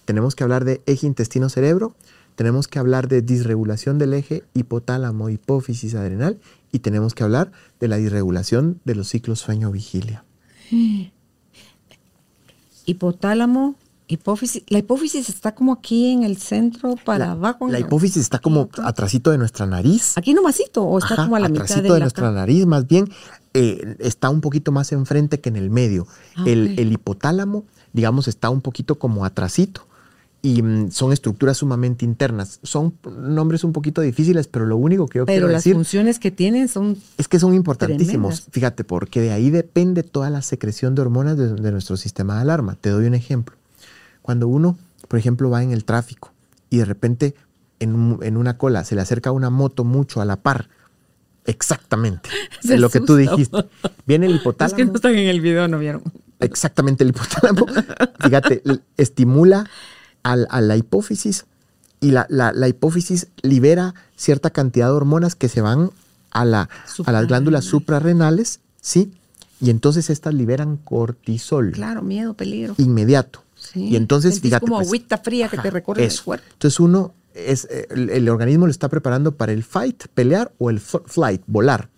tenemos 0.06 0.34
que 0.34 0.42
hablar 0.42 0.64
de 0.64 0.82
eje 0.86 1.06
intestino-cerebro, 1.06 1.94
tenemos 2.34 2.66
que 2.66 2.80
hablar 2.80 3.06
de 3.06 3.22
disregulación 3.22 3.96
del 3.98 4.14
eje 4.14 4.42
hipotálamo, 4.54 5.30
hipófisis 5.30 5.94
adrenal 5.94 6.40
y 6.72 6.80
tenemos 6.80 7.14
que 7.14 7.22
hablar 7.22 7.52
de 7.78 7.86
la 7.86 7.96
disregulación 7.96 8.80
de 8.84 8.96
los 8.96 9.06
ciclos 9.06 9.38
sueño-vigilia. 9.38 10.24
Hipotálamo, 12.86 13.76
Hipófisis, 14.06 14.62
la 14.68 14.78
hipófisis 14.78 15.30
está 15.30 15.54
como 15.54 15.72
aquí 15.72 16.12
en 16.12 16.24
el 16.24 16.36
centro 16.36 16.94
para 17.04 17.32
abajo. 17.32 17.68
La 17.68 17.80
hipófisis 17.80 18.18
está 18.18 18.38
como 18.38 18.68
atrasito 18.82 19.30
de 19.30 19.38
nuestra 19.38 19.64
nariz. 19.64 20.18
Aquí 20.18 20.34
nomasito 20.34 20.84
o 20.84 20.98
está 20.98 21.16
como 21.16 21.36
a 21.36 21.40
la 21.40 21.48
mitad 21.48 21.76
de, 21.76 21.90
de 21.90 22.00
nuestra 22.00 22.30
nariz, 22.30 22.66
más 22.66 22.86
bien 22.86 23.08
eh, 23.54 23.96
está 24.00 24.30
un 24.30 24.40
poquito 24.40 24.72
más 24.72 24.90
enfrente 24.90 25.38
que 25.40 25.48
en 25.48 25.56
el 25.56 25.70
medio. 25.70 26.08
Ah, 26.36 26.42
el, 26.44 26.92
hipotálamo, 26.92 27.64
digamos, 27.92 28.26
está 28.26 28.50
un 28.50 28.60
poquito 28.60 28.98
como 28.98 29.24
atrasito 29.24 29.86
y 30.42 30.60
mm, 30.60 30.90
son 30.90 31.12
estructuras 31.12 31.58
sumamente 31.58 32.04
internas. 32.04 32.58
Son 32.64 32.94
nombres 33.06 33.62
un 33.62 33.72
poquito 33.72 34.00
difíciles, 34.00 34.48
pero 34.48 34.66
lo 34.66 34.76
único 34.76 35.06
que 35.06 35.20
yo 35.20 35.24
quiero 35.24 35.46
decir... 35.46 35.72
Pero 35.72 35.76
las 35.76 35.86
funciones 35.86 36.18
que 36.18 36.32
tienen 36.32 36.66
son... 36.66 36.98
Es 37.16 37.28
que 37.28 37.38
son 37.38 37.54
importantísimos. 37.54 38.48
Fíjate, 38.50 38.82
porque 38.82 39.20
de 39.20 39.30
ahí 39.30 39.50
depende 39.50 40.02
toda 40.02 40.30
la 40.30 40.42
secreción 40.42 40.96
de 40.96 41.02
hormonas 41.02 41.38
de 41.38 41.70
nuestro 41.70 41.96
sistema 41.96 42.34
de 42.34 42.42
alarma. 42.42 42.74
Te 42.74 42.90
doy 42.90 43.06
un 43.06 43.14
ejemplo. 43.14 43.56
Cuando 44.24 44.48
uno, 44.48 44.78
por 45.06 45.18
ejemplo, 45.18 45.50
va 45.50 45.62
en 45.62 45.72
el 45.72 45.84
tráfico 45.84 46.32
y 46.70 46.78
de 46.78 46.86
repente 46.86 47.34
en, 47.78 47.92
una 48.38 48.56
cola 48.56 48.82
se 48.82 48.94
le 48.94 49.02
acerca 49.02 49.32
una 49.32 49.50
moto 49.50 49.84
mucho 49.84 50.22
a 50.22 50.24
la 50.24 50.36
par, 50.36 50.70
exactamente, 51.44 52.30
de 52.62 52.78
lo 52.78 52.88
que 52.88 53.00
tú 53.00 53.16
dijiste. 53.16 53.66
Viene 54.06 54.24
el 54.24 54.36
hipotálamo. 54.36 54.74
Es 54.78 54.82
que 54.82 54.86
no 54.86 54.94
están 54.94 55.14
en 55.14 55.28
el 55.28 55.42
video, 55.42 55.68
no 55.68 55.78
vieron. 55.78 56.02
Exactamente, 56.40 57.04
el 57.04 57.10
hipotálamo, 57.10 57.66
fíjate, 58.20 58.62
estimula 58.96 59.68
a 60.22 60.60
la 60.62 60.76
hipófisis 60.78 61.44
y 62.00 62.12
la, 62.12 62.66
hipófisis 62.66 63.28
libera 63.42 63.94
cierta 64.16 64.48
cantidad 64.48 64.86
de 64.86 64.92
hormonas 64.92 65.34
que 65.34 65.50
se 65.50 65.60
van 65.60 65.90
a, 66.30 66.46
la, 66.46 66.70
a 67.04 67.12
las 67.12 67.26
glándulas 67.26 67.66
suprarrenales, 67.66 68.60
¿sí? 68.80 69.12
Y 69.60 69.68
entonces 69.68 70.08
estas 70.08 70.32
liberan 70.32 70.78
cortisol. 70.78 71.72
Claro, 71.72 72.00
miedo, 72.00 72.32
peligro. 72.32 72.74
Inmediato. 72.78 73.43
Y 73.74 73.96
entonces, 73.96 74.40
fíjate. 74.40 74.60
como 74.60 74.76
pues, 74.76 74.88
agüita 74.88 75.18
fría 75.18 75.48
que 75.48 75.58
te 75.58 75.70
recorre 75.70 76.04
el 76.04 76.20
cuerpo. 76.20 76.46
Entonces 76.52 76.80
uno 76.80 77.14
es, 77.34 77.66
eh, 77.70 77.86
el, 77.90 78.28
organismo 78.28 78.66
lo 78.66 78.70
está 78.70 78.88
preparando 78.88 79.36
para 79.36 79.52
el 79.52 79.64
fight, 79.64 80.04
pelear, 80.14 80.52
o 80.58 80.70
el 80.70 80.80
flight, 80.80 81.42
volar. 81.46 81.90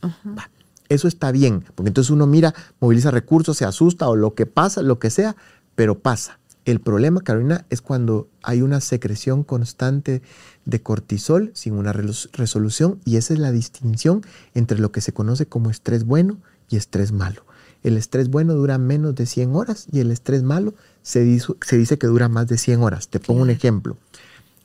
Eso 0.89 1.09
está 1.09 1.33
bien, 1.33 1.64
porque 1.75 1.89
entonces 1.89 2.11
uno 2.11 2.27
mira, 2.27 2.55
moviliza 2.81 3.11
recursos, 3.11 3.57
se 3.57 3.64
asusta 3.64 4.09
o 4.09 4.17
lo 4.17 4.35
que 4.35 4.47
pasa, 4.47 4.83
lo 4.83 4.99
que 4.99 5.11
sea, 5.11 5.37
pero 5.75 5.99
pasa. 5.99 6.39
El 6.64 6.81
problema, 6.81 7.21
Carolina, 7.21 7.64
es 7.71 7.81
cuando 7.81 8.29
hay 8.43 8.62
una 8.62 8.81
secreción 8.81 9.45
constante 9.45 10.23
de 10.64 10.83
cortisol 10.83 11.53
sin 11.55 11.75
una 11.75 11.93
resolución 11.93 13.01
y 13.05 13.17
esa 13.17 13.35
es 13.35 13.41
la 13.41 13.53
distinción 13.53 14.23
entre 14.55 14.81
lo 14.81 14.91
que 14.91 15.01
se 15.01 15.12
conoce 15.12 15.47
como 15.47 15.71
estrés 15.71 16.05
bueno 16.05 16.39
y 16.69 16.77
estrés 16.77 17.12
malo. 17.12 17.45
El 17.87 17.97
estrés 17.97 18.28
bueno 18.28 18.55
dura 18.55 18.78
menos 18.78 19.14
de 19.14 19.26
100 19.26 19.55
horas 19.55 19.87
y 19.93 20.01
el 20.01 20.11
estrés 20.11 20.43
malo 20.43 20.74
se 21.03 21.20
dice, 21.22 21.99
que 21.99 22.07
dura 22.07 22.28
más 22.28 22.49
de 22.49 22.59
100 22.59 22.82
horas. 22.82 23.09
Te 23.09 23.20
pongo 23.20 23.43
un 23.43 23.51
ejemplo. 23.51 23.97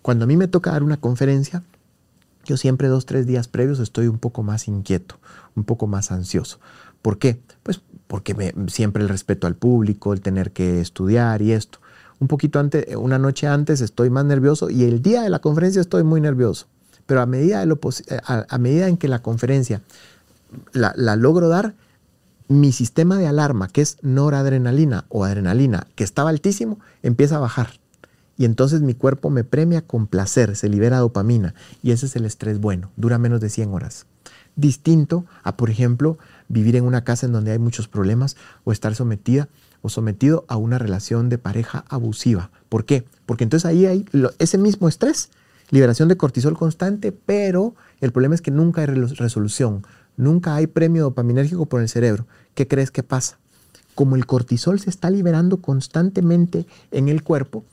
Cuando 0.01 0.23
a 0.23 0.27
mí 0.27 0.37
me 0.37 0.47
toca 0.47 0.71
dar 0.71 0.83
una 0.83 0.97
conferencia, 0.97 1.63
yo 2.45 2.57
siempre 2.57 2.87
dos, 2.87 3.05
tres 3.05 3.27
días 3.27 3.47
previos 3.47 3.79
estoy 3.79 4.07
un 4.07 4.17
poco 4.17 4.41
más 4.43 4.67
inquieto, 4.67 5.19
un 5.55 5.63
poco 5.63 5.85
más 5.87 6.11
ansioso. 6.11 6.59
¿Por 7.01 7.19
qué? 7.19 7.39
Pues 7.63 7.81
porque 8.07 8.53
siempre 8.67 9.03
el 9.03 9.09
respeto 9.09 9.47
al 9.47 9.55
público, 9.55 10.13
el 10.13 10.21
tener 10.21 10.51
que 10.51 10.81
estudiar 10.81 11.41
y 11.41 11.51
esto 11.51 11.79
un 12.21 12.27
poquito 12.27 12.59
antes, 12.59 12.95
una 12.95 13.17
noche 13.17 13.47
antes 13.47 13.81
estoy 13.81 14.11
más 14.11 14.25
nervioso 14.25 14.69
y 14.69 14.83
el 14.83 15.01
día 15.01 15.23
de 15.23 15.29
la 15.31 15.39
conferencia 15.39 15.81
estoy 15.81 16.03
muy 16.03 16.21
nervioso. 16.21 16.67
Pero 17.07 17.19
a 17.21 17.25
medida, 17.25 17.59
de 17.59 17.65
lo 17.65 17.79
a, 18.25 18.57
medida 18.59 18.87
en 18.87 18.95
que 18.95 19.07
la 19.07 19.23
conferencia 19.23 19.81
la, 20.71 20.93
logro 21.15 21.49
dar, 21.49 21.73
mi 22.51 22.71
sistema 22.73 23.17
de 23.17 23.27
alarma, 23.27 23.69
que 23.69 23.81
es 23.81 23.97
noradrenalina 24.01 25.05
o 25.09 25.23
adrenalina, 25.23 25.87
que 25.95 26.03
estaba 26.03 26.29
altísimo, 26.29 26.79
empieza 27.01 27.37
a 27.37 27.39
bajar. 27.39 27.79
Y 28.37 28.45
entonces 28.45 28.81
mi 28.81 28.93
cuerpo 28.93 29.29
me 29.29 29.43
premia 29.43 29.81
con 29.81 30.07
placer, 30.07 30.55
se 30.55 30.67
libera 30.67 30.97
dopamina. 30.97 31.53
Y 31.81 31.91
ese 31.91 32.07
es 32.07 32.15
el 32.15 32.25
estrés 32.25 32.59
bueno, 32.59 32.91
dura 32.97 33.17
menos 33.17 33.39
de 33.39 33.49
100 33.49 33.73
horas. 33.73 34.05
Distinto 34.55 35.25
a, 35.43 35.55
por 35.55 35.69
ejemplo, 35.69 36.17
vivir 36.49 36.75
en 36.75 36.83
una 36.83 37.03
casa 37.03 37.25
en 37.25 37.31
donde 37.31 37.51
hay 37.51 37.59
muchos 37.59 37.87
problemas 37.87 38.35
o 38.65 38.73
estar 38.73 38.95
sometida 38.95 39.47
o 39.81 39.89
sometido 39.89 40.43
a 40.49 40.57
una 40.57 40.77
relación 40.77 41.29
de 41.29 41.37
pareja 41.37 41.85
abusiva. 41.87 42.51
¿Por 42.67 42.83
qué? 42.83 43.05
Porque 43.25 43.45
entonces 43.45 43.65
ahí 43.65 43.85
hay 43.85 44.05
ese 44.39 44.57
mismo 44.57 44.89
estrés, 44.89 45.29
liberación 45.69 46.09
de 46.09 46.17
cortisol 46.17 46.57
constante, 46.57 47.13
pero 47.13 47.75
el 48.01 48.11
problema 48.11 48.35
es 48.35 48.41
que 48.41 48.51
nunca 48.51 48.81
hay 48.81 48.87
resolución, 48.87 49.85
nunca 50.17 50.55
hay 50.55 50.67
premio 50.67 51.03
dopaminérgico 51.03 51.65
por 51.65 51.81
el 51.81 51.87
cerebro. 51.87 52.25
¿Qué 52.61 52.67
crees 52.67 52.91
que 52.91 53.01
pasa? 53.01 53.39
Como 53.95 54.15
el 54.15 54.27
cortisol 54.27 54.79
se 54.79 54.91
está 54.91 55.09
liberando 55.09 55.57
constantemente 55.63 56.67
en 56.91 57.09
el 57.09 57.23
cuerpo, 57.23 57.63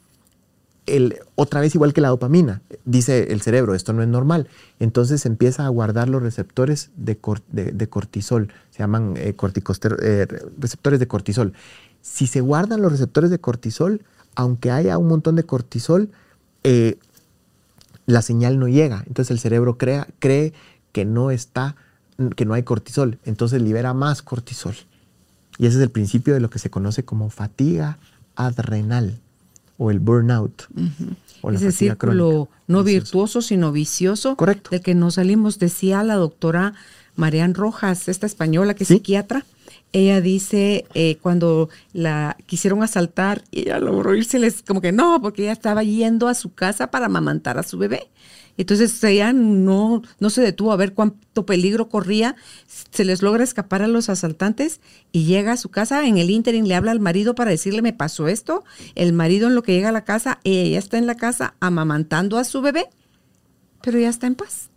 el, 0.87 1.19
otra 1.35 1.61
vez 1.61 1.75
igual 1.75 1.93
que 1.93 2.01
la 2.01 2.09
dopamina, 2.09 2.63
dice 2.87 3.31
el 3.35 3.43
cerebro, 3.43 3.75
esto 3.75 3.93
no 3.93 4.01
es 4.01 4.09
normal. 4.09 4.49
Entonces 4.81 5.27
empieza 5.27 5.67
a 5.67 5.69
guardar 5.69 6.09
los 6.09 6.23
receptores 6.23 6.89
de, 6.97 7.19
cortisol, 7.19 8.51
se 8.71 8.79
llaman 8.79 9.13
eh, 9.19 9.37
eh, 9.37 10.27
receptores 10.57 11.01
de 11.01 11.07
cortisol 11.07 11.53
si 12.01 12.27
se 12.27 12.41
guardan 12.41 12.81
los 12.81 12.91
receptores 12.91 13.29
de 13.29 13.41
cortisol, 13.41 14.07
aunque 14.37 14.71
haya 14.71 14.97
un 14.97 15.09
montón 15.09 15.37
de 15.37 15.43
cortisol, 15.43 16.09
eh, 16.65 16.97
la 18.07 18.23
señal 18.23 18.59
no 18.59 18.69
llega. 18.69 19.05
Entonces 19.07 19.33
el 19.33 19.39
cerebro 19.39 19.77
cree 19.77 20.55
que 20.93 21.05
no 21.05 21.31
está, 21.31 21.77
que 22.37 22.45
no 22.45 22.55
hay 22.55 22.63
cortisol. 22.63 23.19
Entonces 23.25 23.63
libera 23.63 23.95
más 23.95 24.23
cortisol. 24.23 24.75
Y 25.59 25.67
ese 25.67 25.77
es 25.79 25.83
el 25.83 25.91
principio 25.91 26.35
de 26.35 26.41
lo 26.41 26.51
que 26.51 26.59
se 26.59 26.71
conoce 26.71 27.05
como 27.05 27.31
fatiga 27.31 27.99
adrenal 28.37 29.19
o 29.77 29.91
el 29.91 30.01
burnout. 30.01 30.69
o 31.43 31.51
Ese 31.51 31.73
círculo 31.73 32.49
no 32.67 32.85
virtuoso, 32.85 33.43
sino 33.43 33.73
vicioso. 33.73 34.37
Correcto. 34.37 34.71
De 34.71 34.81
que 34.81 34.95
no 34.95 35.11
salimos, 35.11 35.59
decía 35.59 36.03
la 36.03 36.15
doctora 36.15 36.75
Marian 37.17 37.55
Rojas, 37.55 38.09
esta 38.09 38.27
española 38.27 38.75
que 38.75 38.85
es 38.85 38.89
psiquiatra, 38.89 39.45
ella 39.93 40.21
dice 40.21 40.85
eh, 40.95 41.17
cuando 41.23 41.69
la 41.93 42.37
quisieron 42.47 42.83
asaltar 42.83 43.43
y 43.51 43.63
ella 43.63 43.79
logró 43.81 44.13
les 44.13 44.63
como 44.63 44.81
que 44.81 44.93
no, 44.93 45.21
porque 45.23 45.43
ella 45.43 45.53
estaba 45.53 45.83
yendo 45.83 46.29
a 46.29 46.35
su 46.35 46.53
casa 46.53 46.91
para 46.91 47.07
amamantar 47.07 47.59
a 47.59 47.63
su 47.63 47.79
bebé. 47.79 48.09
Entonces 48.59 49.03
ella 49.05 49.33
no, 49.33 50.03
no 50.21 50.29
se 50.29 50.43
detuvo 50.43 50.73
a 50.73 50.77
ver 50.77 50.93
cuánto 50.93 51.47
peligro 51.47 51.89
corría, 51.89 52.37
se 52.67 53.07
les 53.07 53.23
logra 53.23 53.45
escapar 53.45 53.81
a 53.81 53.89
los 53.89 54.11
asaltantes 54.11 54.81
y 55.13 55.25
llega 55.25 55.53
a 55.53 55.57
su 55.57 55.71
casa, 55.71 56.07
en 56.07 56.19
el 56.19 56.29
ínterin 56.29 56.69
le 56.69 56.75
habla 56.75 56.91
al 56.91 57.01
marido 57.01 57.35
para 57.35 57.51
decirle 57.51 57.81
me 57.81 57.95
pasó 57.95 58.29
esto, 58.29 58.65
el 58.95 59.15
marido 59.15 59.49
en 59.49 59.55
lo 59.55 59.63
que 59.63 59.73
llega 59.73 59.89
a 59.89 59.93
la 59.93 60.05
casa, 60.05 60.41
ella 60.45 60.79
está 60.79 60.99
en 60.99 61.07
la 61.07 61.15
casa 61.15 61.55
amamantando 61.61 62.37
a 62.37 62.45
su 62.45 62.61
bebé, 62.61 62.91
pero 63.81 63.99
ya 63.99 64.11
está 64.11 64.27
en 64.27 64.35
paz. 64.35 64.69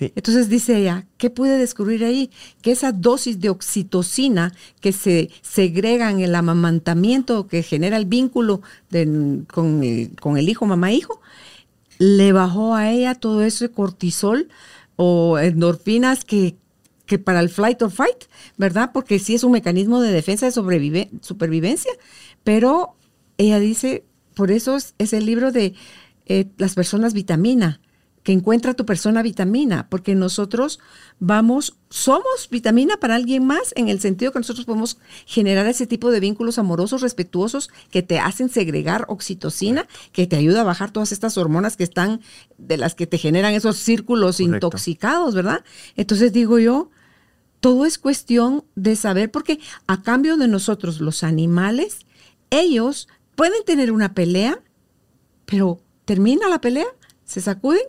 Entonces 0.00 0.48
dice 0.48 0.76
ella, 0.78 1.06
¿qué 1.16 1.30
pude 1.30 1.58
descubrir 1.58 2.04
ahí? 2.04 2.30
Que 2.62 2.70
esa 2.70 2.92
dosis 2.92 3.40
de 3.40 3.50
oxitocina 3.50 4.54
que 4.80 4.92
se 4.92 5.30
segrega 5.42 6.10
en 6.10 6.20
el 6.20 6.34
amamantamiento, 6.34 7.46
que 7.46 7.62
genera 7.62 7.96
el 7.96 8.04
vínculo 8.04 8.60
con, 9.52 9.82
el, 9.82 10.48
hijo, 10.48 10.66
mamá-hijo, 10.66 11.20
le 11.98 12.32
bajó 12.32 12.74
a 12.74 12.90
ella 12.90 13.14
todo 13.14 13.42
ese 13.42 13.70
cortisol 13.70 14.48
o 14.96 15.38
endorfinas 15.38 16.24
que, 16.24 16.56
que 17.06 17.18
para 17.18 17.40
el 17.40 17.48
flight 17.48 17.80
or 17.82 17.90
fight, 17.90 18.24
¿verdad? 18.56 18.90
Porque 18.92 19.18
sí 19.18 19.34
es 19.34 19.44
un 19.44 19.52
mecanismo 19.52 20.00
de 20.00 20.12
defensa 20.12 20.46
de 20.46 20.52
supervivencia, 20.52 21.92
pero 22.44 22.96
ella 23.36 23.58
dice, 23.58 24.04
por 24.34 24.50
eso 24.50 24.76
es, 24.76 25.12
el 25.12 25.26
libro 25.26 25.52
de 25.52 25.74
eh, 26.26 26.46
las 26.56 26.74
personas 26.74 27.14
vitamina 27.14 27.80
que 28.28 28.34
encuentra 28.34 28.74
tu 28.74 28.84
persona 28.84 29.22
vitamina, 29.22 29.88
porque 29.88 30.14
nosotros 30.14 30.80
vamos, 31.18 31.78
somos 31.88 32.50
vitamina 32.50 32.98
para 32.98 33.14
alguien 33.14 33.46
más 33.46 33.72
en 33.74 33.88
el 33.88 34.00
sentido 34.00 34.32
que 34.32 34.38
nosotros 34.38 34.66
podemos 34.66 34.98
generar 35.24 35.66
ese 35.66 35.86
tipo 35.86 36.10
de 36.10 36.20
vínculos 36.20 36.58
amorosos, 36.58 37.00
respetuosos, 37.00 37.70
que 37.90 38.02
te 38.02 38.18
hacen 38.18 38.50
segregar 38.50 39.06
oxitocina, 39.08 39.88
que 40.12 40.26
te 40.26 40.36
ayuda 40.36 40.60
a 40.60 40.64
bajar 40.64 40.90
todas 40.90 41.10
estas 41.10 41.38
hormonas 41.38 41.78
que 41.78 41.84
están, 41.84 42.20
de 42.58 42.76
las 42.76 42.94
que 42.94 43.06
te 43.06 43.16
generan 43.16 43.54
esos 43.54 43.78
círculos 43.78 44.40
intoxicados, 44.40 45.34
¿verdad? 45.34 45.64
Entonces 45.96 46.30
digo 46.30 46.58
yo, 46.58 46.90
todo 47.60 47.86
es 47.86 47.96
cuestión 47.96 48.62
de 48.74 48.94
saber, 48.96 49.30
porque 49.30 49.58
a 49.86 50.02
cambio 50.02 50.36
de 50.36 50.48
nosotros, 50.48 51.00
los 51.00 51.22
animales, 51.22 52.00
ellos 52.50 53.08
pueden 53.36 53.64
tener 53.64 53.90
una 53.90 54.12
pelea, 54.12 54.60
pero 55.46 55.80
termina 56.04 56.46
la 56.50 56.60
pelea, 56.60 56.88
se 57.24 57.40
sacuden 57.40 57.80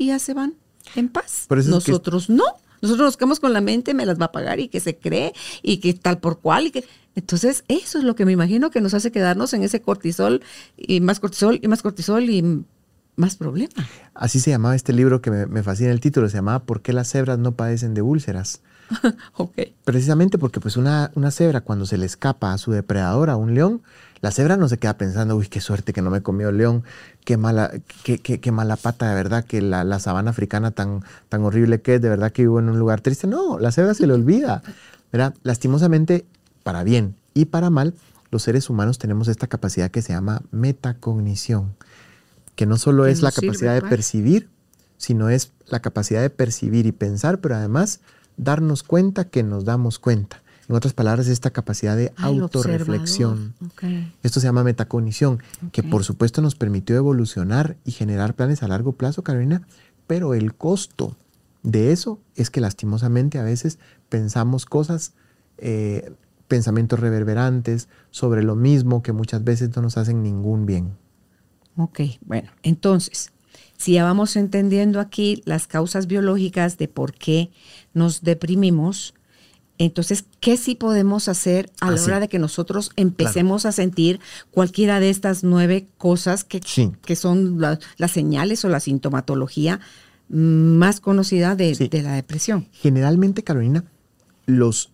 y 0.00 0.06
ya 0.06 0.18
se 0.18 0.32
van 0.32 0.54
en 0.96 1.10
paz. 1.10 1.46
Nosotros 1.50 2.30
no. 2.30 2.44
Nosotros 2.80 3.08
nos 3.08 3.16
quedamos 3.18 3.38
con 3.38 3.52
la 3.52 3.60
mente, 3.60 3.92
me 3.92 4.06
las 4.06 4.18
va 4.18 4.26
a 4.26 4.32
pagar 4.32 4.58
y 4.58 4.68
que 4.68 4.80
se 4.80 4.96
cree 4.96 5.34
y 5.62 5.76
que 5.76 5.92
tal 5.92 6.18
por 6.18 6.40
cual. 6.40 6.68
Y 6.68 6.70
que... 6.70 6.84
Entonces, 7.14 7.64
eso 7.68 7.98
es 7.98 8.04
lo 8.04 8.14
que 8.14 8.24
me 8.24 8.32
imagino 8.32 8.70
que 8.70 8.80
nos 8.80 8.94
hace 8.94 9.12
quedarnos 9.12 9.52
en 9.52 9.62
ese 9.62 9.82
cortisol 9.82 10.40
y 10.78 11.02
más 11.02 11.20
cortisol 11.20 11.58
y 11.60 11.68
más 11.68 11.82
cortisol 11.82 12.30
y 12.30 12.64
más 13.16 13.36
problemas. 13.36 13.74
Así 14.14 14.40
se 14.40 14.50
llamaba 14.50 14.74
este 14.74 14.94
libro 14.94 15.20
que 15.20 15.30
me, 15.30 15.62
fascina 15.62 15.90
el 15.90 16.00
título, 16.00 16.30
se 16.30 16.38
llamaba 16.38 16.64
¿Por 16.64 16.80
qué 16.80 16.94
las 16.94 17.10
cebras 17.10 17.38
no 17.38 17.52
padecen 17.52 17.92
de 17.92 18.00
úlceras? 18.00 18.62
okay. 19.36 19.74
Precisamente 19.84 20.38
porque 20.38 20.60
pues 20.60 20.76
una, 20.76 21.10
una 21.14 21.30
cebra 21.30 21.60
cuando 21.60 21.86
se 21.86 21.98
le 21.98 22.06
escapa 22.06 22.52
a 22.52 22.58
su 22.58 22.72
depredador, 22.72 23.30
a 23.30 23.36
un 23.36 23.54
león, 23.54 23.82
la 24.20 24.30
cebra 24.30 24.56
no 24.56 24.68
se 24.68 24.78
queda 24.78 24.98
pensando, 24.98 25.36
uy, 25.36 25.48
qué 25.48 25.60
suerte 25.60 25.92
que 25.92 26.02
no 26.02 26.10
me 26.10 26.22
comió 26.22 26.50
el 26.50 26.58
león, 26.58 26.84
qué 27.24 27.36
mala, 27.36 27.72
qué, 28.04 28.18
qué, 28.18 28.52
mala 28.52 28.76
pata 28.76 29.08
de 29.08 29.14
verdad, 29.14 29.44
que 29.44 29.62
la, 29.62 29.98
sabana 29.98 30.30
africana 30.30 30.72
tan, 30.72 31.02
tan 31.28 31.42
horrible 31.42 31.80
que 31.80 31.94
es, 31.94 32.02
de 32.02 32.08
verdad 32.10 32.30
que 32.30 32.42
vivo 32.42 32.58
en 32.58 32.68
un 32.68 32.78
lugar 32.78 33.00
triste. 33.00 33.26
No, 33.26 33.58
la 33.58 33.72
cebra 33.72 33.94
se 33.94 34.06
le 34.06 34.12
olvida. 34.12 34.62
¿verdad? 35.12 35.34
Lastimosamente, 35.42 36.26
para 36.62 36.84
bien 36.84 37.16
y 37.34 37.46
para 37.46 37.70
mal, 37.70 37.94
los 38.30 38.42
seres 38.42 38.70
humanos 38.70 38.98
tenemos 38.98 39.28
esta 39.28 39.46
capacidad 39.46 39.90
que 39.90 40.02
se 40.02 40.12
llama 40.12 40.42
metacognición, 40.50 41.74
que 42.54 42.66
no 42.66 42.76
solo 42.76 43.06
es 43.06 43.22
la 43.22 43.32
capacidad 43.32 43.74
de 43.74 43.88
percibir, 43.88 44.48
sino 44.98 45.30
es 45.30 45.52
la 45.66 45.80
capacidad 45.80 46.20
de 46.20 46.30
percibir 46.30 46.86
y 46.86 46.92
pensar, 46.92 47.40
pero 47.40 47.56
además 47.56 48.00
darnos 48.40 48.82
cuenta 48.82 49.28
que 49.28 49.42
nos 49.42 49.64
damos 49.64 49.98
cuenta. 49.98 50.42
En 50.68 50.76
otras 50.76 50.94
palabras, 50.94 51.26
esta 51.26 51.50
capacidad 51.50 51.96
de 51.96 52.12
autorreflexión. 52.16 53.54
Esto 54.22 54.40
se 54.40 54.46
llama 54.46 54.64
metacognición, 54.64 55.42
que 55.72 55.82
por 55.82 56.04
supuesto 56.04 56.42
nos 56.42 56.54
permitió 56.54 56.96
evolucionar 56.96 57.76
y 57.84 57.90
generar 57.90 58.34
planes 58.34 58.62
a 58.62 58.68
largo 58.68 58.92
plazo, 58.92 59.22
Carolina, 59.22 59.66
pero 60.06 60.32
el 60.34 60.54
costo 60.54 61.16
de 61.62 61.92
eso 61.92 62.20
es 62.36 62.50
que 62.50 62.60
lastimosamente 62.60 63.38
a 63.38 63.42
veces 63.42 63.78
pensamos 64.08 64.64
cosas 64.64 65.12
eh, 65.58 66.14
pensamientos 66.48 66.98
reverberantes 66.98 67.88
sobre 68.10 68.42
lo 68.42 68.56
mismo 68.56 69.02
que 69.02 69.12
muchas 69.12 69.44
veces 69.44 69.74
no 69.76 69.82
nos 69.82 69.98
hacen 69.98 70.22
ningún 70.22 70.66
bien. 70.66 70.96
Ok, 71.76 72.00
bueno, 72.22 72.50
entonces, 72.62 73.32
si 73.80 73.94
ya 73.94 74.04
vamos 74.04 74.36
entendiendo 74.36 75.00
aquí 75.00 75.42
las 75.46 75.66
causas 75.66 76.06
biológicas 76.06 76.76
de 76.76 76.86
por 76.86 77.14
qué 77.14 77.50
nos 77.94 78.20
deprimimos, 78.20 79.14
entonces, 79.78 80.26
¿qué 80.40 80.58
sí 80.58 80.74
podemos 80.74 81.28
hacer 81.28 81.72
a 81.80 81.90
la 81.90 82.02
hora 82.02 82.20
de 82.20 82.28
que 82.28 82.38
nosotros 82.38 82.90
empecemos 82.96 83.64
a 83.64 83.72
sentir 83.72 84.20
cualquiera 84.50 85.00
de 85.00 85.08
estas 85.08 85.44
nueve 85.44 85.88
cosas 85.96 86.44
que, 86.44 86.60
que 86.60 87.16
son 87.16 87.58
las 87.58 88.10
señales 88.10 88.62
o 88.66 88.68
la 88.68 88.80
sintomatología 88.80 89.80
más 90.28 91.00
conocida 91.00 91.56
de, 91.56 91.74
de, 91.74 92.02
la 92.02 92.12
depresión? 92.12 92.68
Generalmente, 92.72 93.42
Carolina, 93.42 93.84
los, 94.44 94.90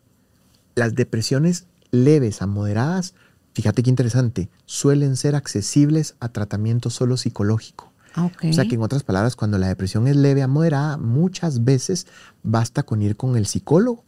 las 0.76 0.94
depresiones 0.94 1.66
leves 1.90 2.40
a 2.40 2.46
moderadas, 2.46 3.14
fíjate 3.52 3.82
qué 3.82 3.90
interesante, 3.90 4.48
suelen 4.66 5.16
ser 5.16 5.34
accesibles 5.34 6.14
a 6.20 6.28
tratamiento 6.28 6.90
solo 6.90 7.16
psicológico. 7.16 7.85
Ah, 8.16 8.30
o 8.42 8.52
sea 8.52 8.64
que 8.66 8.76
en 8.76 8.82
otras 8.82 9.02
palabras, 9.02 9.36
cuando 9.36 9.58
la 9.58 9.68
depresión 9.68 10.08
es 10.08 10.16
leve 10.16 10.42
a 10.42 10.48
moderada, 10.48 10.96
muchas 10.96 11.64
veces 11.64 12.06
basta 12.42 12.82
con 12.82 13.02
ir 13.02 13.16
con 13.16 13.36
el 13.36 13.46
psicólogo 13.46 14.04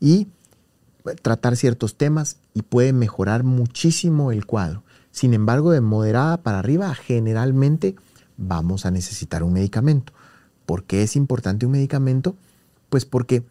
y 0.00 0.28
tratar 1.22 1.56
ciertos 1.56 1.96
temas 1.96 2.38
y 2.54 2.62
puede 2.62 2.92
mejorar 2.92 3.44
muchísimo 3.44 4.32
el 4.32 4.46
cuadro. 4.46 4.82
Sin 5.12 5.32
embargo, 5.32 5.70
de 5.70 5.80
moderada 5.80 6.42
para 6.42 6.58
arriba, 6.58 6.92
generalmente 6.94 7.94
vamos 8.36 8.84
a 8.84 8.90
necesitar 8.90 9.42
un 9.42 9.52
medicamento. 9.52 10.12
¿Por 10.66 10.84
qué 10.84 11.02
es 11.02 11.16
importante 11.16 11.66
un 11.66 11.72
medicamento? 11.72 12.34
Pues 12.88 13.04
porque 13.04 13.44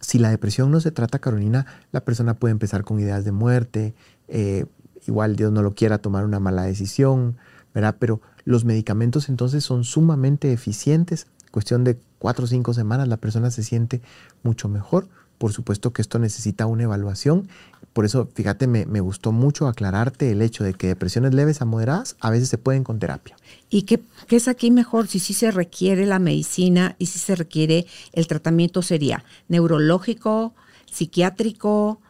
si 0.00 0.18
la 0.18 0.30
depresión 0.30 0.70
no 0.70 0.80
se 0.80 0.92
trata, 0.92 1.18
Carolina, 1.18 1.66
la 1.90 2.04
persona 2.04 2.34
puede 2.34 2.52
empezar 2.52 2.84
con 2.84 3.00
ideas 3.00 3.24
de 3.24 3.32
muerte, 3.32 3.94
eh, 4.28 4.66
igual 5.06 5.36
Dios 5.36 5.52
no 5.52 5.62
lo 5.62 5.74
quiera 5.74 5.98
tomar 5.98 6.24
una 6.24 6.38
mala 6.38 6.62
decisión, 6.62 7.36
¿verdad? 7.74 7.96
Pero 7.98 8.20
los 8.48 8.64
medicamentos 8.64 9.28
entonces 9.28 9.62
son 9.62 9.84
sumamente 9.84 10.54
eficientes. 10.54 11.26
Cuestión 11.50 11.84
de 11.84 11.98
cuatro 12.18 12.46
o 12.46 12.48
cinco 12.48 12.72
semanas 12.72 13.06
la 13.06 13.18
persona 13.18 13.50
se 13.50 13.62
siente 13.62 14.00
mucho 14.42 14.70
mejor. 14.70 15.06
Por 15.36 15.52
supuesto 15.52 15.92
que 15.92 16.00
esto 16.00 16.18
necesita 16.18 16.64
una 16.64 16.84
evaluación. 16.84 17.46
Por 17.92 18.06
eso, 18.06 18.26
fíjate, 18.32 18.66
me, 18.66 19.00
gustó 19.00 19.32
mucho 19.32 19.68
aclararte 19.68 20.32
el 20.32 20.40
hecho 20.40 20.64
de 20.64 20.72
que 20.72 20.86
depresiones 20.86 21.34
leves 21.34 21.60
a 21.60 21.66
moderadas 21.66 22.16
a 22.20 22.30
veces 22.30 22.48
se 22.48 22.56
pueden 22.56 22.84
con 22.84 22.98
terapia. 22.98 23.36
¿Y 23.68 23.82
qué, 23.82 24.02
es 24.30 24.48
aquí 24.48 24.70
mejor? 24.70 25.08
Si 25.08 25.18
sí 25.18 25.34
se 25.34 25.50
requiere 25.50 26.06
la 26.06 26.18
medicina 26.18 26.96
y 26.98 27.06
si 27.06 27.18
se 27.18 27.34
requiere 27.34 27.86
el 28.14 28.28
tratamiento, 28.28 28.80
¿sería 28.80 29.24
neurológico, 29.48 30.54
psiquiátrico? 30.90 32.00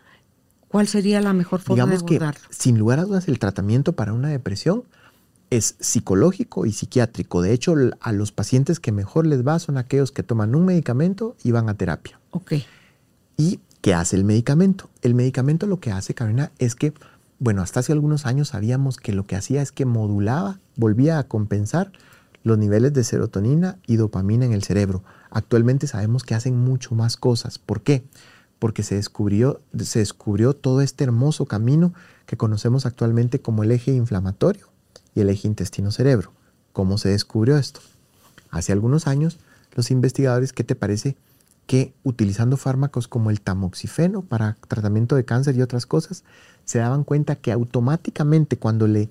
¿Cuál 0.69 0.87
sería 0.87 1.21
la 1.21 1.33
mejor 1.33 1.63
forma 1.63 1.83
Digamos 1.83 2.07
de 2.07 2.15
abordarlo? 2.17 2.49
Que, 2.49 2.55
sin 2.55 2.79
lugar 2.79 3.01
a 3.01 3.07
dudas, 3.07 3.27
el 3.27 3.41
tratamiento 3.41 3.95
para 3.95 4.13
una 4.13 4.29
depresión 4.29 4.85
es 5.51 5.77
psicológico 5.81 6.67
y 6.67 6.73
psiquiátrico. 6.73 7.43
De 7.43 7.53
hecho, 7.53 7.75
a 8.01 8.13
los 8.13 8.33
pacientes 8.33 8.81
que 8.81 8.93
mejor 8.93 9.27
les 9.27 9.47
va 9.47 9.59
son 9.59 9.79
aquellos 9.79 10.13
que 10.13 10.23
toman 10.23 10.55
un 10.55 10.67
medicamento 10.67 11.37
y 11.43 11.53
van 11.53 11.69
a 11.69 11.75
terapia. 11.75 12.21
Ok. 12.31 12.55
¿Y 13.37 13.61
qué 13.81 13.95
hace 13.95 14.17
el 14.17 14.25
medicamento? 14.25 14.91
El 15.03 15.15
medicamento 15.15 15.67
lo 15.67 15.81
que 15.81 15.93
hace, 15.93 16.15
Carolina, 16.15 16.53
es 16.59 16.75
que, 16.75 16.93
bueno, 17.39 17.63
hasta 17.63 17.81
hace 17.81 17.93
algunos 17.93 18.27
años 18.27 18.49
sabíamos 18.49 18.99
que 18.99 19.13
lo 19.13 19.27
que 19.27 19.37
hacía 19.37 19.63
es 19.63 19.73
que 19.73 19.87
modulaba, 19.87 20.59
volvía 20.77 21.19
a 21.19 21.25
compensar 21.25 21.93
los 22.43 22.59
niveles 22.59 22.93
de 22.93 23.05
serotonina 23.05 23.79
y 23.87 23.97
dopamina 23.97 24.45
en 24.45 24.53
el 24.53 24.63
cerebro. 24.63 25.03
Actualmente 25.31 25.87
sabemos 25.87 26.25
que 26.25 26.35
hacen 26.35 26.57
mucho 26.57 26.95
más 26.95 27.17
cosas. 27.17 27.59
¿Por 27.59 27.83
qué? 27.83 28.05
Porque 28.59 28.83
se 28.83 28.97
descubrió, 28.97 29.61
se 29.79 30.01
descubrió 30.01 30.55
todo 30.55 30.81
este 30.81 31.05
hermoso 31.05 31.47
camino 31.47 31.95
que 32.27 32.37
conocemos 32.37 32.87
actualmente 32.87 33.41
como 33.41 33.63
el 33.63 33.71
eje 33.71 33.93
inflamatorio 33.93 34.68
y 35.19 35.23
el 35.23 35.31
eje 35.31 35.49
intestino-cerebro. 35.49 36.33
¿Cómo 36.73 36.97
se 36.97 37.09
descubrió 37.11 37.59
esto? 37.59 37.81
Hace 38.51 38.73
algunos 38.73 39.07
años, 39.07 39.39
los 39.75 39.91
investigadores, 39.91 40.53
¿qué 40.53 40.65
te 40.65 40.75
parece? 40.75 41.17
que 41.69 41.93
utilizando 42.03 42.57
fármacos 42.57 43.09
como 43.09 43.29
el 43.29 43.43
tamoxifeno 43.43 44.23
para 44.23 44.57
tratamiento 44.69 45.17
de 45.17 45.27
cáncer 45.27 45.55
y 45.55 45.61
otras 45.61 45.85
cosas, 45.85 46.25
se 46.65 46.79
daban 46.79 47.05
cuenta 47.05 47.37
que 47.37 47.53
automáticamente 47.53 48.57
cuando 48.57 48.87
le, 48.87 49.11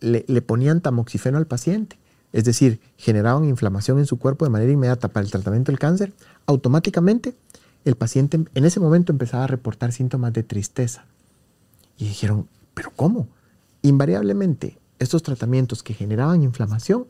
le, 0.00 0.42
ponían 0.42 0.80
tamoxifeno 0.80 1.36
al 1.36 1.48
paciente, 1.48 1.98
es 2.32 2.44
decir, 2.44 2.78
generaban 2.96 3.44
inflamación 3.44 3.98
en 3.98 4.06
su 4.06 4.20
cuerpo 4.20 4.44
de 4.44 4.52
manera 4.52 4.70
inmediata 4.70 5.08
para 5.08 5.24
el 5.24 5.32
tratamiento 5.32 5.72
del 5.72 5.80
cáncer, 5.80 6.12
automáticamente 6.46 7.34
el 7.84 7.96
paciente 7.96 8.44
en 8.54 8.64
ese 8.64 8.78
momento 8.78 9.10
empezaba 9.10 9.42
a 9.42 9.48
reportar 9.48 9.90
síntomas 9.90 10.32
de 10.32 10.44
tristeza. 10.44 11.06
Y 11.98 12.04
dijeron, 12.04 12.46
¿pero 12.74 12.92
cómo? 12.94 13.26
Invariablemente, 13.82 14.78
estos 15.04 15.22
tratamientos 15.22 15.82
que 15.82 15.94
generaban 15.94 16.42
inflamación 16.42 17.06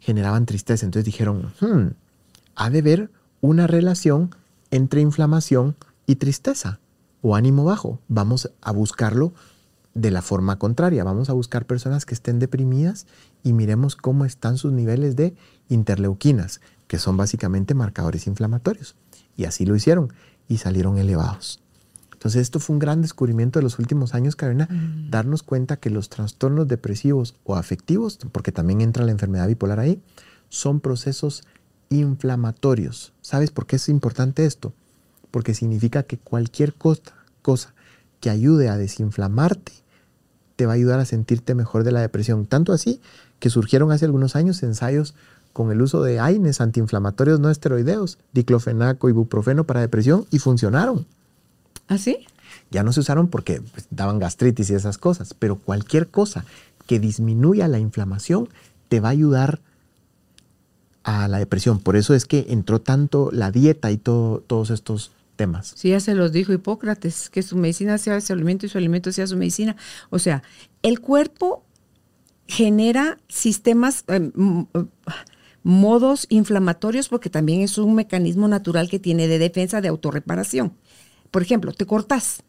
generaban 0.00 0.46
tristeza. 0.46 0.86
Entonces 0.86 1.04
dijeron, 1.04 1.52
hmm, 1.60 1.88
ha 2.54 2.70
de 2.70 2.82
ver 2.82 3.10
una 3.40 3.66
relación 3.66 4.34
entre 4.70 5.00
inflamación 5.00 5.76
y 6.06 6.16
tristeza 6.16 6.80
o 7.22 7.34
ánimo 7.34 7.64
bajo. 7.64 8.00
Vamos 8.08 8.50
a 8.60 8.72
buscarlo 8.72 9.32
de 9.94 10.10
la 10.10 10.22
forma 10.22 10.58
contraria. 10.58 11.04
Vamos 11.04 11.30
a 11.30 11.32
buscar 11.32 11.66
personas 11.66 12.06
que 12.06 12.14
estén 12.14 12.38
deprimidas 12.38 13.06
y 13.42 13.52
miremos 13.52 13.96
cómo 13.96 14.24
están 14.24 14.56
sus 14.56 14.72
niveles 14.72 15.16
de 15.16 15.34
interleuquinas, 15.68 16.60
que 16.86 16.98
son 16.98 17.16
básicamente 17.16 17.74
marcadores 17.74 18.26
inflamatorios. 18.26 18.96
Y 19.36 19.44
así 19.44 19.66
lo 19.66 19.76
hicieron 19.76 20.12
y 20.48 20.58
salieron 20.58 20.98
elevados. 20.98 21.60
Entonces 22.18 22.42
esto 22.42 22.58
fue 22.58 22.74
un 22.74 22.80
gran 22.80 23.00
descubrimiento 23.00 23.60
de 23.60 23.62
los 23.62 23.78
últimos 23.78 24.12
años, 24.12 24.34
Karina, 24.34 24.66
mm. 24.68 25.08
darnos 25.08 25.44
cuenta 25.44 25.76
que 25.76 25.88
los 25.88 26.08
trastornos 26.08 26.66
depresivos 26.66 27.36
o 27.44 27.54
afectivos, 27.54 28.18
porque 28.32 28.50
también 28.50 28.80
entra 28.80 29.04
la 29.04 29.12
enfermedad 29.12 29.46
bipolar 29.46 29.78
ahí, 29.78 30.02
son 30.48 30.80
procesos 30.80 31.44
inflamatorios. 31.90 33.12
¿Sabes 33.20 33.52
por 33.52 33.66
qué 33.66 33.76
es 33.76 33.88
importante 33.88 34.46
esto? 34.46 34.72
Porque 35.30 35.54
significa 35.54 36.02
que 36.02 36.18
cualquier 36.18 36.74
cosa, 36.74 37.14
cosa 37.40 37.72
que 38.18 38.30
ayude 38.30 38.68
a 38.68 38.76
desinflamarte 38.76 39.70
te 40.56 40.66
va 40.66 40.72
a 40.72 40.74
ayudar 40.74 40.98
a 40.98 41.04
sentirte 41.04 41.54
mejor 41.54 41.84
de 41.84 41.92
la 41.92 42.00
depresión. 42.00 42.46
Tanto 42.46 42.72
así 42.72 43.00
que 43.38 43.48
surgieron 43.48 43.92
hace 43.92 44.06
algunos 44.06 44.34
años 44.34 44.60
ensayos 44.64 45.14
con 45.52 45.70
el 45.70 45.80
uso 45.80 46.02
de 46.02 46.18
AINES, 46.18 46.60
antiinflamatorios 46.60 47.38
no 47.38 47.48
esteroideos, 47.48 48.18
diclofenaco, 48.32 49.08
ibuprofeno 49.08 49.62
para 49.62 49.82
depresión 49.82 50.26
y 50.32 50.40
funcionaron. 50.40 51.06
¿Ah, 51.88 51.98
sí? 51.98 52.18
Ya 52.70 52.82
no 52.82 52.92
se 52.92 53.00
usaron 53.00 53.28
porque 53.28 53.60
pues, 53.60 53.86
daban 53.90 54.18
gastritis 54.18 54.70
y 54.70 54.74
esas 54.74 54.98
cosas, 54.98 55.34
pero 55.34 55.56
cualquier 55.56 56.08
cosa 56.08 56.44
que 56.86 56.98
disminuya 57.00 57.68
la 57.68 57.78
inflamación 57.78 58.48
te 58.88 59.00
va 59.00 59.08
a 59.08 59.12
ayudar 59.12 59.60
a 61.02 61.28
la 61.28 61.38
depresión. 61.38 61.80
Por 61.80 61.96
eso 61.96 62.14
es 62.14 62.26
que 62.26 62.46
entró 62.50 62.80
tanto 62.80 63.30
la 63.32 63.50
dieta 63.50 63.90
y 63.90 63.96
todo, 63.96 64.40
todos 64.40 64.70
estos 64.70 65.12
temas. 65.36 65.72
Sí, 65.76 65.90
ya 65.90 66.00
se 66.00 66.14
los 66.14 66.32
dijo 66.32 66.52
Hipócrates, 66.52 67.30
que 67.30 67.42
su 67.42 67.56
medicina 67.56 67.96
sea 67.96 68.20
su 68.20 68.32
alimento 68.32 68.66
y 68.66 68.68
su 68.68 68.76
alimento 68.76 69.10
sea 69.12 69.26
su 69.26 69.36
medicina. 69.36 69.76
O 70.10 70.18
sea, 70.18 70.42
el 70.82 71.00
cuerpo 71.00 71.64
genera 72.46 73.18
sistemas, 73.28 74.04
eh, 74.08 74.30
modos 75.62 76.26
inflamatorios 76.30 77.08
porque 77.08 77.30
también 77.30 77.60
es 77.60 77.78
un 77.78 77.94
mecanismo 77.94 78.48
natural 78.48 78.88
que 78.88 78.98
tiene 78.98 79.28
de 79.28 79.38
defensa, 79.38 79.80
de 79.80 79.88
autorreparación. 79.88 80.72
Por 81.30 81.42
ejemplo, 81.42 81.72
te 81.72 81.86
cortas 81.86 82.42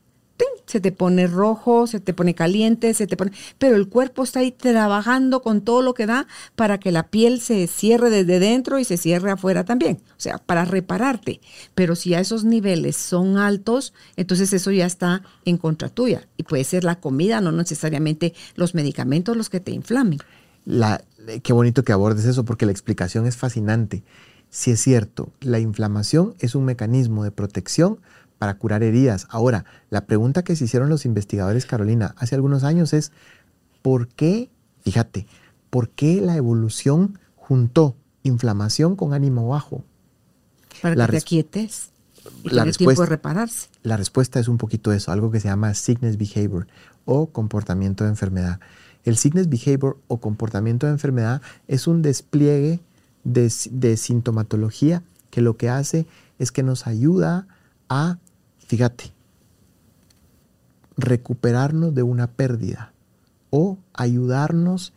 se 0.69 0.79
te 0.79 0.91
pone 0.91 1.25
rojo, 1.25 1.87
se 1.87 1.99
te 1.99 2.13
pone 2.13 2.35
caliente, 2.35 2.93
se 2.93 3.07
te 3.07 3.17
pone... 3.17 3.31
Pero 3.57 3.75
el 3.75 3.89
cuerpo 3.89 4.23
está 4.23 4.41
ahí 4.41 4.51
trabajando 4.51 5.41
con 5.41 5.61
todo 5.61 5.81
lo 5.81 5.95
que 5.95 6.05
da 6.05 6.27
para 6.55 6.79
que 6.79 6.91
la 6.91 7.07
piel 7.07 7.41
se 7.41 7.65
cierre 7.65 8.11
desde 8.11 8.37
dentro 8.37 8.77
y 8.77 8.83
se 8.83 8.97
cierre 8.97 9.31
afuera 9.31 9.65
también. 9.65 9.99
O 10.11 10.19
sea, 10.19 10.37
para 10.37 10.65
repararte. 10.65 11.41
Pero 11.73 11.95
si 11.95 12.13
a 12.13 12.19
esos 12.19 12.43
niveles 12.43 12.97
son 12.97 13.37
altos, 13.37 13.95
entonces 14.15 14.53
eso 14.53 14.69
ya 14.69 14.85
está 14.85 15.23
en 15.43 15.57
contra 15.57 15.89
tuya. 15.89 16.27
Y 16.37 16.43
puede 16.43 16.63
ser 16.63 16.83
la 16.83 16.99
comida, 16.99 17.41
no 17.41 17.51
necesariamente 17.51 18.35
los 18.53 18.75
medicamentos 18.75 19.35
los 19.35 19.49
que 19.49 19.59
te 19.59 19.71
inflamen. 19.71 20.19
La, 20.65 21.03
qué 21.41 21.51
bonito 21.51 21.83
que 21.83 21.93
abordes 21.93 22.25
eso 22.25 22.45
porque 22.45 22.67
la 22.67 22.71
explicación 22.71 23.25
es 23.25 23.37
fascinante. 23.37 24.03
Si 24.51 24.69
es 24.69 24.79
cierto, 24.81 25.31
la 25.41 25.59
inflamación 25.59 26.35
es 26.37 26.53
un 26.53 26.65
mecanismo 26.65 27.23
de 27.23 27.31
protección 27.31 27.99
para 28.39 28.57
curar 28.57 28.81
heridas. 28.81 29.27
Ahora, 29.29 29.65
la 29.89 30.05
pregunta 30.05 30.43
que 30.43 30.55
se 30.55 30.63
hicieron 30.65 30.89
los 30.89 31.05
investigadores, 31.05 31.65
Carolina, 31.65 32.15
hace 32.17 32.35
algunos 32.35 32.63
años 32.63 32.93
es, 32.93 33.11
¿por 33.81 34.07
qué, 34.07 34.49
fíjate, 34.81 35.27
por 35.69 35.89
qué 35.89 36.21
la 36.21 36.37
evolución 36.37 37.19
juntó 37.35 37.95
inflamación 38.23 38.95
con 38.95 39.13
ánimo 39.13 39.49
bajo? 39.49 39.83
Para 40.81 40.95
la 40.95 41.05
que 41.05 41.11
te 41.11 41.17
aquietes 41.17 41.89
y 42.43 42.49
la 42.49 42.63
tiempo 42.71 43.01
de 43.01 43.07
repararse. 43.07 43.67
La 43.83 43.97
respuesta 43.97 44.39
es 44.39 44.47
un 44.47 44.57
poquito 44.57 44.93
eso, 44.93 45.11
algo 45.11 45.31
que 45.31 45.41
se 45.41 45.49
llama 45.49 45.73
sickness 45.73 46.17
behavior 46.17 46.67
o 47.05 47.27
comportamiento 47.27 48.05
de 48.05 48.11
enfermedad. 48.11 48.59
El 49.03 49.17
sickness 49.17 49.49
behavior 49.49 49.97
o 50.07 50.19
comportamiento 50.19 50.87
de 50.87 50.93
enfermedad 50.93 51.41
es 51.67 51.87
un 51.87 52.01
despliegue 52.01 52.79
de, 53.25 53.51
de 53.71 53.97
sintomatología 53.97 55.03
que 55.29 55.41
lo 55.41 55.57
que 55.57 55.69
hace 55.69 56.05
es 56.37 56.51
que 56.51 56.63
nos 56.63 56.87
ayuda 56.87 57.47
a 57.89 58.17
fíjate, 58.69 59.11
recuperarnos 60.95 61.95
de 61.95 62.03
una 62.03 62.27
pérdida 62.27 62.93
o 63.49 63.79
ayudarnos 63.93 64.93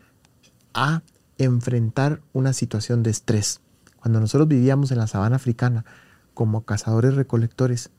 a 0.75 1.03
enfrentar 1.39 2.21
una 2.35 2.53
situación 2.53 3.03
de 3.03 3.11
estrés. 3.11 3.61
Cuando 3.99 4.21
nosotros 4.21 4.47
vivíamos 4.47 4.91
en 4.91 4.99
la 4.99 5.07
sabana 5.07 5.37
africana 5.37 5.87
como 6.35 6.67
cazadores 6.67 7.15
recolectores, 7.15 7.91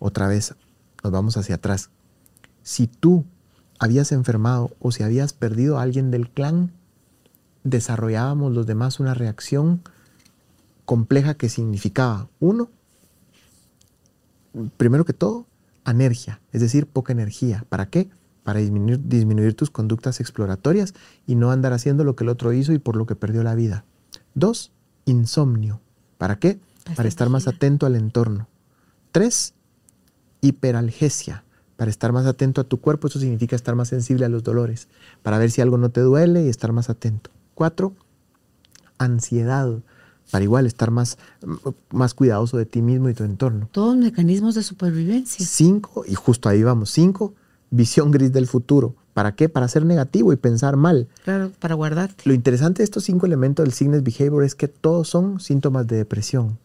otra 0.00 0.26
vez 0.26 0.56
nos 1.04 1.12
vamos 1.12 1.36
hacia 1.36 1.54
atrás. 1.54 1.90
Si 2.64 2.88
tú 2.88 3.24
habías 3.78 4.10
enfermado 4.10 4.72
o 4.80 4.90
si 4.90 5.04
habías 5.04 5.34
perdido 5.34 5.78
a 5.78 5.82
alguien 5.82 6.10
del 6.10 6.30
clan, 6.30 6.72
desarrollábamos 7.62 8.52
los 8.52 8.66
demás 8.66 8.98
una 8.98 9.14
reacción 9.14 9.82
compleja 10.84 11.34
que 11.34 11.48
significaba, 11.48 12.28
uno, 12.40 12.70
primero 14.76 15.04
que 15.04 15.12
todo, 15.12 15.46
anergia, 15.84 16.40
es 16.52 16.60
decir, 16.60 16.86
poca 16.86 17.12
energía. 17.12 17.64
¿Para 17.68 17.86
qué? 17.86 18.08
Para 18.44 18.60
disminuir, 18.60 19.00
disminuir 19.04 19.54
tus 19.54 19.70
conductas 19.70 20.20
exploratorias 20.20 20.94
y 21.26 21.34
no 21.36 21.50
andar 21.50 21.72
haciendo 21.72 22.04
lo 22.04 22.16
que 22.16 22.24
el 22.24 22.30
otro 22.30 22.52
hizo 22.52 22.72
y 22.72 22.78
por 22.78 22.96
lo 22.96 23.06
que 23.06 23.16
perdió 23.16 23.42
la 23.42 23.54
vida. 23.54 23.84
Dos, 24.34 24.72
insomnio. 25.04 25.80
¿Para 26.18 26.38
qué? 26.38 26.60
Para 26.96 27.08
estar 27.08 27.28
más 27.28 27.48
atento 27.48 27.86
al 27.86 27.96
entorno. 27.96 28.48
Tres, 29.12 29.54
hiperalgesia. 30.40 31.44
Para 31.76 31.90
estar 31.90 32.12
más 32.12 32.26
atento 32.26 32.60
a 32.60 32.64
tu 32.64 32.80
cuerpo, 32.80 33.08
eso 33.08 33.18
significa 33.18 33.56
estar 33.56 33.74
más 33.74 33.88
sensible 33.88 34.24
a 34.24 34.28
los 34.28 34.42
dolores. 34.42 34.88
Para 35.22 35.38
ver 35.38 35.50
si 35.50 35.60
algo 35.60 35.78
no 35.78 35.90
te 35.90 36.00
duele 36.00 36.44
y 36.44 36.48
estar 36.48 36.72
más 36.72 36.90
atento. 36.90 37.30
Cuatro, 37.54 37.94
ansiedad 38.98 39.80
para 40.32 40.44
igual 40.44 40.64
estar 40.64 40.90
más, 40.90 41.18
más 41.90 42.14
cuidadoso 42.14 42.56
de 42.56 42.64
ti 42.64 42.80
mismo 42.80 43.10
y 43.10 43.14
tu 43.14 43.22
entorno. 43.22 43.68
Todos 43.70 43.98
mecanismos 43.98 44.54
de 44.54 44.62
supervivencia. 44.62 45.44
Cinco, 45.44 46.04
y 46.08 46.14
justo 46.14 46.48
ahí 46.48 46.62
vamos, 46.62 46.88
cinco, 46.88 47.34
visión 47.68 48.10
gris 48.10 48.32
del 48.32 48.46
futuro. 48.46 48.94
¿Para 49.12 49.34
qué? 49.34 49.50
Para 49.50 49.68
ser 49.68 49.84
negativo 49.84 50.32
y 50.32 50.36
pensar 50.36 50.76
mal. 50.76 51.06
Claro, 51.24 51.52
para 51.60 51.74
guardarte. 51.74 52.24
Lo 52.24 52.32
interesante 52.32 52.78
de 52.78 52.84
estos 52.84 53.04
cinco 53.04 53.26
elementos 53.26 53.62
del 53.62 53.74
Signes 53.74 54.02
Behavior 54.02 54.42
es 54.42 54.54
que 54.54 54.68
todos 54.68 55.06
son 55.06 55.38
síntomas 55.38 55.86
de 55.86 55.96
depresión. 55.96 56.58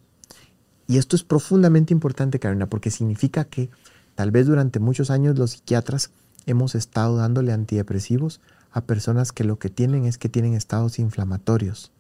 Y 0.88 0.98
esto 0.98 1.18
es 1.18 1.24
profundamente 1.24 1.94
importante, 1.94 2.40
Karina, 2.40 2.68
porque 2.68 2.90
significa 2.90 3.44
que 3.44 3.70
tal 4.16 4.32
vez 4.32 4.48
durante 4.48 4.80
muchos 4.80 5.10
años 5.10 5.38
los 5.38 5.52
psiquiatras 5.52 6.12
hemos 6.46 6.74
estado 6.74 7.18
dándole 7.18 7.52
antidepresivos 7.52 8.40
a 8.72 8.80
personas 8.80 9.34
que 9.34 9.44
lo 9.44 9.60
que 9.60 9.70
tienen 9.70 10.06
es 10.06 10.18
que 10.18 10.30
tienen 10.30 10.54
estados 10.54 11.00
inflamatorios. 11.00 11.92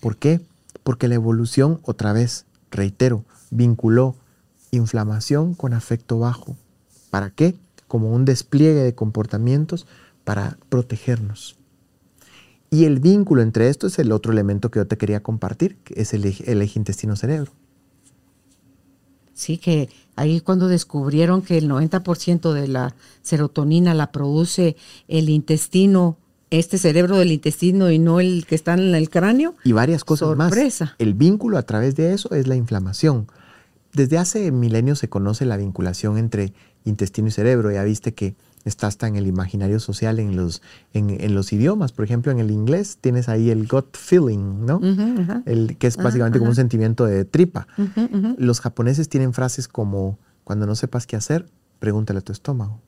¿Por 0.00 0.18
qué? 0.18 0.42
Porque 0.82 1.08
la 1.08 1.14
evolución, 1.14 1.80
otra 1.82 2.12
vez, 2.12 2.46
reitero, 2.70 3.24
vinculó 3.50 4.16
inflamación 4.70 5.54
con 5.54 5.72
afecto 5.72 6.18
bajo. 6.18 6.56
¿Para 7.10 7.30
qué? 7.30 7.54
Como 7.86 8.12
un 8.12 8.24
despliegue 8.24 8.82
de 8.82 8.94
comportamientos 8.94 9.86
para 10.24 10.58
protegernos. 10.68 11.56
Y 12.70 12.86
el 12.86 12.98
vínculo 12.98 13.42
entre 13.42 13.68
esto 13.68 13.86
es 13.86 13.98
el 14.00 14.10
otro 14.10 14.32
elemento 14.32 14.70
que 14.70 14.80
yo 14.80 14.86
te 14.86 14.98
quería 14.98 15.22
compartir, 15.22 15.76
que 15.84 16.00
es 16.00 16.12
el 16.12 16.24
eje, 16.24 16.78
intestino-cerebro. 16.78 17.52
Sí, 19.32 19.58
que 19.58 19.88
ahí 20.16 20.40
cuando 20.40 20.66
descubrieron 20.66 21.42
que 21.42 21.58
el 21.58 21.68
90% 21.68 22.52
de 22.52 22.68
la 22.68 22.94
serotonina 23.22 23.94
la 23.94 24.10
produce 24.10 24.76
el 25.06 25.28
intestino 25.28 26.16
este 26.58 26.78
cerebro 26.78 27.16
del 27.18 27.32
intestino 27.32 27.90
y 27.90 27.98
no 27.98 28.20
el 28.20 28.46
que 28.46 28.54
está 28.54 28.74
en 28.74 28.94
el 28.94 29.10
cráneo. 29.10 29.54
Y 29.64 29.72
varias 29.72 30.04
cosas 30.04 30.28
Sorpresa. 30.28 30.84
más. 30.86 30.94
El 30.98 31.14
vínculo 31.14 31.58
a 31.58 31.62
través 31.62 31.96
de 31.96 32.12
eso 32.12 32.30
es 32.32 32.46
la 32.46 32.56
inflamación. 32.56 33.26
Desde 33.92 34.18
hace 34.18 34.50
milenios 34.50 34.98
se 34.98 35.08
conoce 35.08 35.44
la 35.44 35.56
vinculación 35.56 36.18
entre 36.18 36.52
intestino 36.84 37.28
y 37.28 37.30
cerebro. 37.30 37.70
Ya 37.70 37.84
viste 37.84 38.14
que 38.14 38.34
está 38.64 38.86
hasta 38.86 39.06
en 39.06 39.16
el 39.16 39.26
imaginario 39.26 39.78
social, 39.78 40.18
en 40.18 40.36
los, 40.36 40.62
en, 40.92 41.34
los 41.34 41.52
idiomas. 41.52 41.92
Por 41.92 42.04
ejemplo, 42.04 42.32
en 42.32 42.40
el 42.40 42.50
inglés 42.50 42.98
tienes 43.00 43.28
ahí 43.28 43.50
el 43.50 43.68
gut 43.68 43.96
feeling, 43.96 44.64
¿no? 44.66 44.80
El, 45.46 45.76
que 45.76 45.86
es 45.86 45.96
básicamente 45.96 46.38
como 46.38 46.50
un 46.50 46.56
sentimiento 46.56 47.04
de 47.04 47.24
tripa. 47.24 47.66
Los 48.38 48.60
japoneses 48.60 49.08
tienen 49.08 49.32
frases 49.32 49.68
como, 49.68 50.18
cuando 50.42 50.66
no 50.66 50.74
sepas 50.74 51.06
qué 51.06 51.16
hacer, 51.16 51.46
pregúntale 51.78 52.18
a 52.18 52.22
tu 52.22 52.32
estómago 52.32 52.80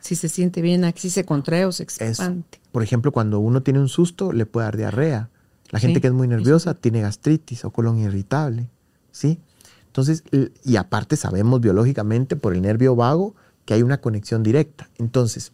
si 0.00 0.16
se 0.16 0.28
siente 0.28 0.62
bien, 0.62 0.84
aquí 0.84 1.10
se 1.10 1.24
contrae 1.24 1.64
o 1.64 1.72
se 1.72 1.82
expande. 1.82 2.44
por 2.72 2.82
ejemplo, 2.82 3.12
cuando 3.12 3.40
uno 3.40 3.62
tiene 3.62 3.80
un 3.80 3.88
susto, 3.88 4.32
le 4.32 4.46
puede 4.46 4.66
dar 4.66 4.76
diarrea. 4.76 5.30
La 5.70 5.78
gente 5.78 6.00
que 6.00 6.06
es 6.06 6.12
muy 6.12 6.28
nerviosa 6.28 6.74
tiene 6.74 7.02
gastritis 7.02 7.64
o 7.64 7.70
colon 7.70 7.98
irritable, 7.98 8.68
¿sí? 9.12 9.38
Entonces, 9.86 10.22
y 10.64 10.76
aparte 10.76 11.16
sabemos 11.16 11.60
biológicamente 11.60 12.36
por 12.36 12.54
el 12.54 12.62
nervio 12.62 12.96
vago 12.96 13.34
que 13.64 13.74
hay 13.74 13.82
una 13.82 14.00
conexión 14.00 14.42
directa. 14.42 14.88
Entonces, 14.96 15.52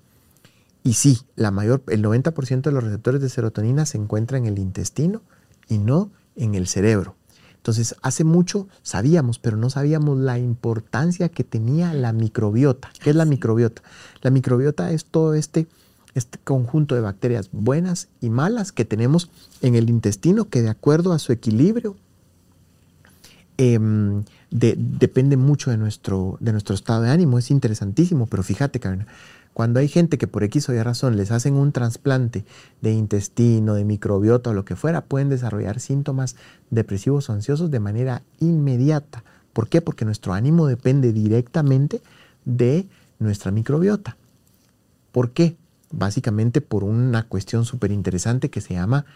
y 0.84 0.92
sí, 0.92 1.22
la 1.34 1.51
mayor, 1.51 1.82
el 1.88 2.05
90% 2.05 2.62
de 2.62 2.72
los 2.72 2.84
receptores 2.84 3.20
de 3.22 3.28
serotonina 3.28 3.86
se 3.86 3.99
encuentran 3.99 4.47
en 4.47 4.53
el 4.53 4.59
intestino 4.59 5.22
y 5.68 5.78
no 5.78 6.11
en 6.36 6.55
el 6.55 6.68
cerebro. 6.68 7.16
Entonces, 7.64 7.96
hace 8.02 8.24
mucho 8.24 8.68
sabíamos, 8.82 9.38
pero 9.38 9.56
no 9.56 9.70
sabíamos 9.70 10.18
la 10.18 10.38
importancia 10.38 11.30
que 11.30 11.44
tenía 11.44 11.94
la 11.94 12.12
microbiota. 12.12 12.90
¿Qué 13.02 13.08
es 13.08 13.16
la 13.16 13.24
microbiota? 13.24 13.80
La 14.20 14.28
microbiota 14.30 14.90
es 14.90 15.06
todo 15.06 15.32
este, 15.32 15.66
este 16.14 16.38
conjunto 16.44 16.94
de 16.94 17.00
bacterias 17.00 17.48
buenas 17.52 18.08
y 18.20 18.28
malas 18.28 18.70
que 18.72 18.84
tenemos 18.84 19.30
en 19.62 19.76
el 19.76 19.88
intestino 19.88 20.50
que 20.50 20.60
de 20.60 20.68
acuerdo 20.68 21.14
a 21.14 21.18
su 21.18 21.32
equilibrio 21.32 21.96
em, 23.56 24.24
depende 24.50 25.38
mucho 25.38 25.70
de 25.70 25.78
nuestro, 25.78 26.36
de 26.40 26.52
nuestro 26.52 26.74
estado 26.74 27.00
de 27.00 27.12
ánimo. 27.12 27.38
Es 27.38 27.50
interesantísimo, 27.50 28.26
pero 28.26 28.42
fíjate, 28.42 28.78
Karen, 28.78 29.06
cuando 29.55 29.78
hay 29.78 29.88
gente 29.88 30.18
que 30.18 30.26
por 30.26 30.42
X 30.42 30.68
o 30.68 30.74
Y 30.74 30.82
razón 30.82 31.16
les 31.16 31.30
hacen 31.30 31.55
un 31.55 31.70
trasplante 31.70 32.44
de 32.82 32.92
intestino, 32.92 33.74
de 33.74 33.84
microbiota 33.84 34.50
o 34.50 34.52
lo 34.52 34.64
que 34.64 34.74
fuera, 34.74 35.05
pueden 35.05 35.28
desarrollar 35.28 35.78
síntomas 35.78 36.34
depresivos 36.70 37.30
o 37.30 37.32
ansiosos 37.32 37.70
de 37.70 37.78
manera 37.78 38.22
inmediata. 38.40 39.22
¿Por 39.52 39.68
qué? 39.68 39.80
Porque 39.80 40.05
nuestro 40.05 40.34
ánimo 40.34 40.66
depende 40.66 41.12
directamente 41.12 42.02
de 42.44 42.88
nuestra 43.20 43.52
microbiota. 43.52 44.16
¿Por 45.12 45.30
qué? 45.30 45.57
Básicamente 45.92 46.61
por 46.61 46.82
una 46.82 47.28
cuestión 47.28 47.64
súper 47.64 47.92
interesante 47.92 48.50
que 48.50 48.61
se 48.61 48.74
llama 48.74 49.07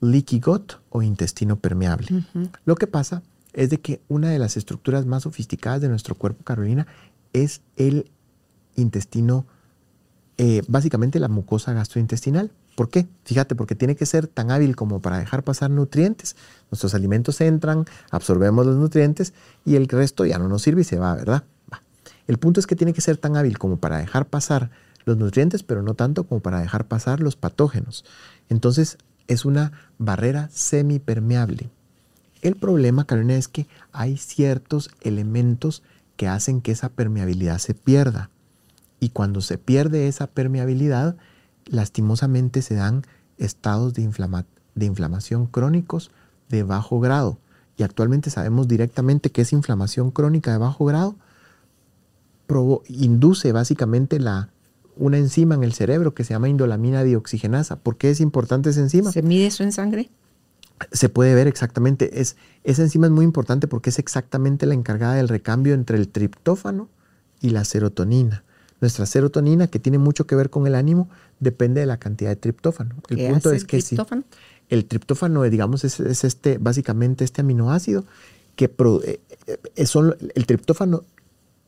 leaky 0.00 0.38
gut 0.38 0.74
o 0.90 1.02
intestino 1.02 1.56
permeable. 1.56 2.24
Lo 2.64 2.76
que 2.76 2.86
pasa 2.86 3.22
es 3.52 3.70
de 3.70 3.80
que 3.80 4.00
una 4.06 4.30
de 4.30 4.38
las 4.38 4.56
estructuras 4.56 5.06
más 5.06 5.24
sofisticadas 5.24 5.80
de 5.80 5.88
nuestro 5.88 6.14
cuerpo, 6.14 6.44
Carolina, 6.44 6.86
es 7.32 7.62
el 7.74 8.12
intestino 8.76 9.46
eh, 10.38 10.62
básicamente 10.68 11.18
la 11.18 11.28
mucosa 11.28 11.72
gastrointestinal. 11.72 12.50
¿Por 12.74 12.90
qué? 12.90 13.06
Fíjate, 13.24 13.54
porque 13.54 13.74
tiene 13.74 13.96
que 13.96 14.04
ser 14.04 14.26
tan 14.26 14.50
hábil 14.50 14.76
como 14.76 15.00
para 15.00 15.18
dejar 15.18 15.42
pasar 15.42 15.70
nutrientes. 15.70 16.36
Nuestros 16.70 16.94
alimentos 16.94 17.40
entran, 17.40 17.86
absorbemos 18.10 18.66
los 18.66 18.76
nutrientes 18.76 19.32
y 19.64 19.76
el 19.76 19.88
resto 19.88 20.26
ya 20.26 20.38
no 20.38 20.48
nos 20.48 20.62
sirve 20.62 20.82
y 20.82 20.84
se 20.84 20.98
va, 20.98 21.14
¿verdad? 21.14 21.44
El 22.26 22.38
punto 22.38 22.60
es 22.60 22.66
que 22.66 22.76
tiene 22.76 22.92
que 22.92 23.00
ser 23.00 23.16
tan 23.16 23.36
hábil 23.36 23.56
como 23.58 23.76
para 23.76 23.98
dejar 23.98 24.26
pasar 24.26 24.70
los 25.04 25.16
nutrientes, 25.16 25.62
pero 25.62 25.82
no 25.82 25.94
tanto 25.94 26.24
como 26.24 26.40
para 26.40 26.60
dejar 26.60 26.86
pasar 26.86 27.20
los 27.20 27.36
patógenos. 27.36 28.04
Entonces 28.48 28.98
es 29.28 29.44
una 29.44 29.72
barrera 29.98 30.48
semipermeable. 30.52 31.70
El 32.42 32.56
problema, 32.56 33.06
Carolina, 33.06 33.36
es 33.36 33.48
que 33.48 33.66
hay 33.92 34.16
ciertos 34.16 34.90
elementos 35.00 35.82
que 36.16 36.28
hacen 36.28 36.60
que 36.60 36.72
esa 36.72 36.88
permeabilidad 36.88 37.58
se 37.58 37.74
pierda. 37.74 38.30
Y 39.00 39.10
cuando 39.10 39.40
se 39.40 39.58
pierde 39.58 40.08
esa 40.08 40.26
permeabilidad, 40.26 41.16
lastimosamente 41.66 42.62
se 42.62 42.74
dan 42.74 43.02
estados 43.38 43.94
de, 43.94 44.08
de 44.74 44.86
inflamación 44.86 45.46
crónicos 45.46 46.10
de 46.48 46.62
bajo 46.62 47.00
grado. 47.00 47.38
Y 47.76 47.82
actualmente 47.82 48.30
sabemos 48.30 48.68
directamente 48.68 49.30
que 49.30 49.42
esa 49.42 49.54
inflamación 49.54 50.10
crónica 50.10 50.52
de 50.52 50.58
bajo 50.58 50.84
grado 50.86 51.16
induce 52.88 53.52
básicamente 53.52 54.18
la, 54.18 54.50
una 54.96 55.18
enzima 55.18 55.54
en 55.54 55.64
el 55.64 55.72
cerebro 55.72 56.14
que 56.14 56.24
se 56.24 56.34
llama 56.34 56.48
indolamina 56.48 57.02
dioxigenasa. 57.02 57.76
¿Por 57.76 57.96
qué 57.96 58.10
es 58.10 58.20
importante 58.20 58.70
esa 58.70 58.80
enzima? 58.80 59.12
¿Se 59.12 59.22
mide 59.22 59.46
eso 59.46 59.62
en 59.62 59.72
sangre? 59.72 60.10
Se 60.92 61.08
puede 61.08 61.34
ver 61.34 61.46
exactamente. 61.46 62.20
Es, 62.20 62.36
esa 62.64 62.82
enzima 62.82 63.06
es 63.06 63.12
muy 63.12 63.24
importante 63.24 63.66
porque 63.66 63.90
es 63.90 63.98
exactamente 63.98 64.66
la 64.66 64.74
encargada 64.74 65.14
del 65.14 65.28
recambio 65.28 65.74
entre 65.74 65.98
el 65.98 66.08
triptófano 66.08 66.88
y 67.40 67.50
la 67.50 67.64
serotonina. 67.64 68.44
Nuestra 68.86 69.04
serotonina, 69.04 69.66
que 69.66 69.80
tiene 69.80 69.98
mucho 69.98 70.28
que 70.28 70.36
ver 70.36 70.48
con 70.48 70.64
el 70.68 70.76
ánimo, 70.76 71.08
depende 71.40 71.80
de 71.80 71.86
la 71.86 71.96
cantidad 71.96 72.30
de 72.30 72.36
triptófano. 72.36 72.94
El 73.08 73.32
punto 73.32 73.50
es 73.50 73.64
que 73.64 73.82
triptófano? 73.82 74.22
el 74.68 74.84
triptófano, 74.84 75.42
digamos, 75.42 75.82
es, 75.82 75.98
este, 76.22 76.58
básicamente 76.58 77.24
este 77.24 77.40
aminoácido 77.40 78.04
que 78.54 78.66
eh, 78.66 79.20
eh, 79.48 79.58
el 80.36 80.46
triptófano 80.46 81.02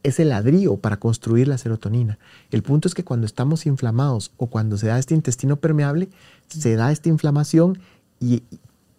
es 0.04 0.20
el 0.20 0.28
ladrillo 0.28 0.76
para 0.76 0.98
construir 0.98 1.48
la 1.48 1.58
serotonina. 1.58 2.20
El 2.52 2.62
punto 2.62 2.86
es 2.86 2.94
que 2.94 3.02
cuando 3.02 3.26
estamos 3.26 3.66
inflamados 3.66 4.30
o 4.36 4.46
cuando 4.46 4.76
se 4.76 4.86
da 4.86 4.96
este 5.00 5.14
intestino 5.14 5.56
permeable, 5.56 6.10
se 6.46 6.76
da 6.76 6.92
esta 6.92 7.08
inflamación 7.08 7.80
y, 8.20 8.44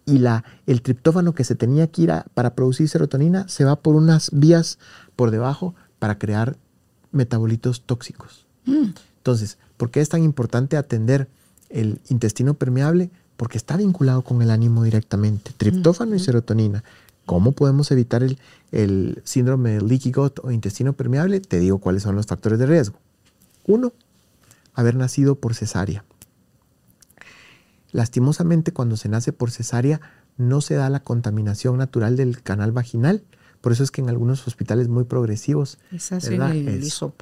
la, 0.04 0.44
el 0.66 0.82
triptófano 0.82 1.34
que 1.34 1.44
se 1.44 1.54
tenía 1.54 1.86
que 1.86 2.02
ir 2.02 2.12
para 2.34 2.54
producir 2.54 2.86
serotonina 2.86 3.48
se 3.48 3.64
va 3.64 3.76
por 3.76 3.94
unas 3.94 4.30
vías 4.30 4.78
por 5.16 5.30
debajo 5.30 5.74
para 5.98 6.18
crear 6.18 6.58
metabolitos 7.12 7.82
tóxicos. 7.82 8.46
Mm. 8.66 8.90
Entonces, 9.18 9.58
¿por 9.76 9.90
qué 9.90 10.00
es 10.00 10.08
tan 10.08 10.22
importante 10.22 10.76
atender 10.76 11.28
el 11.68 12.00
intestino 12.08 12.54
permeable? 12.54 13.10
Porque 13.36 13.58
está 13.58 13.76
vinculado 13.76 14.22
con 14.22 14.42
el 14.42 14.50
ánimo 14.50 14.84
directamente. 14.84 15.52
Triptófano 15.56 16.14
y 16.14 16.18
serotonina. 16.18 16.84
¿Cómo 17.26 17.52
podemos 17.52 17.90
evitar 17.90 18.22
el, 18.22 18.38
el 18.72 19.22
síndrome 19.24 19.70
de 19.70 19.80
leaky 19.82 20.12
gut 20.12 20.40
o 20.42 20.50
intestino 20.50 20.92
permeable? 20.92 21.40
Te 21.40 21.58
digo 21.58 21.78
cuáles 21.78 22.02
son 22.02 22.16
los 22.16 22.26
factores 22.26 22.58
de 22.58 22.66
riesgo. 22.66 22.98
Uno, 23.66 23.92
haber 24.74 24.96
nacido 24.96 25.36
por 25.36 25.54
cesárea. 25.54 26.04
Lastimosamente, 27.92 28.72
cuando 28.72 28.96
se 28.96 29.08
nace 29.08 29.32
por 29.32 29.50
cesárea, 29.50 30.00
no 30.36 30.60
se 30.60 30.74
da 30.74 30.88
la 30.90 31.00
contaminación 31.00 31.78
natural 31.78 32.16
del 32.16 32.42
canal 32.42 32.72
vaginal. 32.72 33.22
Por 33.60 33.72
eso 33.72 33.82
es 33.82 33.90
que 33.90 34.00
en 34.00 34.08
algunos 34.08 34.46
hospitales 34.46 34.88
muy 34.88 35.04
progresivos 35.04 35.78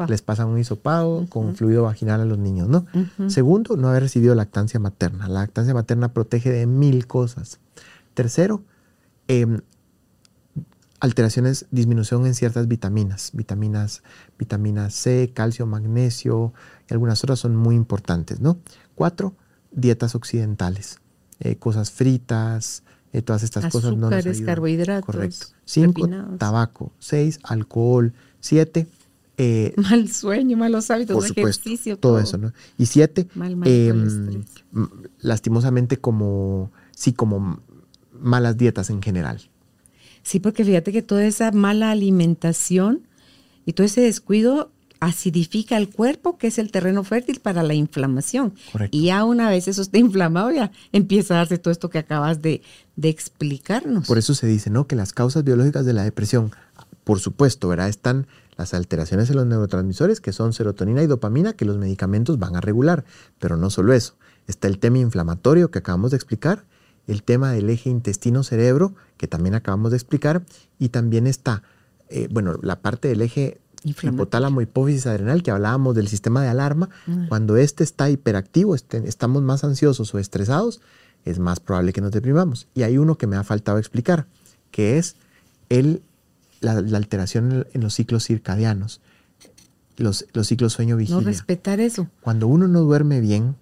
les 0.09 0.23
pasan 0.23 0.49
un 0.49 0.59
hisopado 0.59 1.27
con 1.29 1.57
fluido 1.57 1.83
vaginal 1.83 2.21
a 2.21 2.25
los 2.25 2.39
niños, 2.39 2.69
¿no? 2.69 2.87
Segundo, 3.29 3.77
no 3.77 3.89
haber 3.89 4.05
recibido 4.05 4.35
lactancia 4.35 4.79
materna. 4.79 5.27
La 5.27 5.41
lactancia 5.41 5.75
materna 5.75 6.13
protege 6.13 6.51
de 6.51 6.67
mil 6.67 7.07
cosas. 7.09 7.59
Tercero, 8.15 8.63
em, 9.27 9.61
alteraciones, 11.01 11.67
disminución 11.71 12.27
en 12.27 12.35
ciertas 12.35 12.69
vitaminas, 12.69 13.31
vitaminas, 13.33 14.03
vitamina 14.39 14.91
C, 14.91 15.33
calcio, 15.35 15.67
magnesio 15.67 16.53
y 16.89 16.93
algunas 16.95 17.23
otras 17.25 17.39
son 17.41 17.57
muy 17.57 17.75
importantes, 17.75 18.41
¿no? 18.41 18.59
Cuatro, 18.95 19.35
dietas 19.73 20.15
occidentales, 20.15 20.99
eh, 21.41 21.57
cosas 21.57 21.91
fritas, 21.91 22.83
eh, 23.13 23.23
todas 23.23 23.43
estas 23.43 23.73
cosas 23.73 23.97
no 23.97 24.11
nos 24.11 24.25
ayudan. 24.27 24.45
carbohidratos, 24.45 25.07
Correcto. 25.07 25.47
Cinco, 25.65 26.03
refinados. 26.03 26.39
tabaco. 26.39 26.93
Seis, 26.99 27.39
alcohol. 27.43 28.13
Siete, 28.41 28.87
eh, 29.39 29.73
Mal 29.77 30.09
sueño, 30.11 30.57
malos 30.57 30.91
hábitos, 30.91 31.15
por 31.15 31.27
supuesto, 31.27 31.69
ejercicio. 31.69 31.97
todo, 31.97 32.19
eso, 32.19 32.39
¿no? 32.39 32.53
Y 32.77 32.87
siete, 32.87 33.29
Mal 33.35 33.57
manejo 33.57 33.97
del 33.97 34.45
em, 34.75 34.91
lastimosamente 35.21 35.97
como, 35.97 36.73
sí, 36.95 37.13
como 37.13 37.61
malas 38.21 38.57
dietas 38.57 38.91
en 38.91 39.01
general. 39.01 39.41
Sí, 40.25 40.41
porque 40.41 40.65
fíjate 40.65 40.93
que 40.93 41.03
toda 41.03 41.25
esa 41.25 41.53
mala 41.53 41.93
alimentación 41.93 43.07
y 43.65 43.73
todo 43.75 43.87
ese 43.87 44.01
descuido 44.01 44.73
acidifica 45.01 45.77
el 45.77 45.89
cuerpo, 45.91 46.37
que 46.39 46.49
es 46.49 46.59
el 46.59 46.73
terreno 46.73 47.05
fértil 47.05 47.39
para 47.39 47.63
la 47.63 47.75
inflamación. 47.75 48.55
Correcto. 48.73 48.97
Y 48.97 49.07
ya 49.07 49.25
una 49.25 49.49
vez 49.49 49.69
eso 49.69 49.83
está 49.83 49.99
inflamado, 49.99 50.51
ya 50.51 50.73
empieza 50.91 51.35
a 51.35 51.37
darse 51.39 51.59
todo 51.59 51.71
esto 51.71 51.91
que 51.91 51.99
acabas 51.99 52.43
de, 52.43 52.63
de 52.99 53.09
explicarnos. 53.11 54.09
Por 54.09 54.19
eso 54.19 54.35
se 54.35 54.49
dice, 54.49 54.71
¿no? 54.71 54.89
Que 54.89 54.97
las 54.97 55.13
causas 55.13 55.45
biológicas 55.45 55.87
de 55.87 55.93
la 55.93 56.03
depresión, 56.03 56.51
por 57.05 57.21
supuesto, 57.21 57.69
¿verdad? 57.69 57.89
Están 57.89 58.27
las 58.57 58.75
alteraciones 58.75 59.31
en 59.31 59.37
los 59.37 59.47
neurotransmisores, 59.47 60.21
que 60.21 60.33
son 60.33 60.53
serotonina 60.53 61.01
y 61.03 61.07
dopamina, 61.07 61.53
que 61.53 61.65
los 61.65 61.79
medicamentos 61.79 62.41
van 62.41 62.57
a 62.57 62.61
regular. 62.61 63.05
Pero 63.39 63.57
no 63.57 63.71
solo 63.71 63.93
eso. 63.93 64.17
Está 64.49 64.67
el 64.67 64.81
tema 64.81 64.99
inflamatorio 64.99 65.71
que 65.71 65.79
acabamos 65.79 66.11
de 66.11 66.17
explicar, 66.17 66.65
el 67.07 67.23
tema 67.23 67.53
del 67.53 67.71
eje 67.71 67.89
intestino-cerebro, 67.89 68.95
que 69.17 69.29
también 69.29 69.55
acabamos 69.55 69.93
de 69.93 69.97
explicar, 69.97 70.43
y 70.81 70.89
también 70.89 71.29
está, 71.29 71.63
eh, 72.09 72.27
bueno, 72.33 72.59
la 72.63 72.81
parte 72.81 73.07
del 73.07 73.23
eje 73.23 73.61
hipotálamo 73.85 74.61
hipófisis 74.61 75.07
adrenal, 75.07 75.45
que 75.45 75.53
hablábamos 75.53 75.95
del 75.95 76.09
sistema 76.09 76.43
de 76.43 76.49
alarma. 76.49 76.89
Cuando 77.29 77.57
este 77.57 77.85
está 77.85 78.11
hiperactivo, 78.11 78.75
este- 78.75 79.09
estamos 79.09 79.43
más 79.43 79.63
ansiosos 79.63 80.13
o 80.15 80.19
estresados, 80.19 80.81
es 81.25 81.39
más 81.39 81.61
probable 81.61 81.93
que 81.93 82.01
nos 82.01 82.13
deprimamos. 82.13 82.69
Y 82.75 82.83
hay 82.83 82.99
uno 82.99 83.17
que 83.17 83.27
me 83.27 83.37
ha 83.37 83.45
faltado 83.45 83.79
explicar, 83.79 84.27
que 84.71 84.99
es 84.99 85.17
el, 85.69 86.03
la, 86.61 86.81
la 86.81 86.99
alteración 86.99 87.67
en, 87.73 87.81
los 87.81 87.95
ciclos 87.95 88.25
circadianos, 88.25 89.01
los, 89.97 90.27
los 90.33 90.47
ciclos 90.47 90.73
no 90.73 90.77
sueño-vigilia. 90.77 91.21
respetar 91.21 91.81
eso. 91.81 92.09
Cuando 92.21 92.47
uno 92.47 92.69
no 92.69 92.81
duerme 92.81 93.21
bien, 93.21 93.57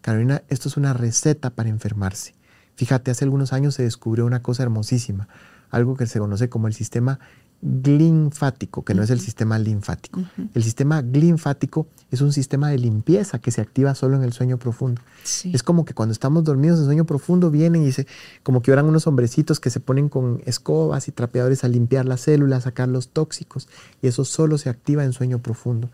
Carolina, 0.00 0.42
esto 0.48 0.68
es 0.68 0.76
una 0.76 0.92
receta 0.92 1.50
para 1.50 1.68
enfermarse. 1.68 2.34
Fíjate, 2.74 3.10
hace 3.10 3.24
algunos 3.24 3.52
años 3.52 3.74
se 3.74 3.84
descubrió 3.84 4.26
una 4.26 4.42
cosa 4.42 4.62
hermosísima, 4.62 5.28
algo 5.70 5.96
que 5.96 6.06
se 6.06 6.18
conoce 6.18 6.48
como 6.48 6.66
el 6.66 6.74
sistema 6.74 7.20
glinfático, 7.62 8.84
que 8.84 8.92
no 8.92 9.04
es 9.04 9.10
el 9.10 9.20
sistema 9.20 9.56
linfático. 9.56 10.20
El 10.52 10.64
sistema 10.64 11.00
glinfático 11.00 11.86
es 12.10 12.20
un 12.20 12.32
sistema 12.32 12.68
de 12.68 12.78
limpieza 12.78 13.38
que 13.38 13.52
se 13.52 13.60
activa 13.60 13.94
solo 13.94 14.16
en 14.16 14.24
el 14.24 14.32
sueño 14.32 14.58
profundo. 14.58 15.00
Sí. 15.22 15.52
Es 15.54 15.62
como 15.62 15.84
que 15.84 15.94
cuando 15.94 16.12
estamos 16.12 16.42
dormidos 16.42 16.80
en 16.80 16.86
sueño 16.86 17.04
profundo 17.04 17.52
vienen 17.52 17.86
y 17.86 17.92
se, 17.92 18.08
como 18.42 18.62
que 18.62 18.72
oran 18.72 18.86
unos 18.86 19.06
hombrecitos 19.06 19.60
que 19.60 19.70
se 19.70 19.78
ponen 19.78 20.08
con 20.08 20.42
escobas 20.44 21.06
y 21.06 21.12
trapeadores 21.12 21.62
a 21.62 21.68
limpiar 21.68 22.04
las 22.04 22.22
células, 22.22 22.58
a 22.58 22.70
sacar 22.70 22.88
los 22.88 23.10
tóxicos, 23.10 23.68
y 24.02 24.08
eso 24.08 24.24
solo 24.24 24.58
se 24.58 24.68
activa 24.68 25.04
en 25.04 25.12
sueño 25.12 25.38
profundo. 25.38 25.88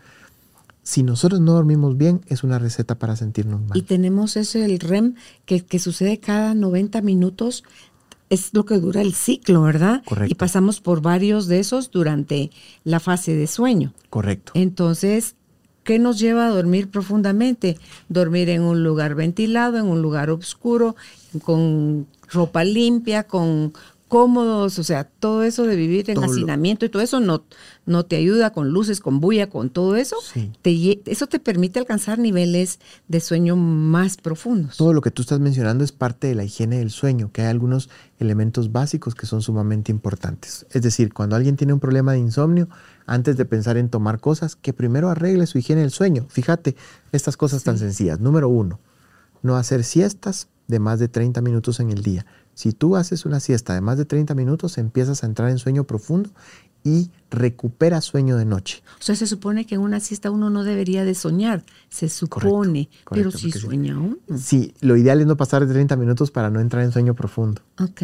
Si 0.81 1.03
nosotros 1.03 1.39
no 1.39 1.53
dormimos 1.53 1.97
bien, 1.97 2.21
es 2.29 2.43
una 2.43 2.57
receta 2.57 2.97
para 2.97 3.15
sentirnos 3.15 3.61
mal. 3.61 3.77
Y 3.77 3.83
tenemos 3.83 4.35
ese, 4.35 4.65
el 4.65 4.79
REM, 4.79 5.13
que, 5.45 5.63
que 5.63 5.77
sucede 5.77 6.19
cada 6.19 6.55
90 6.55 7.01
minutos. 7.01 7.63
Es 8.29 8.53
lo 8.53 8.65
que 8.65 8.77
dura 8.77 9.01
el 9.01 9.13
ciclo, 9.13 9.63
¿verdad? 9.63 10.03
Correcto. 10.05 10.31
Y 10.31 10.35
pasamos 10.35 10.81
por 10.81 11.01
varios 11.01 11.47
de 11.47 11.59
esos 11.59 11.91
durante 11.91 12.51
la 12.83 12.99
fase 12.99 13.35
de 13.35 13.47
sueño. 13.47 13.93
Correcto. 14.09 14.51
Entonces, 14.55 15.35
¿qué 15.83 15.97
nos 15.97 16.19
lleva 16.19 16.45
a 16.45 16.49
dormir 16.49 16.89
profundamente? 16.89 17.77
Dormir 18.07 18.49
en 18.49 18.61
un 18.61 18.83
lugar 18.83 19.15
ventilado, 19.15 19.77
en 19.77 19.85
un 19.85 20.01
lugar 20.01 20.29
oscuro, 20.29 20.95
con 21.41 22.07
ropa 22.31 22.63
limpia, 22.63 23.23
con 23.23 23.73
cómodos, 24.09 24.79
o 24.79 24.83
sea, 24.83 25.05
todo 25.05 25.43
eso 25.43 25.65
de 25.65 25.75
vivir 25.75 26.09
en 26.09 26.15
Todo 26.15 26.25
hacinamiento 26.25 26.83
y 26.83 26.89
todo 26.89 27.01
eso 27.01 27.19
no, 27.19 27.45
no 27.85 28.05
te 28.05 28.17
ayuda 28.17 28.51
con 28.51 28.69
luces, 28.69 28.99
con 28.99 29.21
bulla, 29.21 29.49
con 29.49 29.69
todo 29.69 29.95
eso. 29.95 30.17
Sí. 30.21 30.51
Te 30.61 31.01
eso 31.05 31.27
te 31.27 31.39
permite 31.39 31.79
alcanzar 31.79 32.19
niveles 32.19 32.79
de 33.07 33.21
sueño 33.21 33.55
más 33.55 34.17
profundos. 34.17 34.75
Todo 34.77 34.93
lo 34.93 35.01
que 35.01 35.11
tú 35.11 35.21
estás 35.21 35.39
mencionando 35.39 35.83
es 35.83 35.91
parte 35.91 36.27
de 36.27 36.35
la 36.35 36.43
higiene 36.43 36.79
del 36.79 36.89
sueño, 36.89 37.31
que 37.31 37.43
hay 37.43 37.47
algunos 37.47 37.89
elementos 38.17 38.71
básicos 38.71 39.15
que 39.15 39.27
son 39.27 39.41
sumamente 39.41 39.91
importantes. 39.91 40.65
Es 40.71 40.81
decir, 40.81 41.13
cuando 41.13 41.35
alguien 41.35 41.55
tiene 41.55 41.73
un 41.73 41.79
problema 41.79 42.13
de 42.13 42.19
insomnio, 42.19 42.67
antes 43.05 43.37
de 43.37 43.45
pensar 43.45 43.77
en 43.77 43.89
tomar 43.89 44.19
cosas, 44.19 44.55
que 44.55 44.73
primero 44.73 45.09
arregle 45.09 45.45
su 45.45 45.59
higiene 45.59 45.81
del 45.81 45.91
sueño. 45.91 46.25
Fíjate, 46.29 46.75
estas 47.11 47.37
cosas 47.37 47.63
tan 47.63 47.77
sencillas. 47.77 48.19
Número 48.19 48.49
uno, 48.49 48.79
no 49.43 49.55
hacer 49.55 49.83
siestas 49.83 50.47
de 50.67 50.79
más 50.79 50.99
de 50.99 51.07
30 51.07 51.41
minutos 51.41 51.79
en 51.79 51.89
el 51.89 52.03
día. 52.03 52.25
Si 52.59 52.73
tú 52.73 52.97
haces 52.97 53.25
una 53.25 53.39
siesta 53.39 53.73
de 53.73 53.79
más 53.79 53.97
de 53.97 54.03
30 54.03 54.35
minutos, 54.35 54.77
empiezas 54.77 55.23
a 55.23 55.27
entrar 55.27 55.49
en 55.49 55.59
sueño 55.59 55.85
profundo 55.85 56.29
y 56.83 57.09
recuperas 57.31 58.03
sueño 58.03 58.35
de 58.35 58.43
noche. 58.43 58.83
O 58.99 59.01
sea, 59.01 59.15
se 59.15 59.27
supone 59.27 59.65
que 59.65 59.75
en 59.75 59.81
una 59.81 60.01
siesta 60.01 60.29
uno 60.29 60.49
no 60.49 60.65
debería 60.65 61.05
de 61.05 61.15
soñar, 61.15 61.63
se 61.87 62.09
supone, 62.09 62.89
pero 63.09 63.31
correcto, 63.31 63.37
si 63.37 63.53
sueña 63.53 63.97
uno. 63.97 64.17
Sí, 64.37 64.73
lo 64.81 64.97
ideal 64.97 65.21
es 65.21 65.27
no 65.27 65.37
pasar 65.37 65.65
de 65.65 65.73
30 65.73 65.95
minutos 65.95 66.31
para 66.31 66.49
no 66.49 66.59
entrar 66.59 66.83
en 66.83 66.91
sueño 66.91 67.13
profundo. 67.13 67.61
Ok. 67.79 68.01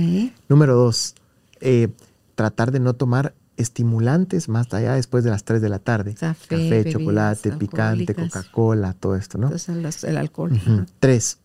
Número 0.48 0.74
dos, 0.74 1.16
eh, 1.60 1.90
tratar 2.36 2.72
de 2.72 2.80
no 2.80 2.94
tomar 2.94 3.36
estimulantes 3.58 4.48
más 4.48 4.74
allá 4.74 4.94
después 4.94 5.26
de 5.26 5.32
las 5.32 5.44
3 5.44 5.62
de 5.62 5.68
la 5.68 5.80
tarde. 5.80 6.14
Café, 6.14 6.48
Café, 6.48 6.70
bebidas 6.70 6.94
chocolate, 6.94 7.52
picante. 7.52 8.16
Coca-Cola, 8.16 8.94
todo 8.94 9.18
esto, 9.18 9.38
¿no? 9.38 9.48
Entonces 9.48 10.06
el 10.06 10.16
alcohol. 10.16 10.58
Tres, 11.02 11.40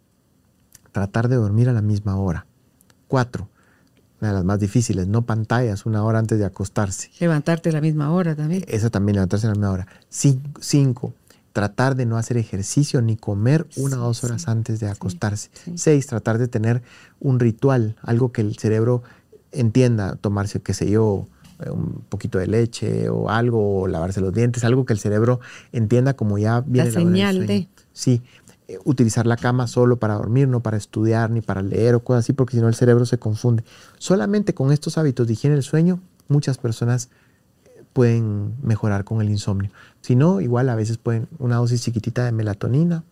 tratar 0.93 1.29
de 1.29 1.35
dormir 1.35 1.69
a 1.69 1.73
la 1.73 1.83
misma 1.83 2.15
hora. 2.15 2.47
Cuatro, 3.11 3.49
una 4.21 4.29
de 4.29 4.35
las 4.37 4.45
más 4.45 4.61
difíciles, 4.61 5.09
no 5.09 5.23
pantallas 5.23 5.85
una 5.85 6.05
hora 6.05 6.21
antes 6.21 6.39
de 6.39 6.45
acostarse. 6.45 7.11
Levantarte 7.19 7.71
a 7.71 7.73
la 7.73 7.81
misma 7.81 8.13
hora 8.13 8.37
también. 8.37 8.65
Esa 8.69 8.89
también, 8.89 9.17
levantarse 9.17 9.47
a 9.47 9.51
la 9.51 9.55
misma 9.55 9.73
hora. 9.73 9.89
Cin- 10.13 10.41
Cinco, 10.61 11.13
tratar 11.53 11.97
de 11.97 12.07
no 12.07 12.17
hacer 12.19 12.37
ejercicio 12.37 13.03
ni 13.03 13.17
comer 13.17 13.67
una 13.77 13.97
o 14.01 14.07
dos 14.07 14.23
horas 14.23 14.43
sí, 14.43 14.51
antes 14.51 14.79
de 14.79 14.89
acostarse. 14.89 15.51
sí. 15.65 15.73
Seis, 15.77 16.07
tratar 16.07 16.39
de 16.39 16.47
tener 16.47 16.83
un 17.19 17.41
ritual, 17.41 17.97
algo 18.03 18.31
que 18.31 18.43
el 18.43 18.57
cerebro 18.59 19.03
entienda, 19.51 20.15
tomarse, 20.15 20.61
qué 20.61 20.73
sé 20.73 20.89
yo, 20.89 21.27
eh, 21.59 21.71
un 21.71 22.05
poquito 22.09 22.39
de 22.39 22.47
leche 22.47 23.09
o 23.09 23.29
algo, 23.29 23.81
o 23.81 23.89
lavarse 23.89 24.21
los 24.21 24.33
dientes, 24.33 24.63
algo 24.63 24.85
que 24.85 24.93
el 24.93 25.01
cerebro 25.01 25.41
entienda 25.73 26.15
como 26.15 26.39
ya 26.39 26.61
viene 26.61 26.93
la 26.93 27.01
hora 27.01 27.05
del 27.11 27.13
señal 27.17 27.35
sueño. 27.39 27.49
de- 27.49 27.69
Sí, 27.93 28.23
eh, 28.73 28.79
utilizar 28.85 29.27
la 29.27 29.37
cama 29.37 29.67
solo 29.67 29.97
para 29.99 30.15
dormir, 30.15 30.49
no 30.49 30.61
para 30.61 30.77
estudiar 30.77 31.31
ni 31.31 31.41
para 31.41 31.63
leer 31.63 31.95
o 31.95 32.01
cosas 32.05 32.25
así, 32.25 32.33
porque 32.33 32.57
si 32.57 32.61
no 32.63 32.69
el 32.69 32.75
cerebro 32.75 33.05
se 33.07 33.19
confunde. 33.19 33.65
Solamente 33.99 34.55
con 34.55 34.73
estos 34.73 34.99
hábitos 34.99 35.27
de 35.27 35.33
higiene 35.35 35.57
del 35.57 35.63
sueño, 35.65 36.01
muchas 36.29 36.59
personas 36.59 37.09
eh, 37.65 37.83
pueden 37.93 38.55
mejorar 38.63 39.05
con 39.05 39.21
el 39.21 39.31
insomnio. 39.31 39.71
Si 40.01 40.15
no, 40.17 40.41
igual 40.41 40.69
a 40.69 40.75
veces 40.75 40.99
pueden 40.99 41.29
una 41.39 41.57
dosis 41.57 41.83
chiquitita 41.83 42.25
de 42.25 42.33
melatonina, 42.33 43.05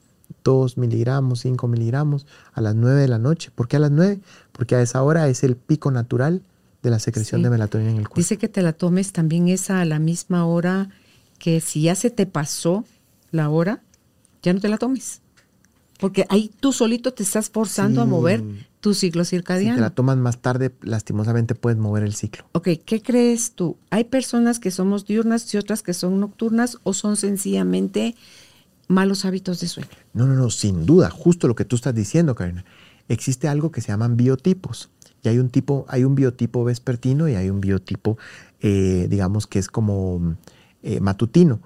2 0.44 0.76
miligramos, 0.78 1.40
5 1.40 1.68
miligramos 1.68 2.26
a 2.52 2.60
las 2.60 2.74
9 2.74 3.00
de 3.00 3.08
la 3.08 3.18
noche. 3.18 3.50
¿Por 3.54 3.66
qué 3.68 3.76
a 3.76 3.80
las 3.80 3.90
9? 3.90 4.20
Porque 4.52 4.74
a 4.76 4.82
esa 4.82 5.02
hora 5.02 5.26
es 5.28 5.42
el 5.42 5.56
pico 5.56 5.90
natural 5.90 6.42
de 6.82 6.90
la 6.90 6.98
secreción 6.98 7.40
Sí. 7.40 7.44
de 7.44 7.50
melatonina 7.50 7.90
en 7.90 7.96
el 7.96 8.02
cuerpo. 8.08 8.16
Dice 8.20 8.36
que 8.36 8.48
te 8.48 8.62
la 8.62 8.72
tomes 8.72 9.12
también 9.12 9.48
esa 9.48 9.80
a 9.80 9.84
la 9.84 9.98
misma 9.98 10.44
hora 10.46 10.90
que 11.38 11.60
si 11.60 11.82
ya 11.82 11.94
se 11.94 12.10
te 12.10 12.26
pasó 12.26 12.84
la 13.30 13.48
hora, 13.48 13.80
ya 14.42 14.52
no 14.52 14.60
te 14.60 14.68
la 14.68 14.76
tomes. 14.78 15.20
Porque 15.98 16.26
ahí 16.28 16.50
tú 16.60 16.72
solito 16.72 17.12
te 17.12 17.24
estás 17.24 17.50
forzando 17.50 18.00
a 18.00 18.04
mover 18.04 18.42
tu 18.80 18.94
ciclo 18.94 19.24
circadiano. 19.24 19.74
Si 19.74 19.78
te 19.78 19.82
la 19.82 19.90
tomas 19.90 20.16
más 20.16 20.38
tarde, 20.38 20.72
lastimosamente 20.80 21.56
puedes 21.56 21.78
mover 21.78 22.04
el 22.04 22.14
ciclo. 22.14 22.44
Ok, 22.52 22.68
¿qué 22.84 23.02
crees 23.02 23.52
tú? 23.52 23.76
¿Hay 23.90 24.04
personas 24.04 24.60
que 24.60 24.70
somos 24.70 25.06
diurnas 25.06 25.52
y 25.52 25.58
otras 25.58 25.82
que 25.82 25.94
son 25.94 26.20
nocturnas 26.20 26.78
o 26.84 26.92
son 26.94 27.16
sencillamente 27.16 28.14
malos 28.86 29.24
hábitos 29.24 29.58
de 29.60 29.66
sueño? 29.66 29.90
No, 30.14 30.26
no, 30.26 30.34
no, 30.34 30.50
sin 30.50 30.86
duda, 30.86 31.10
justo 31.10 31.48
lo 31.48 31.56
que 31.56 31.64
tú 31.64 31.74
estás 31.74 31.94
diciendo, 31.94 32.36
Karina. 32.36 32.64
Existe 33.08 33.48
algo 33.48 33.72
que 33.72 33.80
se 33.80 33.88
llaman 33.88 34.16
biotipos. 34.16 34.90
Y 35.24 35.28
hay 35.28 35.38
un 35.38 35.50
tipo, 35.50 35.84
hay 35.88 36.04
un 36.04 36.14
biotipo 36.14 36.62
vespertino 36.62 37.28
y 37.28 37.34
hay 37.34 37.50
un 37.50 37.60
biotipo, 37.60 38.18
eh, 38.60 39.08
digamos, 39.10 39.48
que 39.48 39.58
es 39.58 39.66
como 39.66 40.36
eh, 40.82 41.00
matutino 41.00 41.60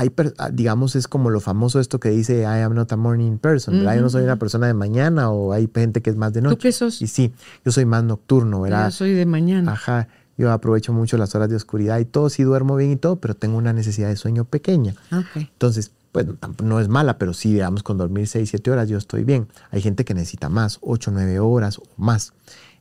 hay, 0.00 0.10
ah, 0.38 0.50
digamos, 0.50 0.96
es 0.96 1.06
como 1.08 1.28
lo 1.28 1.40
famoso 1.40 1.78
esto 1.78 2.00
que 2.00 2.08
dice 2.08 2.40
I 2.40 2.62
am 2.62 2.74
not 2.74 2.90
a 2.90 2.96
morning 2.96 3.36
person, 3.36 3.76
¿verdad? 3.76 3.96
Yo 3.96 4.02
no 4.02 4.08
soy 4.08 4.22
una 4.22 4.36
persona 4.36 4.66
de 4.66 4.72
mañana 4.74 5.30
o 5.30 5.52
hay 5.52 5.68
gente 5.72 6.00
que 6.00 6.08
es 6.08 6.16
más 6.16 6.32
de 6.32 6.40
noche. 6.40 6.56
¿Tú 6.56 6.62
qué 6.62 6.72
sos? 6.72 7.02
Y 7.02 7.06
sí, 7.06 7.32
yo 7.64 7.70
soy 7.70 7.84
más 7.84 8.02
nocturno, 8.02 8.62
¿verdad? 8.62 8.86
Yo 8.86 8.92
soy 8.92 9.12
de 9.12 9.26
mañana. 9.26 9.72
Ajá, 9.72 10.08
yo 10.38 10.50
aprovecho 10.52 10.94
mucho 10.94 11.18
las 11.18 11.34
horas 11.34 11.50
de 11.50 11.56
oscuridad 11.56 11.98
y 11.98 12.06
todo, 12.06 12.30
sí 12.30 12.44
duermo 12.44 12.76
bien 12.76 12.92
y 12.92 12.96
todo, 12.96 13.16
pero 13.16 13.34
tengo 13.34 13.58
una 13.58 13.74
necesidad 13.74 14.08
de 14.08 14.16
sueño 14.16 14.46
pequeña. 14.46 14.94
Okay. 15.12 15.50
Entonces, 15.52 15.92
pues 16.12 16.26
no 16.62 16.80
es 16.80 16.88
mala, 16.88 17.18
pero 17.18 17.34
sí, 17.34 17.52
digamos, 17.52 17.82
con 17.82 17.98
dormir 17.98 18.26
6, 18.26 18.48
7 18.48 18.70
horas 18.70 18.88
yo 18.88 18.96
estoy 18.96 19.24
bien. 19.24 19.48
Hay 19.70 19.82
gente 19.82 20.06
que 20.06 20.14
necesita 20.14 20.48
más, 20.48 20.78
8, 20.80 21.10
9 21.12 21.40
horas 21.40 21.78
o 21.78 21.82
más. 21.98 22.32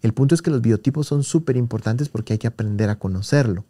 El 0.02 0.14
punto 0.14 0.36
es 0.36 0.42
que 0.42 0.52
los 0.52 0.62
biotipos 0.62 1.08
son 1.08 1.24
súper 1.24 1.58
importantes 1.58 2.08
porque 2.08 2.34
hay 2.34 2.40
que 2.40 2.48
aprender 2.48 2.90
a 2.90 2.98
conocerlo 2.98 3.66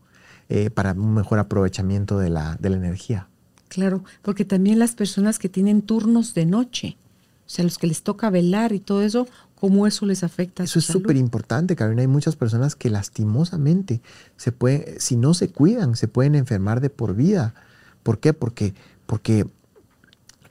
eh, 0.49 0.69
para 0.69 0.93
un 0.93 1.13
mejor 1.13 1.39
aprovechamiento 1.39 2.19
de 2.19 2.29
la, 2.29 2.57
de 2.59 2.69
la 2.69 2.77
energía. 2.77 3.28
Claro, 3.69 4.03
porque 4.23 4.45
también 4.45 4.79
las 4.79 4.95
personas 4.95 5.39
que 5.39 5.47
tienen 5.47 5.83
turnos 5.83 6.33
de 6.33 6.45
noche, 6.45 6.97
o 7.45 7.49
sea, 7.49 7.63
los 7.63 7.77
que 7.77 7.87
les 7.87 8.03
toca 8.03 8.29
velar 8.29 8.73
y 8.73 8.79
todo 8.79 9.03
eso, 9.03 9.27
¿cómo 9.55 9.87
eso 9.87 10.05
les 10.05 10.23
afecta? 10.23 10.63
eso 10.63 10.79
es 10.79 10.85
súper 10.85 11.15
importante, 11.15 11.75
Carolina. 11.75 12.01
Hay 12.01 12.07
muchas 12.07 12.35
personas 12.35 12.75
que 12.75 12.89
lastimosamente 12.89 14.01
se 14.37 14.51
pueden, 14.51 14.99
si 14.99 15.15
no 15.15 15.33
se 15.33 15.49
cuidan, 15.49 15.95
se 15.95 16.07
pueden 16.07 16.35
enfermar 16.35 16.81
de 16.81 16.89
por 16.89 17.15
vida. 17.15 17.53
¿Por 18.01 18.19
qué? 18.19 18.33
Porque, 18.33 18.73
porque 19.05 19.45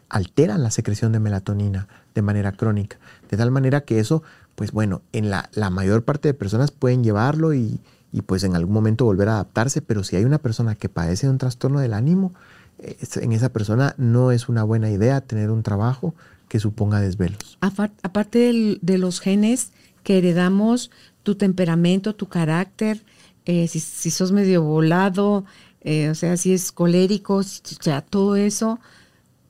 alteran 0.09 0.63
la 0.63 0.71
secreción 0.71 1.13
de 1.13 1.19
melatonina 1.19 1.89
de 2.15 2.23
manera 2.23 2.53
crónica. 2.53 2.99
De 3.31 3.37
tal 3.37 3.51
manera 3.51 3.81
que 3.81 3.99
eso, 3.99 4.23
pues 4.55 4.73
bueno, 4.73 5.03
en 5.13 5.29
la, 5.29 5.51
la 5.55 5.71
mayor 5.71 6.05
parte 6.05 6.29
de 6.29 6.35
personas 6.35 6.71
pueden 6.71 7.03
llevarlo 7.03 7.53
y, 7.53 7.81
y 8.13 8.23
pues 8.23 8.45
en 8.45 8.55
algún 8.55 8.75
momento 8.75 9.05
volver 9.05 9.29
a 9.29 9.35
adaptarse, 9.35 9.83
pero 9.83 10.05
si 10.05 10.17
hay 10.17 10.25
una 10.25 10.39
persona 10.39 10.75
que 10.75 10.89
padece 10.89 11.27
de 11.27 11.33
un 11.33 11.39
trastorno 11.39 11.81
del 11.81 11.95
ánimo, 11.95 12.33
en 12.79 13.33
esa 13.33 13.53
persona 13.53 13.95
no 13.99 14.31
es 14.33 14.49
una 14.49 14.63
buena 14.63 14.91
idea 14.91 15.21
tener 15.21 15.51
un 15.51 15.63
trabajo 15.63 16.15
que 16.49 16.61
suponga 16.61 17.01
desvelos. 17.01 17.59
Aparte 17.61 18.79
de 18.81 18.99
los 18.99 19.21
genes 19.21 19.73
que 20.03 20.19
heredamos, 20.19 20.91
tu 21.23 21.35
temperamento, 21.35 22.15
tu 22.15 22.29
carácter, 22.29 23.05
eh, 23.45 23.69
si, 23.69 24.11
sos 24.11 24.33
medio 24.33 24.63
volado, 24.63 25.45
eh, 25.83 26.09
o 26.11 26.15
sea, 26.15 26.37
si 26.37 26.53
es 26.53 26.73
colérico, 26.73 27.37
o 27.37 27.43
sea, 27.43 28.01
todo 28.03 28.37
eso 28.37 28.79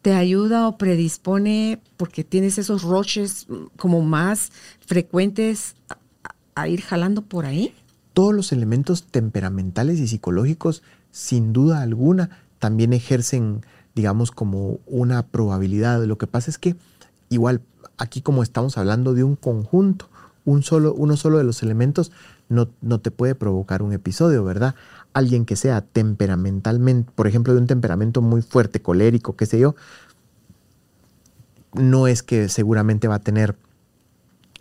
te 0.03 0.15
ayuda 0.15 0.69
o 0.69 0.79
predispone 0.79 1.81
porque 1.97 2.25
tienes 2.25 2.59
esos 2.59 2.83
roches 2.83 3.47
como 3.77 4.03
más 4.03 4.51
frecuentes 4.87 5.75
a 6.55 6.69
ir 6.69 6.83
jalando 6.83 7.23
por 7.23 7.47
ahí. 7.47 7.75
Todos 8.13 8.35
los 8.35 8.53
elementos 8.53 9.05
temperamentales 9.05 10.01
y 10.01 10.09
psicológicos, 10.09 10.83
sin 11.13 11.53
duda 11.53 11.83
alguna, 11.83 12.31
también 12.59 12.93
ejercen, 12.93 13.65
digamos, 13.95 14.31
como 14.31 14.79
una 14.87 15.23
probabilidad. 15.27 16.03
Lo 16.05 16.19
que 16.19 16.27
pasa 16.27 16.51
es 16.51 16.59
que 16.59 16.77
igual 17.29 17.61
aquí 17.97 18.23
como 18.23 18.43
estamos 18.43 18.79
hablando 18.79 19.15
de 19.15 19.25
un 19.25 19.37
conjunto, 19.37 20.09
un 20.45 20.63
solo, 20.63 20.95
uno 20.95 21.17
solo 21.17 21.39
de 21.39 21.45
los 21.45 21.63
elementos 21.63 22.11
no, 22.49 22.69
no 22.81 23.01
te 23.01 23.11
puede 23.11 23.35
provocar 23.35 23.83
un 23.83 23.93
episodio, 23.93 24.45
¿verdad? 24.45 24.75
Alguien 25.13 25.45
que 25.45 25.57
sea 25.57 25.83
temperamentalmente, 25.83 27.11
por 27.15 27.27
ejemplo, 27.27 27.53
de 27.53 27.61
un 27.61 27.67
temperamento 27.67 28.23
muy 28.23 28.41
fuerte, 28.41 28.81
colérico, 28.81 29.37
qué 29.37 29.45
sé 29.45 29.59
yo, 29.59 29.75
no 31.75 32.07
es 32.07 32.23
que 32.23 32.49
seguramente 32.49 33.09
va 33.09 33.17
a 33.17 33.21
tener 33.21 33.57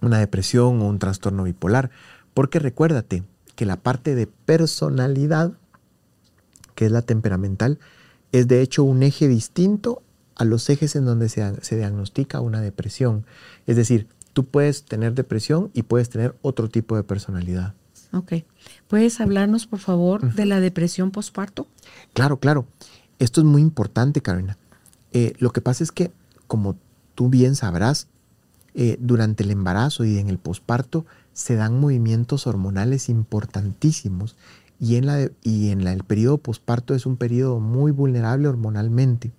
una 0.01 0.19
depresión 0.19 0.81
o 0.81 0.87
un 0.87 0.99
trastorno 0.99 1.43
bipolar, 1.43 1.89
porque 2.33 2.59
recuérdate 2.59 3.23
que 3.55 3.65
la 3.65 3.77
parte 3.77 4.13
de 4.13 4.27
personalidad 4.27 5.53
que 6.77 6.85
es 6.85 6.91
la 6.91 7.01
temperamental, 7.01 7.79
es 8.31 8.47
de 8.47 8.61
hecho 8.61 8.83
un 8.83 9.01
eje 9.01 9.27
distinto 9.27 10.03
a 10.35 10.45
los 10.45 10.69
ejes 10.69 10.95
en 10.95 11.05
donde 11.05 11.27
se, 11.27 11.75
diagnostica 11.75 12.39
una 12.39 12.61
depresión. 12.61 13.25
Es 13.65 13.77
decir, 13.77 14.07
tú 14.31 14.45
puedes 14.45 14.83
tener 14.83 15.15
depresión 15.15 15.71
y 15.73 15.81
puedes 15.81 16.11
tener 16.11 16.35
otro 16.43 16.69
tipo 16.69 16.95
de 16.95 17.01
personalidad. 17.01 17.73
Ok. 18.13 18.43
¿Puedes 18.87 19.19
hablarnos, 19.19 19.65
por 19.65 19.79
favor, 19.79 20.35
de 20.35 20.45
la 20.45 20.59
depresión 20.59 21.09
postparto? 21.09 21.65
Claro, 22.13 22.37
claro. 22.37 22.67
Esto 23.17 23.41
es 23.41 23.47
muy 23.47 23.63
importante, 23.63 24.21
Carolina. 24.21 24.55
Eh, 25.13 25.33
lo 25.39 25.49
que 25.49 25.61
pasa 25.61 25.83
es 25.83 25.91
que, 25.91 26.11
como 26.45 26.75
tú 27.15 27.29
bien 27.29 27.55
sabrás, 27.55 28.07
eh, 28.75 28.97
durante 28.99 29.43
el 29.43 29.49
embarazo 29.49 30.05
y 30.05 30.19
en 30.19 30.29
el 30.29 30.37
posparto 30.37 31.07
se 31.33 31.55
dan 31.55 31.79
movimientos 31.79 32.45
hormonales 32.45 33.09
importantísimos 33.09 34.35
y 34.79 34.95
en, 34.95 35.05
la, 35.05 35.29
y 35.43 35.69
en 35.69 35.87
el 35.87 36.03
periodo 36.03 36.37
posparto 36.37 36.93
es 36.93 37.05
un 37.05 37.17
periodo 37.17 37.59
muy 37.59 37.91
vulnerable 37.91 38.47
hormonalmente, 38.47 39.31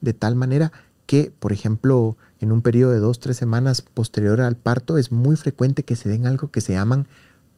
de 0.00 0.14
tal 0.14 0.34
manera 0.34 0.72
que, 1.06 1.32
por 1.38 1.52
ejemplo, 1.52 2.16
en 2.38 2.52
un 2.52 2.62
periodo 2.62 2.92
de 2.92 2.98
dos, 2.98 3.20
tres 3.20 3.36
semanas 3.36 3.82
posterior 3.82 4.40
al 4.40 4.56
parto 4.56 4.98
es 4.98 5.12
muy 5.12 5.36
frecuente 5.36 5.82
que 5.82 5.96
se 5.96 6.08
den 6.08 6.26
algo 6.26 6.50
que 6.50 6.60
se 6.60 6.72
llaman 6.72 7.06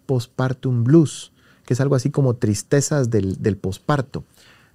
postpartum 0.06 0.84
blues, 0.84 1.32
que 1.64 1.74
es 1.74 1.80
algo 1.80 1.94
así 1.94 2.10
como 2.10 2.36
tristezas 2.36 3.10
del, 3.10 3.40
del 3.42 3.56
posparto. 3.56 4.24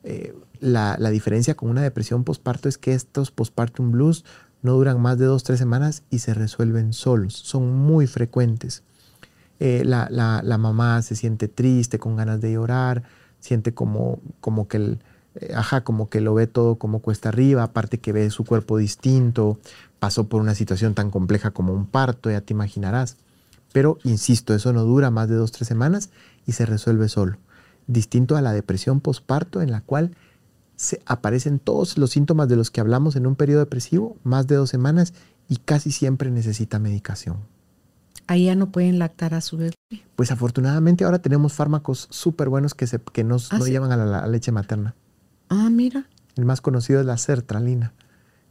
Eh, 0.04 0.36
la, 0.60 0.96
la, 1.00 1.10
diferencia 1.10 1.56
con 1.56 1.70
una 1.70 1.82
depresión 1.82 2.24
posparto 2.24 2.70
es 2.70 2.78
que 2.78 2.94
estos 2.94 3.32
postpartum 3.32 3.92
blues 3.92 4.26
no 4.62 4.74
duran 4.74 5.02
más 5.02 5.18
de 5.18 5.26
dos, 5.26 5.44
tres 5.44 5.60
semanas 5.60 6.04
y 6.10 6.20
se 6.20 6.34
resuelven 6.34 6.94
solos, 6.94 7.34
son 7.34 7.76
muy 7.76 8.08
frecuentes. 8.08 8.84
Eh, 9.60 9.84
la, 9.86 10.08
la, 10.12 10.58
mamá 10.58 11.02
se 11.02 11.16
siente 11.16 11.48
triste, 11.48 11.98
con 11.98 12.16
ganas 12.16 12.42
de 12.42 12.54
llorar, 12.54 13.04
siente 13.40 13.74
como, 13.74 14.20
como 14.40 14.68
que 14.68 14.78
el, 14.78 15.00
eh, 15.36 15.54
ajá, 15.56 15.84
como 15.84 16.10
que 16.10 16.22
lo 16.22 16.34
ve 16.36 16.48
todo 16.48 16.76
como 16.76 17.00
cuesta 17.00 17.30
arriba, 17.30 17.64
aparte 17.64 18.00
que 18.00 18.12
ve 18.14 18.30
su 18.30 18.46
cuerpo 18.46 18.78
distinto, 18.78 19.60
pasó 20.00 20.28
por 20.28 20.42
una 20.42 20.54
situación 20.54 20.94
tan 20.94 21.10
compleja 21.10 21.52
como 21.52 21.74
un 21.74 21.88
parto, 21.88 22.30
ya 22.30 22.42
te 22.42 22.54
imaginarás. 22.54 23.18
Pero, 23.74 23.98
insisto, 24.04 24.54
eso 24.54 24.74
no 24.74 24.84
dura 24.84 25.12
más 25.12 25.28
de 25.28 25.36
dos, 25.36 25.52
tres 25.52 25.68
semanas 25.68 26.10
y 26.46 26.54
se 26.54 26.66
resuelve 26.66 27.10
solo. 27.10 27.38
Distinto 27.88 28.38
a 28.38 28.42
la 28.42 28.54
depresión 28.54 29.02
postparto 29.02 29.62
en 29.62 29.72
la 29.72 29.82
cual 29.82 30.16
se 30.76 31.02
aparecen 31.06 31.60
todos 31.60 31.98
los 31.98 32.12
síntomas 32.12 32.48
de 32.48 32.56
los 32.56 32.70
que 32.70 32.82
hablamos 32.82 33.16
en 33.16 33.26
un 33.26 33.36
periodo 33.36 33.62
depresivo, 33.62 34.18
más 34.24 34.46
de 34.48 34.56
dos 34.56 34.70
semanas, 34.70 35.14
y 35.50 35.58
casi 35.58 35.92
siempre 35.92 36.30
necesita 36.30 36.78
medicación 36.78 37.57
ahí 38.28 38.46
ya 38.46 38.56
no 38.56 38.72
pueden 38.72 39.00
lactar 39.00 39.34
a 39.34 39.42
su 39.42 39.58
bebé. 39.58 39.74
Pues 40.16 40.32
afortunadamente 40.32 41.06
ahora 41.06 41.20
tenemos 41.20 41.54
fármacos 41.54 42.08
súper 42.12 42.50
buenos 42.50 42.74
que, 42.74 42.88
se, 42.88 43.00
que 43.00 43.24
nos, 43.24 43.52
ah, 43.52 43.58
no 43.58 43.66
llevan 43.66 43.92
a 43.92 43.98
la, 43.98 44.28
leche 44.28 44.52
materna. 44.52 44.94
Ah, 45.50 45.70
mira. 45.72 46.06
El 46.36 46.46
más 46.46 46.62
conocido 46.62 47.00
es 47.00 47.06
la 47.06 47.18
sertralina. 47.18 47.94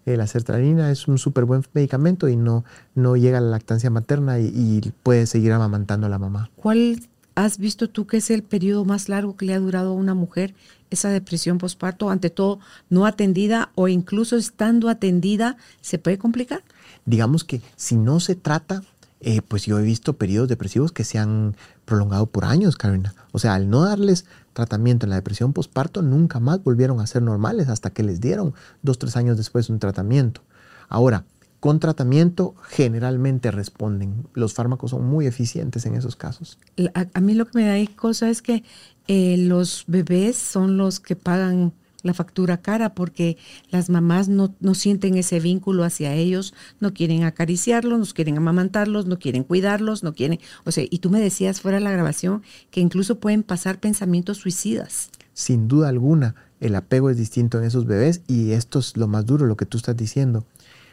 Eh, 0.07 0.17
la 0.17 0.27
sertralina 0.27 0.91
es 0.91 1.09
un 1.09 1.19
súper 1.19 1.45
buen 1.45 1.63
medicamento 1.73 2.29
y 2.29 2.37
no, 2.37 2.65
no 2.95 3.17
llega 3.17 3.39
a 3.39 3.41
la 3.41 3.51
lactancia 3.51 3.91
materna 3.91 4.39
y, 4.39 4.47
y, 4.55 4.93
puede 5.03 5.27
seguir 5.27 5.53
amamantando 5.53 6.07
a 6.07 6.11
la 6.11 6.19
mamá. 6.19 6.51
¿Cuál 6.57 7.01
has 7.35 7.59
visto 7.59 7.91
tú 7.91 8.07
que 8.07 8.19
es 8.19 8.31
el 8.31 8.43
periodo 8.43 8.85
más 8.85 9.09
largo 9.09 9.37
que 9.37 9.47
le 9.47 9.55
ha 9.55 9.59
durado 9.59 9.91
a 9.91 9.95
una 9.95 10.15
mujer 10.15 10.55
esa 10.91 11.11
depresión 11.11 11.59
postparto? 11.59 12.09
Ante 12.09 12.31
todo, 12.31 12.61
no 12.89 13.05
atendida 13.05 13.71
o 13.75 13.89
incluso 13.89 14.37
estando 14.37 14.89
atendida, 14.89 15.57
¿se 15.81 15.99
puede 15.99 16.19
complicar? 16.19 16.63
Digamos 17.05 17.45
que 17.45 17.61
si 17.75 17.97
no 17.97 18.21
se 18.21 18.37
trata, 18.37 18.83
eh, 19.21 19.41
pues 19.43 19.65
yo 19.65 19.79
he 19.79 19.83
visto 19.83 20.15
periodos 20.15 20.49
depresivos 20.49 20.93
que 20.93 21.05
se 21.05 21.19
han 21.19 21.57
prolongado 21.85 22.27
por 22.27 22.45
años, 22.45 22.77
Karina. 22.77 23.15
O 23.33 23.39
sea, 23.39 23.55
al 23.55 23.71
no 23.71 23.85
darles 23.85 24.27
tratamiento 24.53 25.07
en 25.07 25.11
la 25.11 25.17
depresión 25.17 25.53
postparto, 25.53 26.03
nunca 26.03 26.41
más 26.41 26.63
volvieron 26.63 27.01
a 27.01 27.07
ser 27.07 27.23
normales 27.23 27.69
hasta 27.69 27.91
que 27.91 28.03
les 28.03 28.21
dieron 28.21 28.55
dos, 28.83 28.99
tres 28.99 29.17
años 29.17 29.37
después 29.37 29.71
un 29.71 29.79
tratamiento. 29.79 30.43
Ahora, 30.89 31.25
con 31.61 31.81
tratamiento 31.81 32.55
generalmente 32.69 33.51
responden. 33.51 34.27
Los 34.35 34.55
fármacos 34.55 34.91
son 34.91 35.05
muy 35.07 35.27
eficientes 35.27 35.87
en 35.87 35.95
esos 35.95 36.15
casos. 36.15 36.59
A, 36.95 37.21
mí 37.21 37.35
lo 37.35 37.47
que 37.47 37.59
me 37.59 37.67
da 37.67 37.93
cosa 37.97 38.29
es 38.29 38.43
que 38.43 38.63
eh, 39.09 39.37
los 39.39 39.85
bebés 39.87 40.37
son 40.37 40.77
los 40.77 41.01
que 41.01 41.17
pagan 41.17 41.73
la 42.07 42.15
factura 42.15 42.57
cara 42.59 42.95
porque 42.95 43.37
las 43.71 43.91
mamás 43.91 44.29
no, 44.29 44.55
no, 44.61 44.75
sienten 44.75 45.17
ese 45.17 45.41
vínculo 45.41 45.85
hacia 45.85 46.15
ellos, 46.15 46.55
no 46.81 46.95
quieren 46.95 47.25
acariciarlos, 47.25 47.99
no 47.99 48.07
quieren 48.07 48.39
amamantarlos, 48.39 49.07
no 49.07 49.19
quieren 49.19 49.45
cuidarlos, 49.45 50.03
no 50.03 50.15
quieren, 50.15 50.41
o 50.65 50.73
sea, 50.73 50.85
y 50.89 50.99
tú 50.99 51.11
me 51.11 51.21
decías 51.21 51.61
fuera 51.61 51.79
de 51.79 51.85
la 51.85 51.91
grabación 51.91 52.43
que 52.71 52.81
incluso 52.81 53.19
pueden 53.19 53.43
pasar 53.43 53.79
pensamientos 53.79 54.39
suicidas. 54.39 55.11
Sin 55.35 55.69
duda 55.69 55.89
alguna, 55.89 56.35
el 56.61 56.75
apego 56.75 57.11
es 57.11 57.17
distinto 57.17 57.59
en 57.59 57.65
esos 57.65 57.87
bebés 57.87 58.23
y 58.27 58.53
esto 58.53 58.79
es 58.79 58.97
lo 58.97 59.09
más 59.09 59.27
duro, 59.27 59.47
lo 59.47 59.57
que 59.57 59.67
tú 59.67 59.77
estás 59.77 59.97
diciendo. 59.97 60.45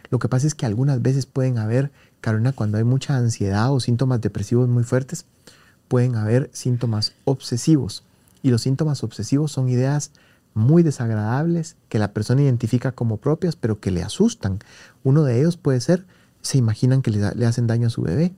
Lo 0.10 0.20
que 0.20 0.28
pasa 0.28 0.46
es 0.48 0.54
que 0.54 0.66
algunas 0.66 1.02
veces 1.02 1.26
pueden 1.26 1.58
haber, 1.58 1.92
Carolina, 2.22 2.52
cuando 2.52 2.78
hay 2.78 2.84
mucha 2.84 3.16
ansiedad 3.16 3.74
o 3.74 3.80
síntomas 3.80 4.22
depresivos 4.22 4.68
muy 4.68 4.84
fuertes, 4.84 5.26
pueden 5.88 6.16
haber 6.16 6.50
síntomas 6.54 7.14
obsesivos. 7.26 8.04
Y 8.42 8.50
los 8.50 8.62
síntomas 8.62 9.04
obsesivos 9.04 9.52
son 9.52 9.70
ideas 9.70 10.12
muy 10.54 10.84
desagradables 10.84 11.76
que 11.90 12.00
la 12.00 12.14
persona 12.14 12.42
identifica 12.42 12.92
como 12.92 13.18
propias, 13.18 13.56
pero 13.56 13.80
que 13.80 13.92
le 13.92 14.04
asustan. 14.04 14.60
Uno 15.04 15.24
de 15.24 15.40
ellos 15.40 15.58
puede 15.58 15.82
ser, 15.82 16.06
se 16.42 16.58
imaginan 16.58 17.02
que 17.02 17.12
le, 17.12 17.46
hacen 17.46 17.68
daño 17.68 17.88
a 17.88 17.92
su 17.92 18.02
bebé. 18.02 18.34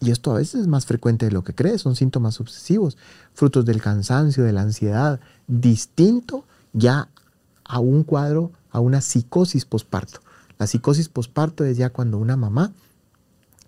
Y 0.00 0.12
esto 0.12 0.30
a 0.30 0.38
veces 0.38 0.62
es 0.62 0.66
más 0.68 0.86
frecuente 0.86 1.26
de 1.26 1.32
lo 1.32 1.42
que 1.42 1.54
cree, 1.54 1.76
son 1.78 1.96
síntomas 1.96 2.40
obsesivos, 2.40 2.96
frutos 3.34 3.64
del 3.64 3.82
cansancio, 3.82 4.44
de 4.44 4.52
la 4.52 4.62
ansiedad, 4.62 5.18
distinto 5.48 6.44
ya 6.72 7.08
a 7.64 7.80
un 7.80 8.04
cuadro, 8.04 8.52
a 8.70 8.78
una 8.78 9.00
psicosis 9.00 9.64
posparto. 9.64 10.20
La 10.58 10.68
psicosis 10.68 11.08
posparto 11.08 11.64
es 11.64 11.76
ya 11.76 11.90
cuando 11.90 12.18
una 12.18 12.36
mamá 12.36 12.72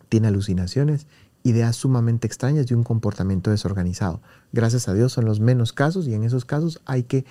tiene 0.08 0.28
alucinaciones, 0.28 1.06
ideas 1.42 1.76
sumamente 1.76 2.26
extrañas 2.26 2.70
y 2.70 2.74
un 2.74 2.84
comportamiento 2.84 3.50
desorganizado. 3.50 4.20
Gracias 4.52 4.88
a 4.88 4.94
Dios 4.94 5.12
son 5.12 5.24
los 5.24 5.40
menos 5.40 5.72
casos 5.72 6.06
y 6.06 6.14
en 6.14 6.24
esos 6.24 6.44
casos 6.44 6.80
hay 6.84 7.04
que 7.04 7.24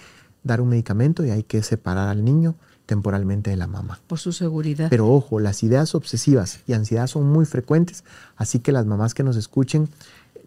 dar 0.49 0.61
un 0.61 0.69
medicamento 0.69 1.25
y 1.25 1.29
hay 1.29 1.43
que 1.43 1.63
separar 1.63 2.09
al 2.09 2.23
niño 2.23 2.55
temporalmente 2.85 3.51
de 3.51 3.57
la 3.57 3.67
mamá. 3.67 3.99
Por 4.07 4.19
su 4.19 4.31
seguridad. 4.31 4.87
Pero 4.89 5.07
ojo, 5.07 5.39
las 5.39 5.63
ideas 5.63 5.93
obsesivas 5.93 6.61
y 6.67 6.73
ansiedad 6.73 7.07
son 7.07 7.29
muy 7.29 7.45
frecuentes, 7.45 8.03
así 8.35 8.59
que 8.59 8.71
las 8.71 8.85
mamás 8.85 9.13
que 9.13 9.23
nos 9.23 9.35
escuchen, 9.35 9.89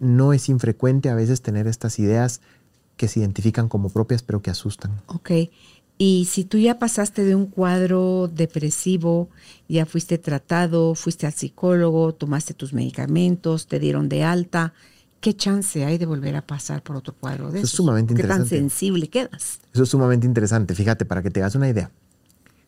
no 0.01 0.33
es 0.33 0.49
infrecuente 0.49 1.09
a 1.09 1.15
veces 1.15 1.43
tener 1.43 1.69
estas 1.69 1.99
ideas 2.01 2.41
que 2.97 3.07
se 3.07 3.21
identifican 3.21 3.69
como 3.69 3.89
propias 3.89 4.23
pero 4.23 4.43
que 4.43 4.51
asustan. 4.51 5.01
Ok. 5.07 5.31
Y 5.99 6.27
si 6.29 6.45
tú 6.45 6.59
ya 6.59 6.81
pasaste 6.81 7.25
de 7.25 7.37
un 7.37 7.47
cuadro 7.47 8.29
depresivo, 8.35 9.29
ya 9.69 9.87
fuiste 9.87 10.19
tratado, 10.19 10.97
fuiste 10.97 11.27
al 11.27 11.33
psicólogo, 11.33 12.13
tomaste 12.13 12.55
tus 12.55 12.73
medicamentos, 12.73 13.69
te 13.69 13.79
dieron 13.79 14.09
de 14.09 14.25
alta, 14.25 14.75
¿qué 15.23 15.35
chance 15.35 15.87
hay 15.87 15.97
de 15.97 16.05
volver 16.05 16.37
a 16.37 16.43
pasar 16.43 16.83
por 16.83 16.97
otro 16.97 17.15
cuadro 17.19 17.51
de 17.51 17.61
eso? 17.61 17.67
Es 17.67 17.71
sumamente 17.71 18.13
interesante. 18.13 18.45
¿Qué 18.45 18.51
tan 18.51 18.59
sensible 18.59 19.09
quedas? 19.09 19.61
Eso 19.73 19.85
es 19.85 19.89
sumamente 19.89 20.27
interesante. 20.27 20.75
Fíjate, 20.75 21.07
para 21.07 21.23
que 21.23 21.31
te 21.31 21.41
hagas 21.41 21.55
una 21.55 21.71
idea. 21.71 21.91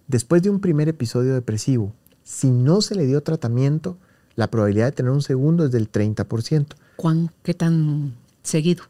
Después 0.07 0.43
de 0.43 0.49
un 0.49 0.61
primer 0.61 0.89
episodio 0.89 1.35
depresivo, 1.35 1.93
si 2.23 2.51
no 2.51 2.81
se 2.81 2.95
le 2.95 3.05
dio 3.05 3.23
tratamiento, 3.23 3.99
la 4.37 4.51
probabilidad 4.51 4.87
de 4.87 4.93
tener 4.93 5.13
un 5.13 5.21
segundo 5.21 5.67
es 5.67 5.73
del 5.73 5.91
30%. 5.91 6.67
¿Cuán, 6.97 7.31
¿Qué 7.43 7.53
tan 7.53 8.15
seguido? 8.43 8.85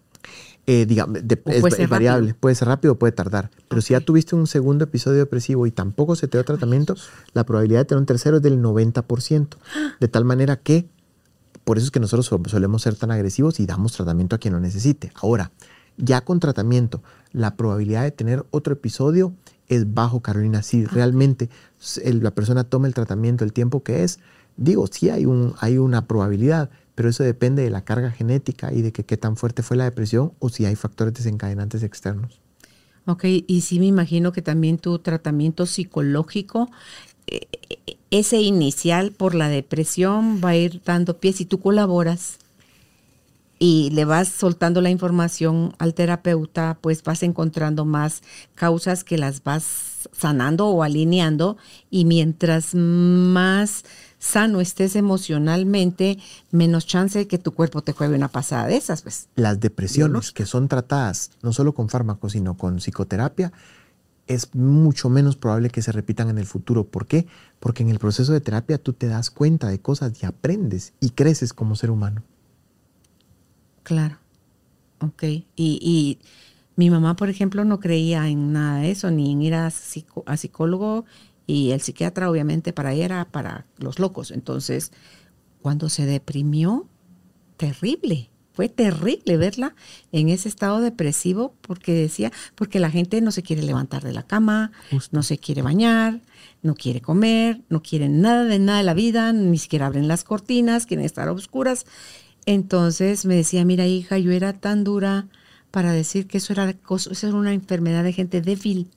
eh, 0.67 0.87
digamos, 0.87 1.21
es, 1.47 1.89
variable, 1.89 2.35
puede 2.35 2.55
ser 2.55 2.69
rápido 2.69 2.95
o 2.95 2.99
puede 2.99 3.13
tardar. 3.13 3.51
Pero 3.69 3.83
si 3.83 3.93
ya 3.93 4.01
tuviste 4.01 4.35
un 4.35 4.47
segundo 4.47 4.85
episodio 4.85 5.19
depresivo 5.19 5.67
y 5.67 5.71
tampoco 5.71 6.17
se 6.17 6.27
te 6.27 6.39
dio 6.39 6.45
tratamiento, 6.45 6.97
la 7.35 7.45
probabilidad 7.45 7.81
de 7.81 7.85
tener 7.85 8.01
un 8.01 8.07
tercero 8.07 8.39
es 8.39 8.43
del 8.43 8.63
90%. 8.63 9.49
De 10.01 10.09
tal 10.09 10.25
manera 10.25 10.57
que, 10.57 10.89
por 11.65 11.79
eso 11.79 11.87
es 11.87 11.91
que 11.91 12.01
nosotros 12.01 12.27
solemos 12.27 12.83
ser 12.83 12.95
tan 12.95 13.11
agresivos 13.11 13.59
y 13.59 13.67
damos 13.67 13.93
tratamiento 13.93 14.37
a 14.37 14.39
quien 14.39 14.55
lo 14.55 14.61
necesite. 14.61 15.11
Ahora, 15.15 15.51
ya 15.97 16.23
con 16.23 16.41
tratamiento, 16.41 17.03
la 17.33 17.57
probabilidad 17.57 18.03
de 18.03 18.11
tener 18.11 18.45
otro 18.51 18.75
episodio 18.75 19.33
es 19.69 19.95
bajo, 19.95 20.21
Carolina. 20.21 20.63
Si 20.63 20.85
realmente 20.85 21.49
la 22.05 22.33
persona 22.33 22.65
toma 22.65 22.87
el 22.87 22.95
tratamiento 22.95 23.45
el 23.45 23.53
tiempo 23.53 23.83
que 23.83 24.05
es, 24.05 24.21
digo, 24.57 24.87
sí 24.87 25.11
hay, 25.11 25.25
un, 25.25 25.55
hay 25.61 25.79
una 25.79 26.07
probabilidad, 26.07 26.71
pero 26.95 27.09
eso 27.09 27.23
depende 27.25 27.63
de 27.63 27.71
la 27.71 27.85
carga 27.85 28.11
genética 28.11 28.73
y 28.73 28.83
de 28.83 28.93
que 28.93 29.05
qué 29.05 29.17
tan 29.17 29.37
fuerte 29.37 29.63
fue 29.63 29.77
la 29.77 29.85
depresión 29.85 30.33
o 30.39 30.49
si 30.49 30.65
hay 30.67 30.77
factores 30.77 31.15
desencadenantes 31.15 31.83
externos. 31.83 32.41
Ok, 33.07 33.25
y 33.25 33.61
sí 33.61 33.81
me 33.81 33.87
imagino 33.87 34.33
que 34.33 34.41
también 34.41 34.79
tu 34.79 34.99
tratamiento 34.99 35.67
psicológico, 35.67 36.71
ese 38.11 38.41
inicial 38.41 39.13
por 39.13 39.35
la 39.35 39.49
depresión 39.49 40.41
va 40.43 40.51
a 40.51 40.57
ir 40.57 40.83
dando 40.85 41.19
pie 41.19 41.33
si 41.33 41.45
tú 41.45 41.61
colaboras 41.61 42.39
y 43.59 43.91
le 43.91 44.05
vas 44.05 44.29
soltando 44.29 44.81
la 44.81 44.91
información 44.91 45.75
al 45.79 45.95
terapeuta, 45.95 46.79
pues 46.81 47.03
vas 47.03 47.23
encontrando 47.23 47.85
más 47.85 48.23
causas 48.55 49.05
que 49.05 49.17
las 49.17 49.43
vas 49.43 50.09
sanando 50.13 50.69
o 50.69 50.83
alineando 50.83 51.57
y 51.91 52.05
mientras 52.05 52.75
más 52.75 53.85
sano 54.19 54.61
estés 54.61 54.97
emocionalmente, 54.97 56.19
menos 56.51 56.87
chance 56.87 57.19
de 57.19 57.27
que 57.27 57.39
tu 57.39 57.53
cuerpo 57.53 57.83
te 57.83 57.93
juegue 57.93 58.15
una 58.15 58.29
pasada 58.29 58.67
de 58.67 58.77
esas. 58.77 59.03
Pues. 59.03 59.29
Las 59.35 59.61
depresiones 59.61 60.33
que 60.33 60.47
son 60.47 60.69
tratadas 60.69 61.31
no 61.43 61.53
solo 61.53 61.75
con 61.75 61.89
fármacos, 61.89 62.33
sino 62.33 62.57
con 62.57 62.77
psicoterapia, 62.77 63.53
es 64.27 64.55
mucho 64.55 65.09
menos 65.09 65.37
probable 65.37 65.71
que 65.71 65.83
se 65.83 65.93
repitan 65.93 66.29
en 66.31 66.39
el 66.39 66.47
futuro. 66.47 66.85
¿Por 66.85 67.07
qué? 67.07 67.27
Porque 67.61 67.83
en 67.83 67.91
el 67.91 67.99
proceso 67.99 68.33
de 68.33 68.41
terapia 68.41 68.79
tú 68.79 68.93
te 68.93 69.07
das 69.07 69.31
cuenta 69.31 69.69
de 69.69 69.81
cosas 69.81 70.23
y 70.23 70.27
aprendes 70.27 70.93
y 71.01 71.11
creces 71.11 71.53
como 71.53 71.77
ser 71.77 71.91
humano. 71.91 72.23
Claro. 73.83 74.19
Ok. 75.01 75.23
Y, 75.23 75.45
y 75.57 76.19
mi 76.77 76.91
mamá, 76.91 77.17
por 77.17 77.29
ejemplo, 77.29 77.65
no 77.65 77.81
creía 77.81 78.29
en 78.29 78.53
nada 78.53 78.81
de 78.81 78.91
eso, 78.91 79.11
ni 79.11 79.33
en 79.33 79.43
ir 79.43 79.55
a, 79.55 79.67
a 79.67 80.37
psicólogo 80.37 81.05
y 81.47 81.73
el 81.73 81.81
psiquiatra 81.81 82.31
obviamente 82.31 82.73
para 82.73 82.93
ella 82.93 83.05
era 83.05 83.25
para 83.27 83.67
los 83.79 83.99
locos. 83.99 84.31
Entonces, 84.31 84.93
cuando 85.61 85.89
se 85.89 86.07
deprimió, 86.07 86.89
terrible. 87.57 88.31
Fue 88.55 88.69
terrible 88.69 89.37
verla 89.37 89.75
en 90.13 90.29
ese 90.29 90.49
estado 90.49 90.81
depresivo 90.81 91.55
porque 91.61 91.93
decía, 91.93 92.33
porque 92.55 92.79
la 92.79 92.91
gente 92.91 93.21
no 93.21 93.33
se 93.33 93.43
quiere 93.43 93.63
levantar 93.63 94.03
de 94.03 94.13
la 94.13 94.23
cama, 94.23 94.73
no 95.11 95.23
se 95.23 95.39
quiere 95.39 95.63
bañar, 95.63 96.21
no 96.63 96.75
quiere 96.75 97.01
comer, 97.01 97.61
no 97.69 97.83
quiere 97.83 98.09
nada 98.09 98.45
de 98.45 98.59
nada 98.59 98.79
de 98.79 98.85
la 98.85 98.95
vida, 98.95 99.33
ni 99.33 99.59
siquiera 99.59 99.87
abren 99.87 100.09
las 100.09 100.25
cortinas, 100.25 100.87
quieren 100.87 101.05
estar 101.05 101.29
a 101.29 101.33
oscuras. 101.33 101.85
Entonces 102.47 103.27
me 103.27 103.35
decía, 103.35 103.65
mira 103.65 103.87
hija, 103.87 104.19
yo 104.19 104.31
era 104.31 104.53
tan 104.53 104.85
dura 104.85 105.27
para 105.71 105.93
decir 105.93 106.27
que 106.27 106.39
eso 106.39 106.53
era, 106.53 106.71
eso 106.71 107.27
era 107.27 107.37
una 107.37 107.53
enfermedad 107.53 108.05
de 108.05 108.13
gente 108.13 108.41
débil. 108.41 108.89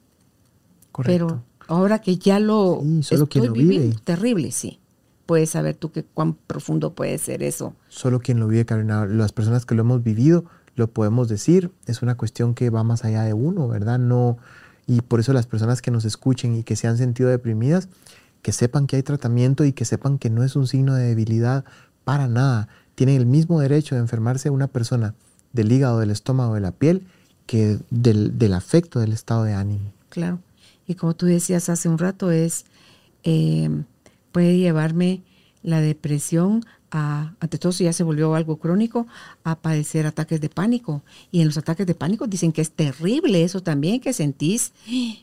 Correcto. 0.91 1.27
Pero 1.27 1.43
Ahora 1.67 1.99
que 1.99 2.17
ya 2.17 2.39
lo 2.39 2.81
solo 3.01 3.27
quien 3.27 3.45
lo 3.47 3.53
vive. 3.53 3.93
terrible, 4.03 4.51
sí. 4.51 4.79
Puedes 5.27 5.51
saber 5.51 5.75
tú 5.75 5.91
qué 5.91 6.03
cuán 6.03 6.33
profundo 6.33 6.93
puede 6.95 7.19
ser 7.19 7.43
eso. 7.43 7.75
Solo 7.87 8.19
quien 8.19 8.39
lo 8.39 8.47
vive, 8.47 8.65
Carolina. 8.65 9.05
Las 9.05 9.31
personas 9.31 9.67
que 9.67 9.75
lo 9.75 9.81
hemos 9.81 10.03
vivido 10.03 10.45
lo 10.75 10.87
podemos 10.87 11.29
decir. 11.29 11.69
Es 11.85 12.01
una 12.01 12.17
cuestión 12.17 12.55
que 12.55 12.71
va 12.71 12.83
más 12.83 13.05
allá 13.05 13.21
de 13.21 13.33
uno, 13.33 13.67
¿verdad? 13.67 13.99
No 13.99 14.39
y 14.87 15.01
por 15.01 15.19
eso 15.19 15.33
las 15.33 15.45
personas 15.45 15.81
que 15.81 15.91
nos 15.91 16.05
escuchen 16.05 16.55
y 16.55 16.63
que 16.63 16.77
se 16.77 16.87
han 16.87 16.97
sentido 16.97 17.29
deprimidas, 17.29 17.89
que 18.41 18.53
sepan 18.53 18.87
que 18.87 18.95
hay 18.95 19.03
tratamiento 19.03 19.65
y 19.65 19.73
que 19.73 19.83
sepan 19.83 20.17
que 20.17 20.29
no 20.29 20.43
es 20.43 20.55
un 20.55 20.65
signo 20.65 20.95
de 20.95 21.07
debilidad 21.07 21.65
para 22.05 22.27
nada. 22.27 22.69
Tienen 22.95 23.17
el 23.17 23.25
mismo 23.25 23.59
derecho 23.59 23.95
de 23.95 24.01
enfermarse 24.01 24.49
una 24.49 24.67
persona 24.67 25.13
del 25.51 25.71
hígado, 25.71 25.99
del 25.99 26.09
estómago, 26.09 26.55
de 26.55 26.61
la 26.61 26.71
piel, 26.71 27.05
que 27.45 27.79
del, 27.89 28.37
del 28.37 28.53
afecto 28.53 28.99
del 29.01 29.11
estado 29.11 29.43
de 29.43 29.53
ánimo. 29.53 29.91
Claro. 30.09 30.39
Y 30.87 30.95
como 30.95 31.15
tú 31.15 31.25
decías 31.25 31.67
hace 31.67 31.89
un 31.89 31.97
rato, 31.97 32.31
es 32.31 32.65
eh, 33.23 33.69
puede 34.37 34.55
llevarme 34.55 35.23
la 35.63 35.81
depresión 35.81 36.63
a, 36.91 37.33
ante 37.39 37.57
todo 37.57 37.71
si 37.71 37.85
ya 37.85 37.91
se 37.91 38.03
volvió 38.03 38.35
algo 38.35 38.57
crónico, 38.57 39.07
a 39.43 39.55
padecer 39.55 40.05
ataques 40.05 40.39
de 40.39 40.47
pánico. 40.47 41.01
Y 41.31 41.41
en 41.41 41.47
los 41.47 41.57
ataques 41.57 41.87
de 41.87 41.95
pánico 41.95 42.27
dicen 42.27 42.51
que 42.51 42.61
es 42.61 42.69
terrible 42.69 43.43
eso 43.43 43.63
también, 43.63 43.99
que 43.99 44.13
sentís, 44.13 44.73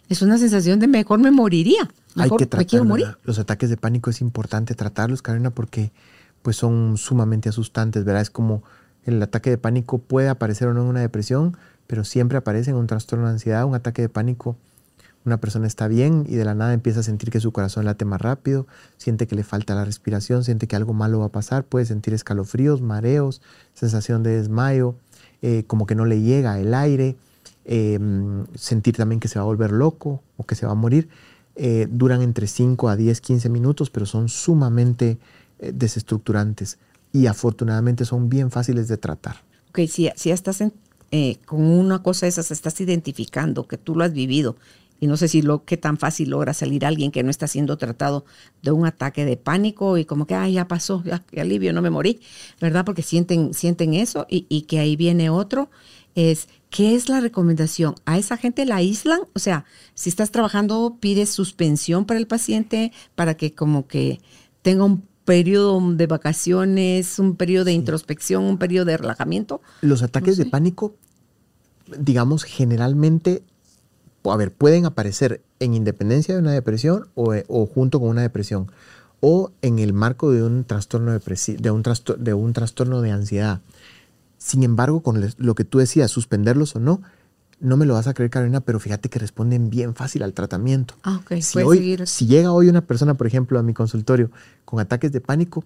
es 0.09 0.21
una 0.21 0.37
sensación 0.37 0.81
de 0.81 0.89
mejor 0.89 1.21
me 1.21 1.31
moriría. 1.31 1.89
Mejor 2.17 2.43
Hay 2.43 2.49
que 2.49 2.57
me 2.57 2.67
quiero 2.67 2.85
morir. 2.87 3.17
Los 3.23 3.39
ataques 3.39 3.71
de 3.71 3.77
pánico 3.77 4.11
es 4.11 4.21
importante 4.21 4.75
tratarlos, 4.75 5.23
Karina, 5.23 5.51
porque 5.51 5.93
pues 6.43 6.57
son 6.57 6.97
sumamente 6.97 7.49
asustantes, 7.49 8.05
¿verdad? 8.05 8.23
Es 8.23 8.31
como 8.31 8.65
el 9.05 9.23
ataque 9.23 9.49
de 9.49 9.59
pánico 9.59 9.99
puede 9.99 10.29
aparecer 10.29 10.67
o 10.67 10.75
no 10.75 10.83
en 10.83 10.89
una 10.89 11.03
depresión, 11.03 11.57
pero 11.87 12.03
siempre 12.03 12.37
aparece 12.37 12.71
en 12.71 12.77
un 12.79 12.89
trastorno 12.89 13.27
de 13.27 13.35
ansiedad, 13.35 13.65
un 13.65 13.77
ataque 13.77 14.03
de 14.03 14.09
pánico 14.09 14.57
una 15.25 15.39
persona 15.39 15.67
está 15.67 15.89
bien 15.89 16.27
y 16.29 16.35
de 16.35 16.45
la 16.45 16.55
nada 16.55 16.75
empieza 16.75 17.01
a 17.01 17.03
sentir 17.03 17.31
que 17.31 17.41
su 17.41 17.53
corazón 17.53 17.85
late 17.85 18.05
más 18.05 18.21
rápido, 18.21 18.67
siente 18.99 19.27
que 19.27 19.35
le 19.35 19.43
falta 19.43 19.75
la 19.75 19.85
respiración, 19.85 20.45
siente 20.45 20.67
que 20.67 20.77
algo 20.77 20.93
malo 20.93 21.21
va 21.21 21.27
a 21.27 21.33
pasar, 21.33 21.65
puede 21.65 21.87
sentir 21.87 22.13
escalofríos, 22.13 22.83
mareos, 22.83 23.41
sensación 23.73 24.23
de 24.23 24.37
desmayo, 24.37 24.97
eh, 25.41 25.65
como 25.67 25.87
que 25.87 25.95
no 25.95 26.05
le 26.05 26.21
llega 26.21 26.61
el 26.61 26.75
aire, 26.75 27.17
em, 27.65 28.45
sentir 28.55 28.97
también 28.97 29.21
que 29.21 29.29
se 29.29 29.39
va 29.39 29.43
a 29.43 29.47
volver 29.47 29.73
loco 29.73 30.23
o 30.37 30.45
que 30.45 30.55
se 30.55 30.67
va 30.67 30.73
a 30.73 30.77
morir. 30.77 31.09
Eh, 31.57 31.87
duran 31.91 32.21
entre 32.21 32.47
5 32.47 32.89
a 32.89 32.97
10, 32.97 33.21
15 33.21 33.49
minutos, 33.49 33.89
pero 33.91 34.07
son 34.07 34.29
sumamente 34.29 35.19
eh, 35.59 35.73
desestructurantes 35.73 36.79
y 37.13 37.27
afortunadamente 37.27 38.05
son 38.05 38.29
bien 38.29 38.51
fáciles 38.51 38.89
de 38.89 38.97
tratar. 38.97 39.37
Ok, 39.71 39.81
si, 39.89 40.11
si 40.17 40.31
estás 40.31 40.63
con 41.47 41.63
una 41.63 42.03
cosa 42.03 42.27
de 42.27 42.31
esas, 42.31 42.51
estás 42.51 42.81
identificando 42.81 43.69
que 43.69 43.79
tú 43.79 43.95
lo 43.95 44.03
has 44.03 44.13
vivido 44.13 44.57
y 45.05 45.07
no 45.07 45.19
sé 45.19 45.29
si 45.29 45.43
lo 45.43 45.67
qué 45.67 45.77
tan 45.77 45.99
fácil 45.99 46.31
logra 46.31 46.55
salir 46.55 46.87
alguien 46.87 47.11
que 47.11 47.23
no 47.23 47.29
está 47.29 47.47
siendo 47.47 47.77
tratado 47.77 48.25
de 48.63 48.71
un 48.71 48.87
ataque 48.87 49.27
de 49.27 49.37
pánico 49.37 49.99
y 49.99 50.07
como 50.07 50.27
que, 50.27 50.35
ay, 50.35 50.55
ya 50.55 50.67
pasó, 50.67 51.03
ya, 51.05 51.23
alivio, 51.39 51.75
no 51.75 51.83
me 51.83 51.91
morí, 51.91 52.23
¿verdad? 52.59 52.87
Porque 52.87 53.03
sienten, 53.03 53.53
sienten 53.53 53.93
eso 53.93 54.27
y, 54.31 54.47
y, 54.49 54.63
que 54.63 54.79
ahí 54.79 54.97
viene 54.97 55.29
otro, 55.29 55.69
es 56.15 56.49
¿qué 56.71 56.95
es 56.95 57.11
la 57.11 57.21
recomendación? 57.21 57.97
¿A 58.07 58.17
esa 58.17 58.39
gente 58.39 58.65
la 58.65 58.77
aíslan? 58.77 59.21
O 59.35 59.41
sea, 59.41 59.67
si 59.93 60.09
estás 60.09 60.31
trabajando, 60.31 60.97
pides 61.01 61.29
suspensión 61.29 62.07
para 62.07 62.19
el 62.19 62.27
paciente 62.27 62.91
para 63.15 63.35
que 63.37 63.55
como 63.55 63.87
que 63.87 64.23
tenga 64.63 64.85
un 64.85 65.03
periodo 65.27 65.83
de 65.93 66.07
vacaciones, 66.07 67.19
un 67.19 67.37
periodo 67.37 67.67
de 67.67 67.73
introspección, 67.73 68.43
un 68.43 68.57
periodo 68.57 68.87
de 68.87 68.97
relajamiento. 68.97 69.61
Los 69.83 70.03
ataques 70.03 70.39
de 70.39 70.47
pánico, 70.47 70.97
digamos, 71.99 72.45
generalmente, 72.45 73.43
a 74.33 74.37
ver, 74.37 74.53
pueden 74.53 74.87
aparecer 74.87 75.43
en 75.61 75.75
independencia 75.75 76.35
de 76.35 76.41
una 76.41 76.53
depresión 76.53 77.09
o, 77.15 77.35
o 77.49 77.67
junto 77.67 78.01
con 78.01 78.09
una 78.09 78.23
depresión 78.23 78.71
o 79.27 79.53
en 79.63 79.79
el 79.79 79.95
marco 79.95 80.33
de 80.33 80.43
un 80.43 80.65
trastorno 80.65 81.11
de 81.11 81.71
un, 81.71 81.83
de 82.19 82.35
un 82.35 82.53
trastorno 82.53 83.01
de 83.01 83.11
ansiedad. 83.11 83.63
Sin 84.37 84.63
embargo, 84.63 85.03
con 85.03 85.25
lo 85.39 85.55
que 85.55 85.65
tú 85.65 85.79
decías, 85.79 86.11
suspenderlos 86.11 86.77
o 86.77 86.81
no, 86.81 87.01
no 87.59 87.79
me 87.79 87.87
lo 87.87 87.95
vas 87.95 88.07
a 88.07 88.13
creer, 88.13 88.31
Carolina, 88.31 88.61
pero 88.61 88.79
fíjate 88.81 89.09
que 89.09 89.19
responden 89.19 89.71
bien 89.71 89.95
fácil 89.95 90.23
al 90.25 90.35
tratamiento. 90.35 90.97
Ah, 91.03 91.23
ok. 91.23 91.41
Si, 91.41 91.59
hoy, 91.61 91.99
si 92.05 92.27
llega 92.27 92.53
hoy 92.53 92.69
una 92.69 92.83
persona, 92.83 93.15
por 93.15 93.27
ejemplo, 93.27 93.59
a 93.59 93.63
mi 93.63 93.73
consultorio 93.73 94.31
con 94.67 94.79
ataques 94.79 95.11
de 95.11 95.23
pánico, 95.23 95.65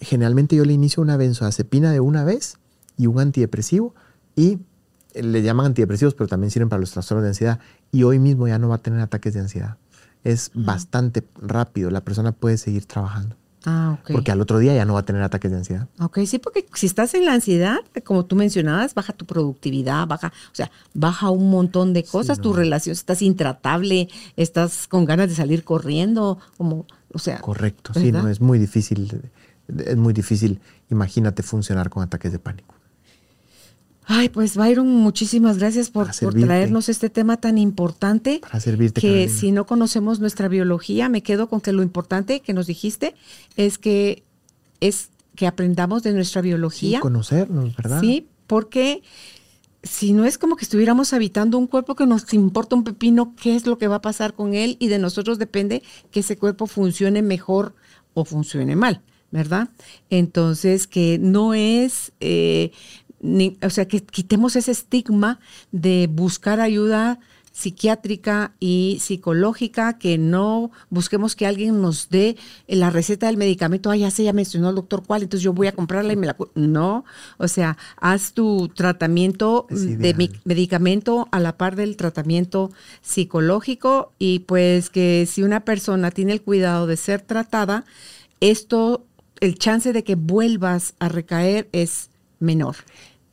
generalmente 0.00 0.54
yo 0.54 0.66
le 0.66 0.74
inicio 0.74 1.02
una 1.02 1.16
benzodiazepina 1.16 1.92
de 1.92 2.00
una 2.00 2.24
vez 2.24 2.58
y 2.98 3.06
un 3.06 3.20
antidepresivo 3.20 3.94
y 4.36 4.58
le 5.14 5.42
llaman 5.42 5.64
antidepresivos, 5.64 6.14
pero 6.14 6.28
también 6.28 6.50
sirven 6.50 6.68
para 6.68 6.80
los 6.80 6.90
trastornos 6.90 7.22
de 7.22 7.30
ansiedad 7.30 7.60
y 7.92 8.02
hoy 8.02 8.18
mismo 8.18 8.48
ya 8.48 8.58
no 8.58 8.68
va 8.68 8.76
a 8.76 8.78
tener 8.78 9.00
ataques 9.00 9.34
de 9.34 9.40
ansiedad. 9.40 9.76
Es 10.24 10.50
bastante 10.54 11.24
rápido, 11.36 11.90
la 11.90 12.02
persona 12.02 12.32
puede 12.32 12.58
seguir 12.58 12.86
trabajando. 12.86 13.36
Ah, 13.64 13.98
Porque 14.10 14.30
al 14.30 14.40
otro 14.40 14.58
día 14.58 14.74
ya 14.74 14.84
no 14.84 14.94
va 14.94 15.00
a 15.00 15.04
tener 15.04 15.20
ataques 15.22 15.50
de 15.50 15.56
ansiedad. 15.58 15.88
Ok, 16.00 16.20
sí, 16.26 16.38
porque 16.38 16.66
si 16.74 16.86
estás 16.86 17.14
en 17.14 17.24
la 17.24 17.34
ansiedad, 17.34 17.78
como 18.04 18.24
tú 18.24 18.36
mencionabas, 18.36 18.94
baja 18.94 19.12
tu 19.12 19.26
productividad, 19.26 20.06
baja, 20.06 20.32
o 20.52 20.54
sea, 20.54 20.70
baja 20.94 21.30
un 21.30 21.50
montón 21.50 21.92
de 21.92 22.04
cosas, 22.04 22.40
tu 22.40 22.52
relación, 22.52 22.92
estás 22.92 23.20
intratable, 23.20 24.08
estás 24.36 24.86
con 24.86 25.04
ganas 25.04 25.28
de 25.28 25.34
salir 25.34 25.64
corriendo, 25.64 26.38
como, 26.56 26.86
o 27.12 27.18
sea. 27.18 27.40
Correcto, 27.40 27.92
sí, 27.94 28.12
no, 28.12 28.28
es 28.28 28.40
muy 28.40 28.58
difícil, 28.58 29.22
es 29.76 29.96
muy 29.96 30.12
difícil, 30.12 30.60
imagínate 30.88 31.42
funcionar 31.42 31.90
con 31.90 32.02
ataques 32.02 32.32
de 32.32 32.38
pánico. 32.38 32.77
Ay, 34.10 34.30
pues 34.30 34.56
Byron, 34.56 34.88
muchísimas 34.88 35.58
gracias 35.58 35.90
por, 35.90 36.10
traernos 36.10 36.88
este 36.88 37.10
tema 37.10 37.36
tan 37.36 37.58
importante. 37.58 38.40
Para 38.40 38.58
servirte. 38.58 39.02
Que 39.02 39.28
si 39.28 39.52
no 39.52 39.66
conocemos 39.66 40.18
nuestra 40.18 40.48
biología, 40.48 41.10
me 41.10 41.22
quedo 41.22 41.50
con 41.50 41.60
que 41.60 41.72
lo 41.72 41.82
importante 41.82 42.40
que 42.40 42.54
nos 42.54 42.66
dijiste 42.66 43.14
es 43.56 43.76
que 43.76 44.24
es 44.80 45.10
que 45.36 45.46
aprendamos 45.46 46.02
de 46.02 46.14
nuestra 46.14 46.40
biología. 46.40 46.98
Sí, 46.98 47.02
conocernos, 47.02 47.76
¿verdad? 47.76 48.00
Sí, 48.00 48.26
porque 48.46 49.02
si 49.82 50.14
no 50.14 50.24
es 50.24 50.38
como 50.38 50.56
que 50.56 50.64
estuviéramos 50.64 51.12
habitando 51.12 51.58
un 51.58 51.66
cuerpo 51.66 51.94
que 51.94 52.06
nos 52.06 52.32
importa 52.32 52.76
un 52.76 52.84
pepino, 52.84 53.34
qué 53.40 53.56
es 53.56 53.66
lo 53.66 53.76
que 53.76 53.88
va 53.88 53.96
a 53.96 54.02
pasar 54.02 54.32
con 54.32 54.54
él 54.54 54.78
y 54.80 54.88
de 54.88 54.98
nosotros 54.98 55.38
depende 55.38 55.82
que 56.10 56.20
ese 56.20 56.38
cuerpo 56.38 56.66
funcione 56.66 57.20
mejor 57.20 57.74
o 58.14 58.24
funcione 58.24 58.74
mal. 58.74 59.02
¿verdad? 59.30 59.68
Entonces, 60.10 60.86
que 60.86 61.18
no 61.18 61.54
es, 61.54 62.12
eh, 62.20 62.72
o 63.20 63.70
sea, 63.70 63.88
que 63.88 64.00
quitemos 64.00 64.56
ese 64.56 64.72
estigma 64.72 65.40
de 65.72 66.08
buscar 66.10 66.60
ayuda 66.60 67.20
psiquiátrica 67.58 68.52
y 68.60 68.98
psicológica, 69.00 69.98
que 69.98 70.16
no 70.16 70.70
busquemos 70.90 71.34
que 71.34 71.44
alguien 71.44 71.82
nos 71.82 72.08
dé 72.08 72.36
la 72.68 72.88
receta 72.88 73.26
del 73.26 73.36
medicamento, 73.36 73.90
ah, 73.90 73.96
ya 73.96 74.12
sé, 74.12 74.22
ya 74.22 74.32
mencionó 74.32 74.68
el 74.68 74.76
doctor 74.76 75.02
cuál, 75.04 75.24
entonces 75.24 75.42
yo 75.42 75.52
voy 75.52 75.66
a 75.66 75.72
comprarla 75.72 76.12
y 76.12 76.16
me 76.16 76.28
la... 76.28 76.36
No, 76.54 77.04
o 77.36 77.48
sea, 77.48 77.76
haz 77.96 78.32
tu 78.32 78.68
tratamiento 78.68 79.66
de 79.70 80.30
medicamento 80.44 81.26
a 81.32 81.40
la 81.40 81.56
par 81.56 81.74
del 81.74 81.96
tratamiento 81.96 82.70
psicológico 83.02 84.12
y 84.20 84.40
pues 84.40 84.88
que 84.88 85.26
si 85.26 85.42
una 85.42 85.64
persona 85.64 86.12
tiene 86.12 86.34
el 86.34 86.42
cuidado 86.42 86.86
de 86.86 86.96
ser 86.96 87.22
tratada, 87.22 87.84
esto, 88.40 89.04
el 89.40 89.58
chance 89.58 89.92
de 89.92 90.04
que 90.04 90.14
vuelvas 90.14 90.94
a 91.00 91.08
recaer 91.08 91.68
es 91.72 92.08
menor. 92.38 92.76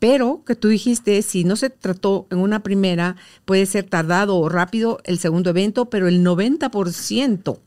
Pero 0.05 0.43
que 0.45 0.53
tú 0.53 0.67
dijiste, 0.67 1.19
si 1.23 1.45
no 1.45 1.55
se 1.55 1.71
trató 1.71 2.27
en 2.29 2.37
una 2.37 2.61
primera, 2.61 3.15
puede 3.43 3.65
ser 3.65 3.85
tardado 3.85 4.37
o 4.37 4.49
rápido 4.49 4.99
el 5.03 5.17
segundo 5.17 5.49
evento, 5.49 5.89
pero 5.89 6.07
el 6.07 6.23
90% 6.23 7.57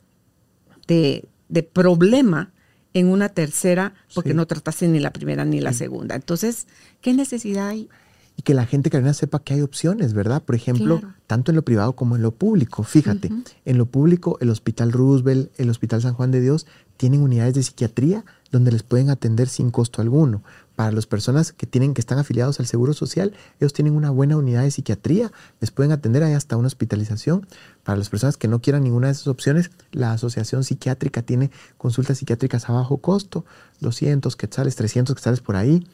de, 0.87 1.29
de 1.49 1.63
problema 1.65 2.53
en 2.95 3.09
una 3.09 3.29
tercera, 3.29 3.95
porque 4.15 4.35
no 4.35 4.47
trataste 4.47 4.87
ni 4.87 5.01
la 5.01 5.13
primera 5.13 5.45
ni 5.45 5.61
la 5.61 5.73
segunda. 5.73 6.15
Entonces, 6.15 6.69
¿qué 7.01 7.13
necesidad 7.13 7.71
hay? 7.71 7.89
Y 8.37 8.43
que 8.43 8.55
la 8.55 8.67
gente 8.67 8.89
que 8.89 9.15
sepa 9.15 9.43
que 9.43 9.55
hay 9.55 9.63
opciones, 9.63 10.13
¿verdad? 10.13 10.41
Por 10.41 10.55
ejemplo, 10.55 11.03
tanto 11.27 11.51
en 11.51 11.57
lo 11.57 11.63
privado 11.63 11.95
como 11.95 12.15
en 12.15 12.23
lo 12.23 12.31
público. 12.31 12.85
Fíjate, 12.85 13.33
en 13.65 13.79
lo 13.79 13.87
público, 13.87 14.39
el 14.41 14.51
Hospital 14.51 14.93
Roosevelt, 14.93 15.51
el 15.59 15.71
Hospital 15.71 16.03
San 16.03 16.15
Juan 16.15 16.31
de 16.31 16.41
Dios, 16.41 16.69
tienen 16.99 17.23
unidades 17.23 17.55
de 17.55 17.65
psiquiatría 17.65 18.25
donde 18.53 18.71
les 18.71 18.85
pueden 18.85 19.11
atender 19.11 19.49
sin 19.49 19.73
costo 19.73 20.01
alguno 20.01 20.45
para 20.79 20.93
las 20.93 21.07
personas 21.07 21.51
que 21.51 21.67
tienen 21.67 21.93
que 21.93 22.01
están 22.01 22.21
afiliados 22.21 22.61
al 22.61 22.67
Seguro 22.67 22.95
Social, 22.95 23.35
ellos 23.59 23.73
tienen 23.73 23.97
una 23.97 24.11
buena 24.11 24.37
unidad 24.37 24.63
de 24.63 24.71
psiquiatría, 24.71 25.33
les 25.59 25.73
pueden 25.73 25.91
atender 25.91 26.23
ahí 26.23 26.35
hasta 26.35 26.57
una 26.57 26.69
hospitalización. 26.69 27.49
Para 27.83 27.99
las 27.99 28.09
personas 28.09 28.37
que 28.37 28.47
no 28.47 28.61
quieran 28.61 28.85
ninguna 28.85 29.09
de 29.09 29.15
esas 29.15 29.27
opciones, 29.27 29.73
la 29.91 30.13
Asociación 30.13 30.63
Psiquiátrica 30.63 31.23
tiene 31.23 31.51
consultas 31.79 32.19
psiquiátricas 32.19 32.69
a 32.69 32.75
bajo 32.75 32.99
costo, 32.99 33.45
200 33.81 34.37
quetzales, 34.37 34.77
300 34.77 35.17
quetzales 35.17 35.41
por 35.41 35.57
ahí. 35.57 35.85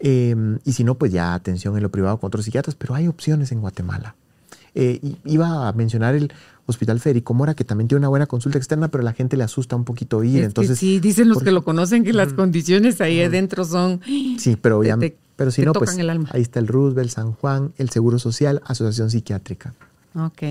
Em, 0.00 0.58
y 0.64 0.72
si 0.72 0.82
no, 0.82 0.96
pues 0.96 1.12
ya 1.12 1.34
atención 1.34 1.76
en 1.76 1.84
lo 1.84 1.92
privado 1.92 2.18
con 2.18 2.26
otros 2.26 2.44
psiquiatras, 2.44 2.74
pero 2.74 2.96
hay 2.96 3.06
opciones 3.06 3.52
en 3.52 3.60
Guatemala. 3.60 4.16
Eh, 4.74 5.00
iba 5.24 5.68
a 5.68 5.72
mencionar 5.72 6.14
el 6.14 6.32
Hospital 6.66 7.00
Federico 7.00 7.34
Mora, 7.34 7.54
que 7.54 7.64
también 7.64 7.88
tiene 7.88 8.00
una 8.00 8.08
buena 8.08 8.26
consulta 8.26 8.58
externa, 8.58 8.88
pero 8.88 9.04
la 9.04 9.12
gente 9.12 9.36
le 9.36 9.44
asusta 9.44 9.76
un 9.76 9.84
poquito 9.84 10.22
ir. 10.24 10.44
entonces, 10.44 10.78
sí, 10.78 11.00
dicen 11.00 11.28
los 11.28 11.42
que 11.42 11.50
lo 11.50 11.64
conocen 11.64 12.04
que 12.04 12.12
las 12.12 12.32
condiciones 12.32 13.00
ahí 13.00 13.20
adentro 13.20 13.64
son. 13.64 14.00
Sí, 14.38 14.56
pero 14.60 14.82
ya. 14.82 14.96
pero 15.36 15.50
si 15.50 15.62
no, 15.62 15.72
pues 15.72 15.96
ahí 16.30 16.42
está 16.42 16.60
el 16.60 16.68
Roosevelt, 16.68 17.10
San 17.10 17.32
Juan, 17.32 17.72
el 17.76 17.90
Seguro 17.90 18.18
Social, 18.18 18.62
Asociación 18.64 19.10
Psiquiátrica. 19.10 19.74
Ok. 20.14 20.42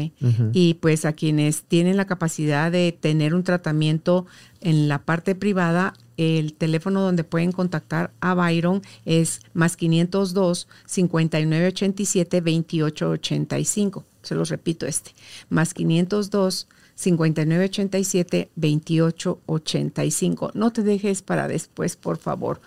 Y 0.54 0.76
pues 0.76 1.06
a 1.06 1.14
quienes 1.14 1.64
tienen 1.64 1.96
la 1.98 2.06
capacidad 2.06 2.72
de 2.72 2.98
tener 3.00 3.36
un 3.36 3.44
tratamiento 3.44 4.26
en 4.60 4.88
la 4.88 5.04
parte 5.04 5.36
privada, 5.36 5.94
el 6.18 6.54
teléfono 6.54 7.02
donde 7.02 7.24
pueden 7.24 7.52
contactar 7.52 8.12
a 8.22 8.34
Byron 8.34 8.82
es 9.06 9.42
más 9.54 9.78
502 9.78 10.68
5987 10.86 12.42
2885. 12.42 14.06
Se 14.22 14.36
los 14.36 14.50
repito 14.50 14.86
este, 14.86 15.12
más 15.50 15.74
502 15.74 16.68
5987 16.96 18.52
2885. 18.56 20.52
No 20.54 20.72
te 20.72 20.84
dejes 20.84 21.22
para 21.22 21.48
después, 21.48 21.96
por 21.96 22.18
favor. 22.18 22.62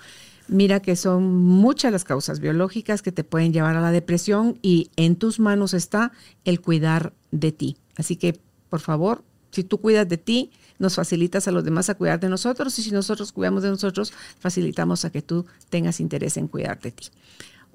Mira 0.46 0.80
que 0.80 0.96
son 0.96 1.42
muchas 1.42 1.90
las 1.92 2.04
causas 2.04 2.40
biológicas 2.40 3.00
que 3.00 3.12
te 3.12 3.24
pueden 3.24 3.52
llevar 3.52 3.76
a 3.76 3.80
la 3.80 3.92
depresión 3.92 4.58
y 4.60 4.90
en 4.96 5.16
tus 5.16 5.40
manos 5.40 5.72
está 5.72 6.12
el 6.44 6.60
cuidar 6.60 7.14
de 7.30 7.50
ti. 7.52 7.78
Así 7.96 8.16
que, 8.16 8.38
por 8.68 8.80
favor, 8.80 9.22
si 9.52 9.64
tú 9.64 9.80
cuidas 9.80 10.08
de 10.08 10.18
ti, 10.18 10.50
nos 10.78 10.96
facilitas 10.96 11.48
a 11.48 11.52
los 11.52 11.64
demás 11.64 11.88
a 11.88 11.94
cuidar 11.94 12.20
de 12.20 12.28
nosotros 12.28 12.78
y 12.78 12.82
si 12.82 12.90
nosotros 12.90 13.32
cuidamos 13.32 13.62
de 13.62 13.70
nosotros, 13.70 14.12
facilitamos 14.38 15.04
a 15.04 15.10
que 15.10 15.22
tú 15.22 15.46
tengas 15.70 16.00
interés 16.00 16.36
en 16.36 16.48
cuidar 16.48 16.80
de 16.80 16.90
ti. 16.90 17.06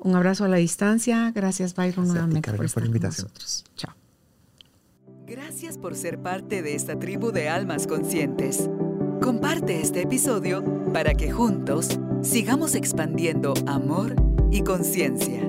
Un 0.01 0.15
abrazo 0.15 0.45
a 0.45 0.47
la 0.47 0.57
distancia. 0.57 1.31
Gracias, 1.33 1.73
Byron, 1.75 2.07
nuevamente 2.07 2.51
por, 2.51 2.65
estar 2.65 2.83
Con 2.83 3.01
nosotros. 3.01 3.65
Chao. 3.75 3.95
Gracias 5.27 5.77
por 5.77 5.95
ser 5.95 6.19
parte 6.19 6.63
de 6.63 6.75
esta 6.75 6.97
tribu 6.97 7.31
de 7.31 7.49
almas 7.49 7.85
conscientes. 7.85 8.69
Comparte 9.21 9.81
este 9.81 10.01
episodio 10.01 10.63
para 10.93 11.13
que 11.13 11.29
juntos 11.31 11.99
sigamos 12.21 12.75
expandiendo 12.75 13.53
amor 13.67 14.15
y 14.51 14.63
conciencia. 14.63 15.41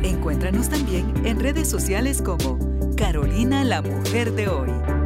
Encuéntranos 0.03 0.69
también 0.69 1.13
en 1.25 1.39
redes 1.39 1.67
sociales 1.69 2.21
como 2.21 2.59
Carolina 2.95 3.63
la 3.63 3.81
Mujer 3.81 4.33
de 4.33 4.47
Hoy. 4.47 4.98